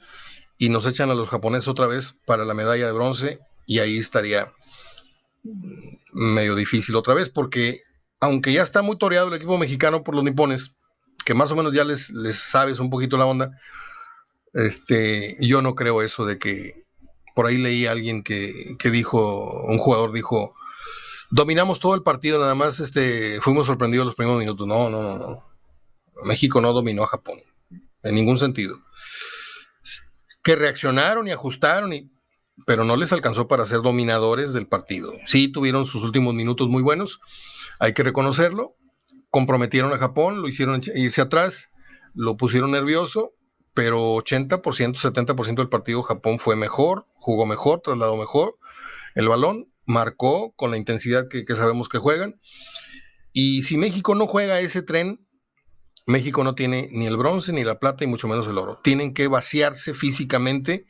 y 0.59 0.69
nos 0.69 0.87
echan 0.87 1.11
a 1.11 1.15
los 1.15 1.29
japoneses 1.29 1.69
otra 1.69 1.87
vez 1.87 2.19
para 2.27 2.45
la 2.45 2.55
medalla 2.55 2.87
de 2.87 2.93
bronce 2.93 3.39
y 3.67 3.79
ahí 3.79 3.99
estaría 3.99 4.53
medio 6.13 6.55
difícil 6.55 6.97
otra 6.97 7.15
vez 7.15 7.29
porque 7.29 7.83
aunque 8.21 8.53
ya 8.53 8.63
está 8.63 8.83
muy 8.83 8.97
toreado 8.97 9.29
el 9.29 9.35
equipo 9.35 9.59
mexicano 9.59 10.03
por 10.03 10.15
los 10.15 10.25
nipones, 10.25 10.75
que 11.25 11.35
más 11.35 11.53
o 11.53 11.57
menos 11.57 11.75
ya 11.75 11.85
les, 11.85 12.11
les 12.11 12.37
sabes 12.37 12.79
un 12.79 12.91
poquito 12.91 13.17
la 13.17 13.27
onda, 13.27 13.51
este, 14.53 15.37
yo 15.41 15.61
no 15.61 15.75
creo 15.75 16.03
eso 16.03 16.25
de 16.25 16.39
que 16.39 16.84
por 17.35 17.47
ahí 17.47 17.59
leí 17.59 17.87
a 17.87 17.93
alguien 17.93 18.23
que, 18.23 18.77
que 18.79 18.91
dijo, 18.91 19.65
un 19.65 19.79
jugador 19.79 20.13
dijo, 20.13 20.55
dominamos 21.31 21.81
todo 21.81 21.95
el 21.95 22.03
partido, 22.03 22.39
nada 22.39 22.55
más 22.55 22.79
este, 22.79 23.41
fuimos 23.41 23.67
sorprendidos 23.67 24.07
los 24.07 24.15
primeros 24.15 24.39
minutos. 24.39 24.67
No, 24.67 24.89
no, 24.89 25.03
no, 25.03 25.19
no. 25.19 25.43
México 26.23 26.61
no 26.61 26.73
dominó 26.73 27.03
a 27.03 27.09
Japón, 27.09 27.41
en 28.03 28.15
ningún 28.15 28.39
sentido. 28.39 28.79
Que 30.45 30.55
reaccionaron 30.55 31.27
y 31.27 31.33
ajustaron, 31.33 31.93
y, 31.93 32.09
pero 32.67 32.85
no 32.85 32.97
les 32.97 33.13
alcanzó 33.13 33.49
para 33.49 33.67
ser 33.67 33.83
dominadores 33.83 34.53
del 34.53 34.69
partido. 34.69 35.13
Sí 35.27 35.49
tuvieron 35.49 35.87
sus 35.87 36.05
últimos 36.05 36.35
minutos 36.35 36.69
muy 36.69 36.83
buenos, 36.83 37.21
hay 37.81 37.95
que 37.95 38.05
reconocerlo. 38.05 38.77
Comprometieron 39.31 39.93
a 39.93 39.99
Japón, 39.99 40.41
lo 40.41 40.47
hicieron 40.47 40.81
irse 40.95 41.21
atrás, 41.21 41.71
lo 42.15 42.37
pusieron 42.37 42.71
nervioso, 42.71 43.33
pero 43.75 44.17
80%, 44.17 44.63
70% 44.63 45.57
del 45.57 45.69
partido 45.69 46.03
Japón 46.03 46.39
fue 46.39 46.57
mejor, 46.57 47.07
jugó 47.15 47.45
mejor, 47.45 47.81
trasladó 47.81 48.17
mejor 48.17 48.57
el 49.15 49.29
balón 49.29 49.71
marcó 49.87 50.53
con 50.57 50.71
la 50.71 50.77
intensidad 50.77 51.29
que, 51.29 51.45
sabemos 51.55 51.89
que 51.89 51.99
juegan. 51.99 52.41
Y 53.33 53.63
si 53.63 53.77
México 53.77 54.15
no 54.15 54.27
juega 54.27 54.61
ese 54.61 54.83
tren, 54.83 55.27
México 56.07 56.45
no 56.45 56.55
tiene 56.55 56.89
ni 56.93 57.07
el 57.07 57.17
bronce, 57.17 57.53
ni 57.53 57.65
la 57.65 57.79
plata, 57.79 58.05
y 58.05 58.07
mucho 58.07 58.29
menos 58.29 58.47
el 58.47 58.59
oro. 58.59 58.81
Tienen 58.83 59.15
que 59.15 59.29
vaciarse 59.29 59.95
físicamente. 59.95 60.87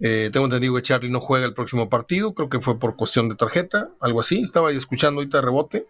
Eh, 0.00 0.30
tengo 0.32 0.46
entendido 0.46 0.74
que 0.74 0.82
Charlie 0.82 1.10
no 1.10 1.20
juega 1.20 1.46
el 1.46 1.54
próximo 1.54 1.90
partido, 1.90 2.34
creo 2.34 2.48
que 2.48 2.60
fue 2.60 2.78
por 2.78 2.96
cuestión 2.96 3.28
de 3.28 3.34
tarjeta, 3.34 3.90
algo 4.00 4.20
así. 4.20 4.40
Estaba 4.40 4.68
ahí 4.68 4.76
escuchando 4.76 5.20
ahorita 5.20 5.40
rebote. 5.40 5.86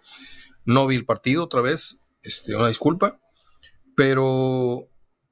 No 0.64 0.86
vi 0.86 0.96
el 0.96 1.04
partido 1.04 1.44
otra 1.44 1.61
vez, 1.61 2.00
este, 2.22 2.54
una 2.56 2.68
disculpa. 2.68 3.20
Pero, 3.96 4.88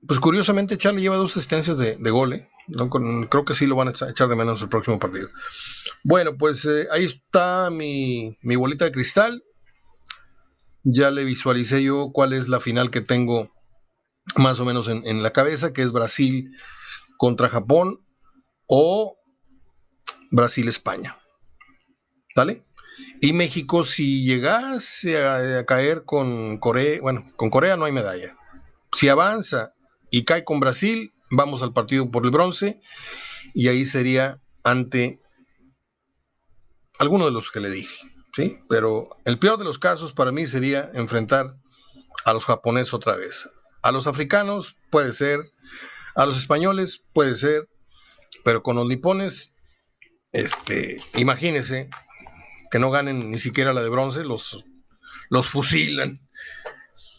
pues 0.08 0.20
curiosamente, 0.20 0.78
Charlie 0.78 1.02
lleva 1.02 1.16
dos 1.16 1.36
asistencias 1.36 1.76
de, 1.76 1.96
de 1.96 2.10
gol. 2.10 2.32
¿eh? 2.32 2.48
creo 3.30 3.44
que 3.44 3.54
sí 3.54 3.66
lo 3.66 3.76
van 3.76 3.88
a 3.88 3.90
echar 3.90 4.28
de 4.28 4.36
menos 4.36 4.62
el 4.62 4.70
próximo 4.70 4.98
partido. 4.98 5.28
Bueno, 6.02 6.38
pues 6.38 6.64
eh, 6.64 6.88
ahí 6.90 7.04
está 7.04 7.68
mi, 7.70 8.38
bolita 8.42 8.86
de 8.86 8.92
cristal. 8.92 9.44
Ya 10.82 11.10
le 11.10 11.24
visualicé 11.24 11.82
yo 11.82 12.10
cuál 12.10 12.32
es 12.32 12.48
la 12.48 12.58
final 12.58 12.90
que 12.90 13.02
tengo 13.02 13.52
más 14.36 14.58
o 14.60 14.64
menos 14.64 14.88
en, 14.88 15.22
la 15.22 15.32
cabeza, 15.32 15.74
que 15.74 15.82
es 15.82 15.92
Brasil 15.92 16.52
contra 17.18 17.50
Japón 17.50 18.00
o 18.66 19.18
Brasil-España. 20.30 21.18
¿Vale? 22.34 22.64
Y 23.20 23.34
México, 23.34 23.84
si 23.84 24.24
llegase 24.24 25.22
a, 25.22 25.58
a, 25.58 25.66
caer 25.66 26.04
con 26.04 26.56
Corea, 26.56 26.98
bueno, 27.02 27.30
con 27.36 27.50
Corea 27.50 27.76
no 27.76 27.84
hay 27.84 27.92
medalla. 27.92 28.38
Si 28.92 29.10
avanza 29.10 29.74
y 30.10 30.24
cae 30.24 30.44
con 30.44 30.60
Brasil, 30.60 31.12
vamos 31.30 31.62
al 31.62 31.72
partido 31.72 32.10
por 32.10 32.24
el 32.24 32.30
bronce 32.30 32.80
y 33.54 33.68
ahí 33.68 33.86
sería 33.86 34.40
ante 34.64 35.20
alguno 36.98 37.26
de 37.26 37.32
los 37.32 37.50
que 37.50 37.60
le 37.60 37.70
dije, 37.70 38.06
¿sí? 38.34 38.58
Pero 38.68 39.08
el 39.24 39.38
peor 39.38 39.58
de 39.58 39.64
los 39.64 39.78
casos 39.78 40.12
para 40.12 40.32
mí 40.32 40.46
sería 40.46 40.90
enfrentar 40.94 41.46
a 42.24 42.32
los 42.32 42.44
japoneses 42.44 42.94
otra 42.94 43.16
vez. 43.16 43.48
A 43.82 43.92
los 43.92 44.06
africanos 44.06 44.76
puede 44.90 45.12
ser, 45.12 45.40
a 46.14 46.26
los 46.26 46.38
españoles 46.38 47.04
puede 47.12 47.36
ser, 47.36 47.68
pero 48.44 48.62
con 48.62 48.76
los 48.76 48.86
nipones, 48.86 49.54
este, 50.32 50.96
imagínense 51.14 51.88
que 52.70 52.78
no 52.78 52.90
ganen 52.90 53.30
ni 53.30 53.38
siquiera 53.38 53.72
la 53.72 53.82
de 53.82 53.88
bronce, 53.88 54.24
los, 54.24 54.64
los 55.30 55.46
fusilan, 55.46 56.20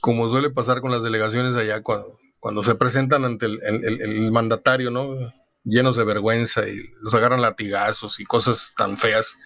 como 0.02 0.30
suele 0.30 0.50
pasar 0.50 0.82
con 0.82 0.92
las 0.92 1.04
delegaciones 1.04 1.56
allá 1.56 1.82
cuando, 1.82 2.20
cuando 2.40 2.64
se 2.64 2.76
presentan 2.76 3.26
ante 3.26 3.46
el, 3.46 4.32
mandatario, 4.32 4.92
¿no? 4.92 5.16
Llenos 5.64 5.98
de 5.98 6.06
vergüenza 6.06 6.68
y 6.68 6.82
los 7.02 7.14
agarran 7.14 7.42
latigazos 7.42 8.20
y 8.20 8.26
cosas 8.26 8.74
tan 8.78 8.98
feas 8.98 9.38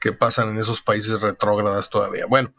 que 0.00 0.12
pasan 0.12 0.50
en 0.50 0.58
esos 0.58 0.80
países 0.80 1.20
retrógradas 1.20 1.90
todavía. 1.90 2.26
Bueno, 2.26 2.54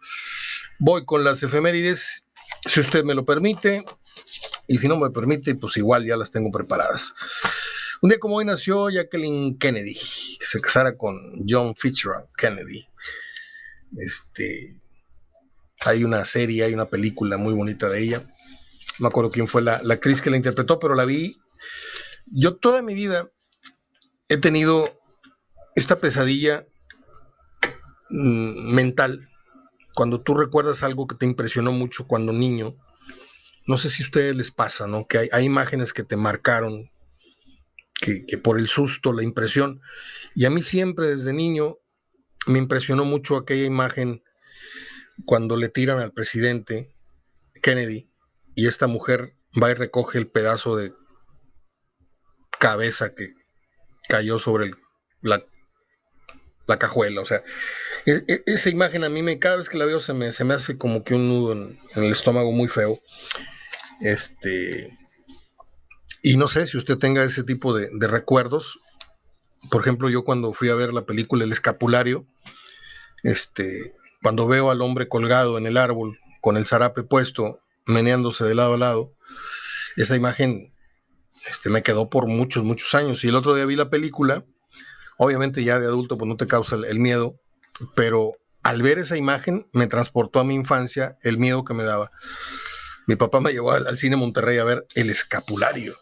voy 0.78 1.06
con 1.06 1.24
las 1.24 1.42
efemérides, 1.42 2.30
si 2.66 2.80
usted 2.82 3.04
me 3.04 3.16
lo 3.16 3.26
permite, 3.26 3.84
y 4.68 4.78
si 4.78 4.88
no 4.88 4.98
me 4.98 5.10
permite, 5.10 5.56
pues 5.56 5.78
igual 5.78 6.06
ya 6.06 6.18
las 6.18 6.32
tengo 6.32 6.52
preparadas. 6.52 7.14
Un 8.02 8.10
día 8.10 8.20
como 8.20 8.36
hoy 8.36 8.46
nació 8.46 8.90
Jacqueline 8.90 9.58
Kennedy, 9.58 9.94
que 9.94 10.46
se 10.46 10.62
casara 10.62 10.98
con 10.98 11.16
John 11.48 11.76
Fitzgerald 11.76 12.28
Kennedy. 12.38 12.88
Este, 13.98 14.80
hay 15.80 16.04
una 16.04 16.26
serie, 16.26 16.64
hay 16.64 16.74
una 16.74 16.86
película 16.86 17.38
muy 17.38 17.54
bonita 17.54 17.90
de 17.90 18.02
ella 18.02 18.24
no 19.00 19.08
acuerdo 19.08 19.32
quién 19.32 19.48
fue 19.48 19.62
la, 19.62 19.76
actriz 19.90 20.22
que 20.22 20.30
la 20.30 20.38
interpretó, 20.38 20.80
pero 20.80 20.96
la 20.96 21.06
vi. 21.06 21.40
Yo 22.26 22.58
toda 22.58 22.82
mi 22.82 22.94
vida 22.94 23.30
he 24.30 24.38
tenido 24.38 25.00
esta 25.76 26.00
pesadilla 26.00 26.66
mm, 28.10 28.74
mental 28.74 29.28
cuando 29.94 30.22
tú 30.22 30.36
recuerdas 30.36 30.84
algo 30.84 31.08
que 31.08 31.16
te 31.16 31.26
impresionó 31.26 31.72
mucho 31.72 32.08
cuando 32.08 32.32
niño. 32.32 32.76
No 33.68 33.78
sé 33.78 33.90
si 33.90 34.04
a 34.04 34.06
ustedes 34.06 34.36
les 34.36 34.52
pasa, 34.52 34.88
¿no? 34.88 35.06
Que 35.08 35.30
hay, 35.32 35.46
imágenes 35.46 35.94
que 35.94 36.04
te 36.04 36.18
marcaron, 36.18 36.90
que, 38.02 38.38
por 38.38 38.60
el 38.60 38.68
susto, 38.68 39.14
la 39.14 39.24
impresión. 39.24 39.82
Y 40.34 40.46
a 40.46 40.50
mí 40.50 40.62
siempre 40.62 41.08
desde 41.08 41.34
niño 41.34 41.78
me 42.48 42.58
impresionó 42.58 43.06
mucho 43.06 43.38
aquella 43.38 43.66
imagen 43.66 44.24
cuando 45.26 45.56
le 45.56 45.70
tiran 45.70 46.00
al 46.00 46.12
presidente 46.12 46.96
Kennedy 47.62 48.11
y 48.56 48.68
esta 48.68 48.88
mujer 48.88 49.36
va 49.62 49.72
y 49.72 49.74
recoge 49.74 50.18
el 50.18 50.28
pedazo 50.28 50.76
de 50.76 50.94
cabeza 52.60 53.14
que 53.16 53.34
cayó 54.08 54.40
sobre 54.40 54.72
la, 55.22 55.44
la, 56.68 56.80
cajuela. 56.80 57.22
O 57.22 57.26
sea, 57.26 57.44
e, 58.06 58.24
e, 58.28 58.44
esa 58.46 58.70
imagen 58.70 59.04
a 59.04 59.10
mí 59.10 59.22
me, 59.22 59.40
cada 59.40 59.58
vez 59.58 59.70
que 59.70 59.78
la 59.78 59.86
veo 59.86 60.00
se 60.00 60.14
me, 60.14 60.32
se 60.32 60.44
me 60.44 60.54
hace 60.54 60.78
como 60.78 61.04
que 61.04 61.16
un 61.16 61.28
nudo 61.28 61.54
en, 61.54 61.80
el 61.96 62.12
estómago 62.12 62.52
muy 62.52 62.68
feo. 62.68 63.00
Este, 64.02 64.98
y 66.22 66.38
no 66.38 66.48
sé 66.48 66.68
si 66.68 66.78
usted 66.78 66.98
tenga 66.98 67.24
ese 67.24 67.44
tipo 67.44 67.74
de, 67.74 67.90
recuerdos. 68.08 68.80
Por 69.70 69.82
ejemplo, 69.82 70.10
yo 70.10 70.24
cuando 70.24 70.54
fui 70.54 70.70
a 70.70 70.76
ver 70.76 70.94
la 70.94 71.06
película 71.06 71.44
El 71.44 71.52
Escapulario, 71.52 72.26
este, 73.24 73.94
cuando 74.22 74.48
veo 74.48 74.72
al 74.72 74.82
hombre 74.82 75.08
colgado 75.08 75.58
en 75.58 75.68
el 75.68 75.78
árbol 75.78 76.20
con 76.42 76.58
el 76.58 76.66
zarape 76.66 77.04
puesto 77.04 77.60
meneándose 77.86 78.44
de 78.46 78.56
lado 78.56 78.76
a 78.76 78.78
lado. 78.78 79.14
Esa 79.96 80.16
imagen 80.16 80.72
este, 81.50 81.70
me 81.70 81.84
quedó 81.84 82.10
por 82.10 82.28
muchos, 82.28 82.64
muchos 82.64 82.94
años. 82.94 83.24
Y 83.24 83.30
el 83.30 83.36
otro 83.36 83.56
día 83.56 83.66
vi 83.66 83.76
la 83.76 83.90
película, 83.90 84.46
obviamente 85.18 85.64
ya 85.64 85.80
de 85.80 85.88
adulto 85.88 86.18
pues 86.18 86.28
no 86.28 86.38
te 86.38 86.48
causa 86.48 86.76
el, 86.76 87.00
miedo, 87.00 87.40
pero 87.96 88.34
al 88.64 88.82
ver 88.82 89.00
esa 89.00 89.18
imagen 89.18 89.68
me 89.74 89.88
transportó 89.88 90.40
a 90.40 90.44
mi 90.44 90.56
infancia 90.56 91.18
el 91.24 91.38
miedo 91.38 91.66
que 91.66 91.74
me 91.74 91.84
daba. 91.84 92.12
Mi 93.08 93.16
papá 93.16 93.42
me 93.42 93.52
llevó 93.52 93.72
al, 93.72 93.98
cine 93.98 94.16
Monterrey 94.16 94.58
a 94.60 94.64
ver 94.64 94.86
El 94.96 95.10
Escapulario. 95.10 95.98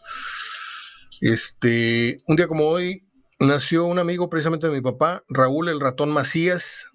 Este, 1.20 2.22
un 2.26 2.36
día 2.36 2.48
como 2.48 2.66
hoy 2.68 3.06
nació 3.38 3.84
un 3.86 3.98
amigo 3.98 4.28
precisamente 4.28 4.66
de 4.66 4.74
mi 4.74 4.80
papá, 4.80 5.24
Raúl 5.28 5.68
el 5.68 5.80
Ratón 5.80 6.10
Macías, 6.12 6.90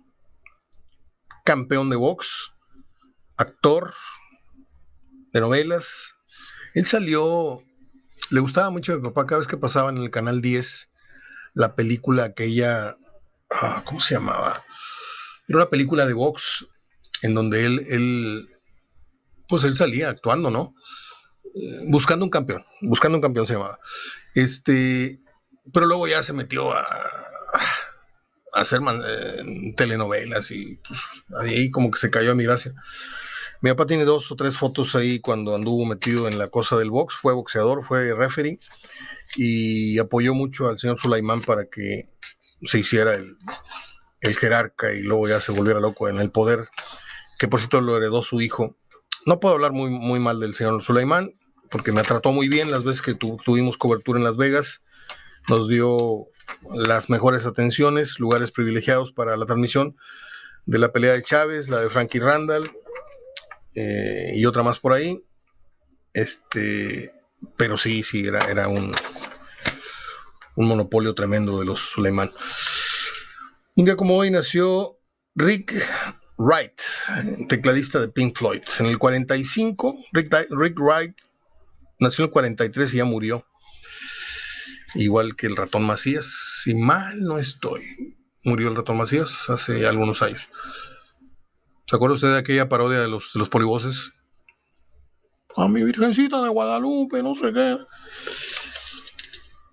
campeón 1.44 1.90
de 1.90 1.96
box, 1.96 2.54
actor, 3.38 3.94
de 5.36 5.42
novelas. 5.42 6.16
Él 6.76 6.86
salió, 6.86 7.62
le 8.32 8.40
gustaba 8.40 8.70
mucho 8.70 8.94
a 8.94 8.96
mi 8.96 9.02
papá 9.02 9.28
cada 9.28 9.40
vez 9.40 9.48
que 9.48 9.58
pasaba 9.58 9.90
en 9.90 9.98
el 9.98 10.10
canal 10.10 10.42
10 10.42 10.94
la 11.54 11.76
película 11.76 12.24
aquella, 12.24 12.98
ah, 13.52 13.84
¿cómo 13.86 14.00
se 14.00 14.16
llamaba? 14.16 14.64
Era 15.48 15.58
una 15.58 15.70
película 15.70 16.06
de 16.06 16.14
box 16.14 16.66
en 17.22 17.34
donde 17.34 17.66
él, 17.66 17.82
él 17.90 18.50
pues 19.50 19.66
él 19.66 19.76
salía 19.76 20.10
actuando, 20.10 20.52
¿no? 20.52 20.74
Eh, 21.54 21.86
buscando 21.90 22.24
un 22.24 22.32
campeón, 22.32 22.66
buscando 22.82 23.18
un 23.18 23.22
campeón 23.22 23.46
se 23.46 23.54
llamaba. 23.54 23.80
Este, 24.36 25.20
pero 25.74 25.86
luego 25.86 26.08
ya 26.08 26.24
se 26.24 26.32
metió 26.32 26.72
a, 26.72 26.80
a 28.54 28.62
hacer 28.62 28.80
eh, 29.06 29.74
telenovelas 29.76 30.50
y 30.52 30.80
pues, 30.88 31.00
ahí 31.42 31.72
como 31.72 31.92
que 31.92 32.00
se 32.00 32.10
cayó 32.10 32.32
a 32.32 32.36
mi 32.36 32.46
gracia. 32.46 32.74
Mi 33.62 33.70
papá 33.72 33.86
tiene 33.86 34.04
dos 34.04 34.32
o 34.32 34.36
tres 34.36 34.58
fotos 34.58 34.96
ahí 34.96 35.20
cuando 35.20 35.56
anduvo 35.56 35.86
metido 35.86 36.28
en 36.28 36.38
la 36.38 36.48
cosa 36.48 36.78
del 36.78 36.92
box, 36.92 37.16
fue 37.16 37.34
boxeador, 37.34 37.84
fue 37.84 38.14
referee 38.14 38.60
y 39.36 39.98
apoyó 40.00 40.34
mucho 40.34 40.68
al 40.68 40.78
señor 40.78 41.00
Sulaimán 41.00 41.42
para 41.42 41.66
que 41.66 42.10
se 42.62 42.80
hiciera 42.80 43.14
el, 43.14 43.38
jerarca 44.40 44.92
y 44.92 45.04
luego 45.04 45.28
ya 45.28 45.40
se 45.40 45.52
volviera 45.52 45.80
loco 45.80 46.10
en 46.10 46.18
el 46.18 46.32
poder, 46.32 46.68
que 47.38 47.48
por 47.48 47.60
cierto 47.60 47.80
lo 47.82 47.96
heredó 47.96 48.24
su 48.24 48.42
hijo. 48.42 48.76
No 49.28 49.40
puedo 49.40 49.54
hablar 49.54 49.72
muy, 49.72 49.92
muy 49.92 50.20
mal 50.20 50.40
del 50.40 50.56
señor 50.56 50.82
Sulaimán, 50.82 51.32
porque 51.70 51.92
me 51.92 52.02
trató 52.02 52.32
muy 52.32 52.48
bien 52.48 52.72
las 52.72 52.84
veces 52.84 53.04
que 53.04 53.14
tuvimos 53.14 53.78
cobertura 53.78 54.18
en 54.18 54.24
Las 54.24 54.38
Vegas, 54.38 54.84
nos 55.48 55.68
dio 55.68 56.28
las 56.74 57.10
mejores 57.10 57.46
atenciones, 57.46 58.20
lugares 58.20 58.50
privilegiados 58.50 59.12
para 59.12 59.38
la 59.38 59.46
transmisión 59.46 59.96
de 60.66 60.80
la 60.80 60.92
pelea 60.92 61.14
de 61.14 61.24
Chávez, 61.24 61.70
la 61.70 61.80
de 61.80 61.90
Frankie 61.90 62.20
Randall, 62.20 62.72
eh, 63.76 64.32
y 64.36 64.46
otra 64.46 64.64
más 64.64 64.80
por 64.80 64.94
ahí. 64.94 65.24
Este, 66.14 67.14
pero 67.58 67.78
sí, 67.78 68.04
sí, 68.04 68.26
era, 68.26 68.68
un 68.68 68.94
monopolio 70.56 71.14
tremendo 71.14 71.60
de 71.60 71.66
los 71.66 71.82
Suleiman. 71.82 72.32
Un 73.76 73.86
día 73.86 73.98
como 73.98 74.16
hoy 74.16 74.32
nació 74.32 74.98
Rick 75.36 75.74
Wright, 76.38 76.80
tecladista 77.50 78.00
de 78.00 78.08
Pink 78.08 78.38
Floyd. 78.38 78.62
En 78.80 78.86
el 78.86 78.98
45, 78.98 79.96
Rick, 80.14 80.34
Rick 80.52 80.80
Wright 80.80 81.16
nació 82.00 82.24
en 82.24 82.30
el 82.30 82.32
43 82.32 82.94
y 82.94 82.98
ya 82.98 83.06
murió. 83.06 83.46
Igual 84.96 85.36
que 85.36 85.48
el 85.48 85.58
ratón 85.58 85.84
Macías, 85.84 86.26
si 86.64 86.74
mal 86.74 87.22
no 87.22 87.38
estoy. 87.38 87.84
Murió 88.46 88.70
el 88.70 88.76
ratón 88.76 88.98
Macías 88.98 89.50
hace 89.50 89.86
algunos 89.86 90.22
años. 90.22 90.42
¿Se 91.88 91.96
acuerda 91.96 92.16
usted 92.16 92.32
de 92.32 92.40
aquella 92.40 92.68
parodia 92.68 93.00
de 93.00 93.08
los, 93.08 93.34
de 93.34 93.40
los 93.40 93.50
polivoces? 93.50 94.12
A 95.56 95.68
mi 95.68 95.84
Virgencita 95.84 96.42
de 96.42 96.50
Guadalupe, 96.50 97.22
no 97.22 97.36
sé 97.36 97.54
qué. 97.54 97.78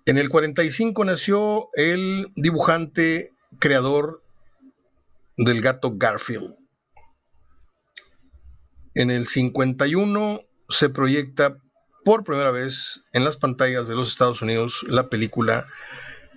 En 0.05 0.17
el 0.17 0.29
45 0.29 1.05
nació 1.05 1.69
el 1.73 2.31
dibujante 2.35 3.33
creador 3.59 4.23
del 5.37 5.61
gato 5.61 5.93
Garfield. 5.95 6.55
En 8.95 9.09
el 9.09 9.27
51 9.27 10.41
se 10.69 10.89
proyecta 10.89 11.57
por 12.05 12.23
primera 12.23 12.51
vez 12.51 13.03
en 13.13 13.23
las 13.23 13.37
pantallas 13.37 13.87
de 13.87 13.95
los 13.95 14.09
Estados 14.09 14.41
Unidos 14.41 14.85
la 14.87 15.09
película 15.09 15.67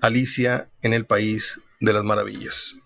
Alicia 0.00 0.70
en 0.82 0.92
el 0.92 1.04
País 1.04 1.60
de 1.80 1.92
las 1.92 2.04
Maravillas. 2.04 2.76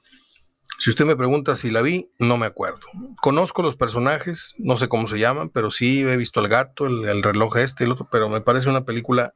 Si 0.81 0.89
usted 0.89 1.05
me 1.05 1.15
pregunta 1.15 1.57
si 1.57 1.71
la 1.71 1.83
vi, 1.83 2.11
no 2.19 2.39
me 2.39 2.47
acuerdo. 2.47 2.81
Conozco 3.21 3.63
los 3.63 3.77
personajes, 3.77 4.55
no 4.57 4.79
sé 4.79 4.89
cómo 4.89 5.09
se 5.09 5.19
llaman, 5.19 5.51
pero 5.51 5.71
sí 5.71 6.01
he 6.01 6.17
visto 6.17 6.41
el 6.41 6.49
gato, 6.49 6.87
el, 6.87 7.23
reloj 7.23 7.59
este, 7.59 7.85
el 7.85 7.93
otro, 7.93 8.09
pero 8.11 8.31
me 8.31 8.41
parece 8.41 8.71
una 8.71 8.87
película 8.87 9.35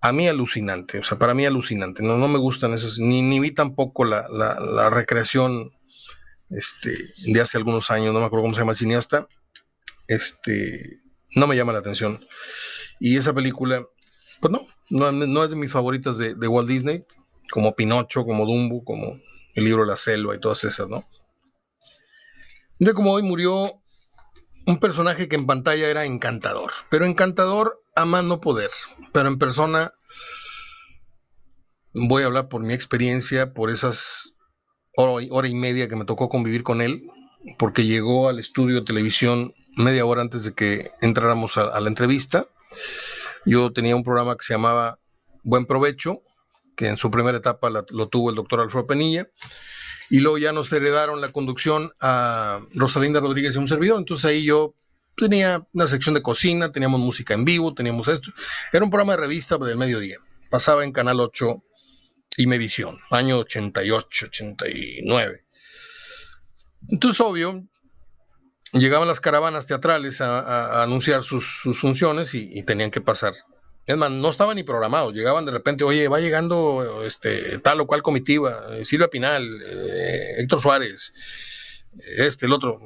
a 0.00 0.10
mí 0.10 0.26
alucinante, 0.26 0.98
o 0.98 1.04
sea, 1.04 1.16
para 1.16 1.32
mí 1.32 1.46
alucinante. 1.46 2.02
No, 2.02 2.18
no 2.18 2.26
me 2.26 2.38
gustan 2.38 2.74
esas, 2.74 2.98
ni, 2.98 3.22
ni 3.22 3.38
vi 3.38 3.52
tampoco 3.52 4.04
la, 4.04 4.26
la, 4.28 4.90
recreación 4.90 5.70
este, 6.48 6.92
de 7.26 7.40
hace 7.40 7.58
algunos 7.58 7.92
años, 7.92 8.12
no 8.12 8.18
me 8.18 8.26
acuerdo 8.26 8.42
cómo 8.42 8.54
se 8.54 8.62
llama 8.62 8.72
el 8.72 8.78
cineasta. 8.78 9.28
Este, 10.08 10.98
no 11.36 11.46
me 11.46 11.54
llama 11.54 11.72
la 11.72 11.78
atención. 11.78 12.18
Y 12.98 13.16
esa 13.16 13.32
película, 13.32 13.86
pues 14.40 14.52
no, 14.52 14.66
no, 15.08 15.44
es 15.44 15.50
de 15.50 15.56
mis 15.56 15.70
favoritas 15.70 16.18
de, 16.18 16.34
de 16.34 16.48
Walt 16.48 16.68
Disney, 16.68 17.04
como 17.52 17.76
Pinocho, 17.76 18.24
como 18.24 18.44
Dumbo, 18.44 18.82
como 18.82 19.16
el 19.54 19.64
libro 19.64 19.84
La 19.84 19.96
Selva 19.96 20.34
y 20.34 20.40
todas 20.40 20.64
esas, 20.64 20.88
¿no? 20.88 21.04
De 22.78 22.94
como 22.94 23.12
hoy 23.12 23.22
murió 23.22 23.80
un 24.66 24.78
personaje 24.78 25.28
que 25.28 25.36
en 25.36 25.46
pantalla 25.46 25.88
era 25.88 26.04
encantador, 26.04 26.72
pero 26.90 27.04
encantador 27.04 27.82
a 27.94 28.04
más 28.04 28.24
no 28.24 28.40
poder, 28.40 28.70
pero 29.12 29.28
en 29.28 29.38
persona 29.38 29.92
voy 31.92 32.22
a 32.22 32.26
hablar 32.26 32.48
por 32.48 32.62
mi 32.62 32.72
experiencia, 32.72 33.52
por 33.52 33.70
esas 33.70 34.32
hora 34.96 35.48
y 35.48 35.54
media 35.54 35.88
que 35.88 35.96
me 35.96 36.04
tocó 36.04 36.28
convivir 36.28 36.62
con 36.62 36.80
él, 36.80 37.02
porque 37.58 37.84
llegó 37.84 38.28
al 38.28 38.38
estudio 38.38 38.76
de 38.76 38.86
televisión 38.86 39.54
media 39.76 40.04
hora 40.04 40.22
antes 40.22 40.44
de 40.44 40.54
que 40.54 40.90
entráramos 41.00 41.56
a, 41.56 41.78
la 41.78 41.88
entrevista. 41.88 42.46
Yo 43.46 43.72
tenía 43.72 43.96
un 43.96 44.04
programa 44.04 44.36
que 44.36 44.44
se 44.44 44.54
llamaba 44.54 44.98
Buen 45.44 45.64
Provecho, 45.64 46.20
que 46.80 46.88
en 46.88 46.96
su 46.96 47.10
primera 47.10 47.36
etapa 47.36 47.68
lo 47.68 48.08
tuvo 48.08 48.30
el 48.30 48.36
doctor 48.36 48.60
Alfredo 48.60 48.86
Penilla, 48.86 49.28
y 50.08 50.20
luego 50.20 50.38
ya 50.38 50.52
nos 50.52 50.72
heredaron 50.72 51.20
la 51.20 51.30
conducción 51.30 51.92
a 52.00 52.60
Rosalinda 52.74 53.20
Rodríguez 53.20 53.54
y 53.54 53.58
un 53.58 53.68
servidor, 53.68 53.98
entonces 53.98 54.24
ahí 54.24 54.44
yo 54.44 54.74
tenía 55.14 55.66
una 55.74 55.86
sección 55.86 56.14
de 56.14 56.22
cocina, 56.22 56.72
teníamos 56.72 57.00
música 57.00 57.34
en 57.34 57.44
vivo, 57.44 57.74
teníamos 57.74 58.08
esto, 58.08 58.32
era 58.72 58.82
un 58.82 58.90
programa 58.90 59.12
de 59.12 59.18
revista 59.18 59.58
del 59.58 59.76
mediodía, 59.76 60.16
pasaba 60.48 60.82
en 60.82 60.92
Canal 60.92 61.20
8 61.20 61.62
y 62.38 62.46
Mevisión, 62.46 62.98
año 63.10 63.40
88, 63.40 64.26
89. 64.28 65.44
Entonces, 66.88 67.20
obvio, 67.20 67.62
llegaban 68.72 69.06
las 69.06 69.20
caravanas 69.20 69.66
teatrales 69.66 70.22
a, 70.22 70.82
anunciar 70.82 71.22
sus, 71.22 71.44
funciones 71.78 72.34
y, 72.34 72.62
tenían 72.62 72.90
que 72.90 73.02
pasar. 73.02 73.34
Es 73.90 73.96
más, 73.96 74.10
no 74.10 74.28
estaban 74.28 74.56
ni 74.56 74.62
programados, 74.62 75.14
llegaban 75.14 75.44
de 75.44 75.52
repente, 75.52 75.84
oye, 75.84 76.08
va 76.08 76.20
llegando 76.20 77.02
este, 77.04 77.58
tal 77.58 77.80
o 77.80 77.86
cual 77.86 78.02
comitiva, 78.02 78.66
eh, 78.70 78.84
Silvia 78.84 79.08
Pinal, 79.08 79.44
eh, 79.62 80.34
Héctor 80.38 80.60
Suárez, 80.60 81.12
este, 82.16 82.46
el 82.46 82.52
otro. 82.52 82.78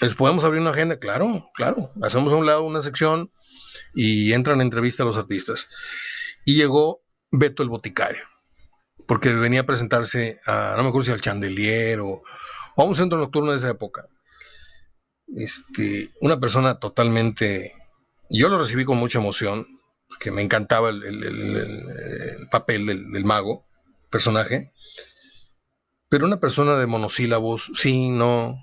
¿Les 0.00 0.14
podemos 0.14 0.44
abrir 0.44 0.60
una 0.60 0.70
agenda? 0.70 0.98
Claro, 0.98 1.50
claro. 1.54 1.90
Hacemos 2.02 2.32
a 2.32 2.36
un 2.36 2.46
lado 2.46 2.62
una 2.62 2.82
sección 2.82 3.30
y 3.94 4.32
entran 4.32 4.60
a 4.60 4.62
entrevista 4.62 5.02
a 5.02 5.06
los 5.06 5.16
artistas. 5.16 5.68
Y 6.44 6.54
llegó 6.54 7.02
Beto 7.30 7.62
el 7.62 7.68
Boticario, 7.68 8.22
porque 9.06 9.32
venía 9.32 9.60
a 9.60 9.66
presentarse 9.66 10.40
a, 10.46 10.74
no 10.76 10.82
me 10.82 10.88
acuerdo 10.88 11.06
si 11.06 11.12
al 11.12 11.20
Chandelier 11.20 12.00
o, 12.00 12.22
o 12.76 12.82
a 12.82 12.84
un 12.84 12.94
centro 12.94 13.18
nocturno 13.18 13.52
de 13.52 13.58
esa 13.58 13.70
época 13.70 14.08
este, 15.34 16.10
una 16.20 16.40
persona 16.40 16.78
totalmente, 16.78 17.74
yo 18.28 18.48
lo 18.48 18.58
recibí 18.58 18.84
con 18.84 18.98
mucha 18.98 19.18
emoción, 19.18 19.66
que 20.18 20.30
me 20.30 20.42
encantaba 20.42 20.90
el, 20.90 22.48
papel 22.50 22.86
del, 22.86 23.24
mago, 23.24 23.66
personaje, 24.10 24.72
pero 26.08 26.26
una 26.26 26.40
persona 26.40 26.76
de 26.76 26.86
monosílabos, 26.86 27.70
sí, 27.74 28.08
no, 28.08 28.56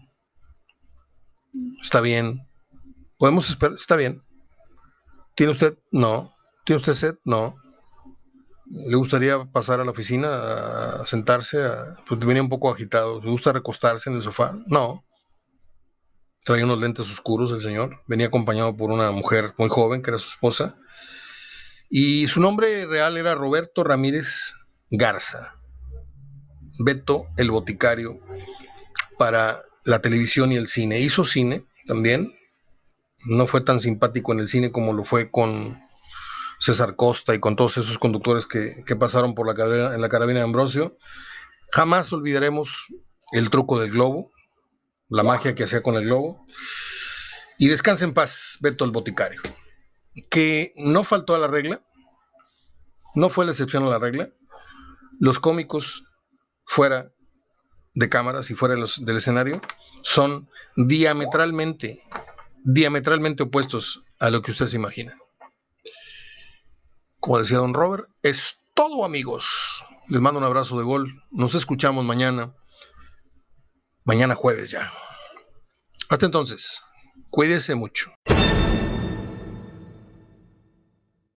está 1.82 2.02
bien, 2.02 2.48
podemos 3.18 3.50
esperar, 3.50 3.76
está 3.76 3.96
bien. 3.96 4.22
¿Tiene 5.38 5.52
usted? 5.52 5.78
No. 5.92 6.34
¿Tiene 6.66 6.78
usted 6.78 6.94
sed? 6.94 7.16
No. 7.24 7.56
¿Le 8.66 8.96
gustaría 8.96 9.46
pasar 9.46 9.80
a 9.80 9.86
la 9.86 9.92
oficina 9.92 11.00
a 11.02 11.06
sentarse? 11.06 11.64
A, 11.64 11.96
pues 12.08 12.20
venía 12.20 12.42
un 12.42 12.50
poco 12.50 12.72
agitado. 12.72 13.22
¿Le 13.22 13.30
gusta 13.30 13.54
recostarse 13.54 14.10
en 14.10 14.16
el 14.16 14.24
sofá? 14.24 14.58
No. 14.66 15.06
Traía 16.44 16.66
unos 16.66 16.82
lentes 16.82 17.10
oscuros 17.12 17.52
el 17.52 17.62
señor. 17.62 18.02
Venía 18.08 18.28
acompañado 18.28 18.76
por 18.76 18.90
una 18.90 19.12
mujer 19.12 19.54
muy 19.60 19.70
joven, 19.70 20.02
que 20.02 20.10
era 20.10 20.18
su 20.18 20.28
esposa. 20.28 20.76
Y 21.90 22.28
su 22.28 22.42
nombre 22.42 22.86
real 22.86 23.18
era 23.18 23.36
Roberto 23.36 23.84
Ramírez 23.84 24.54
Garza. 24.90 25.56
Beto 26.80 27.28
el 27.38 27.52
Boticario 27.52 28.20
para 29.18 29.62
la 29.86 30.02
televisión 30.02 30.52
y 30.52 30.58
el 30.58 30.68
cine. 30.68 31.00
Hizo 31.00 31.24
cine 31.26 31.64
también. 31.86 32.34
No 33.26 33.48
fue 33.48 33.62
tan 33.62 33.80
simpático 33.80 34.34
en 34.34 34.40
el 34.40 34.48
cine 34.48 34.72
como 34.72 34.94
lo 34.94 35.04
fue 35.04 35.30
con 35.30 35.82
César 36.60 36.96
Costa 36.96 37.34
y 37.36 37.40
con 37.40 37.56
todos 37.56 37.78
esos 37.78 37.98
conductores 37.98 38.46
que, 38.46 38.84
pasaron 38.96 39.36
por 39.36 39.48
la 39.48 39.96
en 39.96 40.02
la 40.02 40.10
carabina 40.10 40.40
de 40.40 40.46
Ambrosio. 40.46 40.98
Jamás 41.72 42.12
olvidaremos 42.14 42.88
el 43.32 43.50
truco 43.50 43.80
del 43.80 43.92
globo, 43.92 44.32
la 45.10 45.24
magia 45.24 45.56
que 45.56 45.64
hacía 45.64 45.82
con 45.82 45.96
el 45.96 46.06
globo. 46.06 46.46
Y 47.58 47.68
descansa 47.68 48.06
en 48.06 48.14
paz, 48.14 48.58
Beto 48.62 48.86
el 48.86 48.92
Boticario, 48.92 49.42
que 50.24 50.74
no 50.76 51.04
faltó 51.04 51.36
a 51.36 51.38
la 51.38 51.48
regla, 51.48 51.82
no 53.16 53.30
fue 53.30 53.46
la 53.46 53.52
excepción 53.52 53.84
a 53.84 53.90
la 53.90 54.00
regla. 54.00 54.30
Los 55.20 55.40
cómicos 55.40 56.04
fuera 56.66 57.12
de 57.96 58.10
cámaras 58.10 58.52
y 58.52 58.56
fuera 58.56 58.76
del 58.76 59.18
escenario 59.18 59.62
son 60.04 60.50
diametralmente, 60.76 62.04
diametralmente 62.64 63.44
opuestos 63.44 64.04
a 64.20 64.30
lo 64.30 64.42
que 64.42 64.52
usted 64.52 64.68
se 64.68 64.76
imagina. 64.76 65.18
Como 67.20 67.40
decía 67.40 67.58
don 67.58 67.74
Robert, 67.74 68.10
es 68.22 68.58
todo 68.74 69.04
amigos. 69.04 69.84
Les 70.08 70.22
mando 70.22 70.40
un 70.40 70.46
abrazo 70.46 70.78
de 70.78 70.84
gol. 70.84 71.24
Nos 71.32 71.56
escuchamos 71.56 72.06
mañana 72.06 72.54
mañana 74.08 74.36
jueves 74.36 74.72
ya. 74.72 74.90
Hasta 76.10 76.26
entonces, 76.26 76.82
cuídese 77.30 77.76
mucho. 77.76 78.14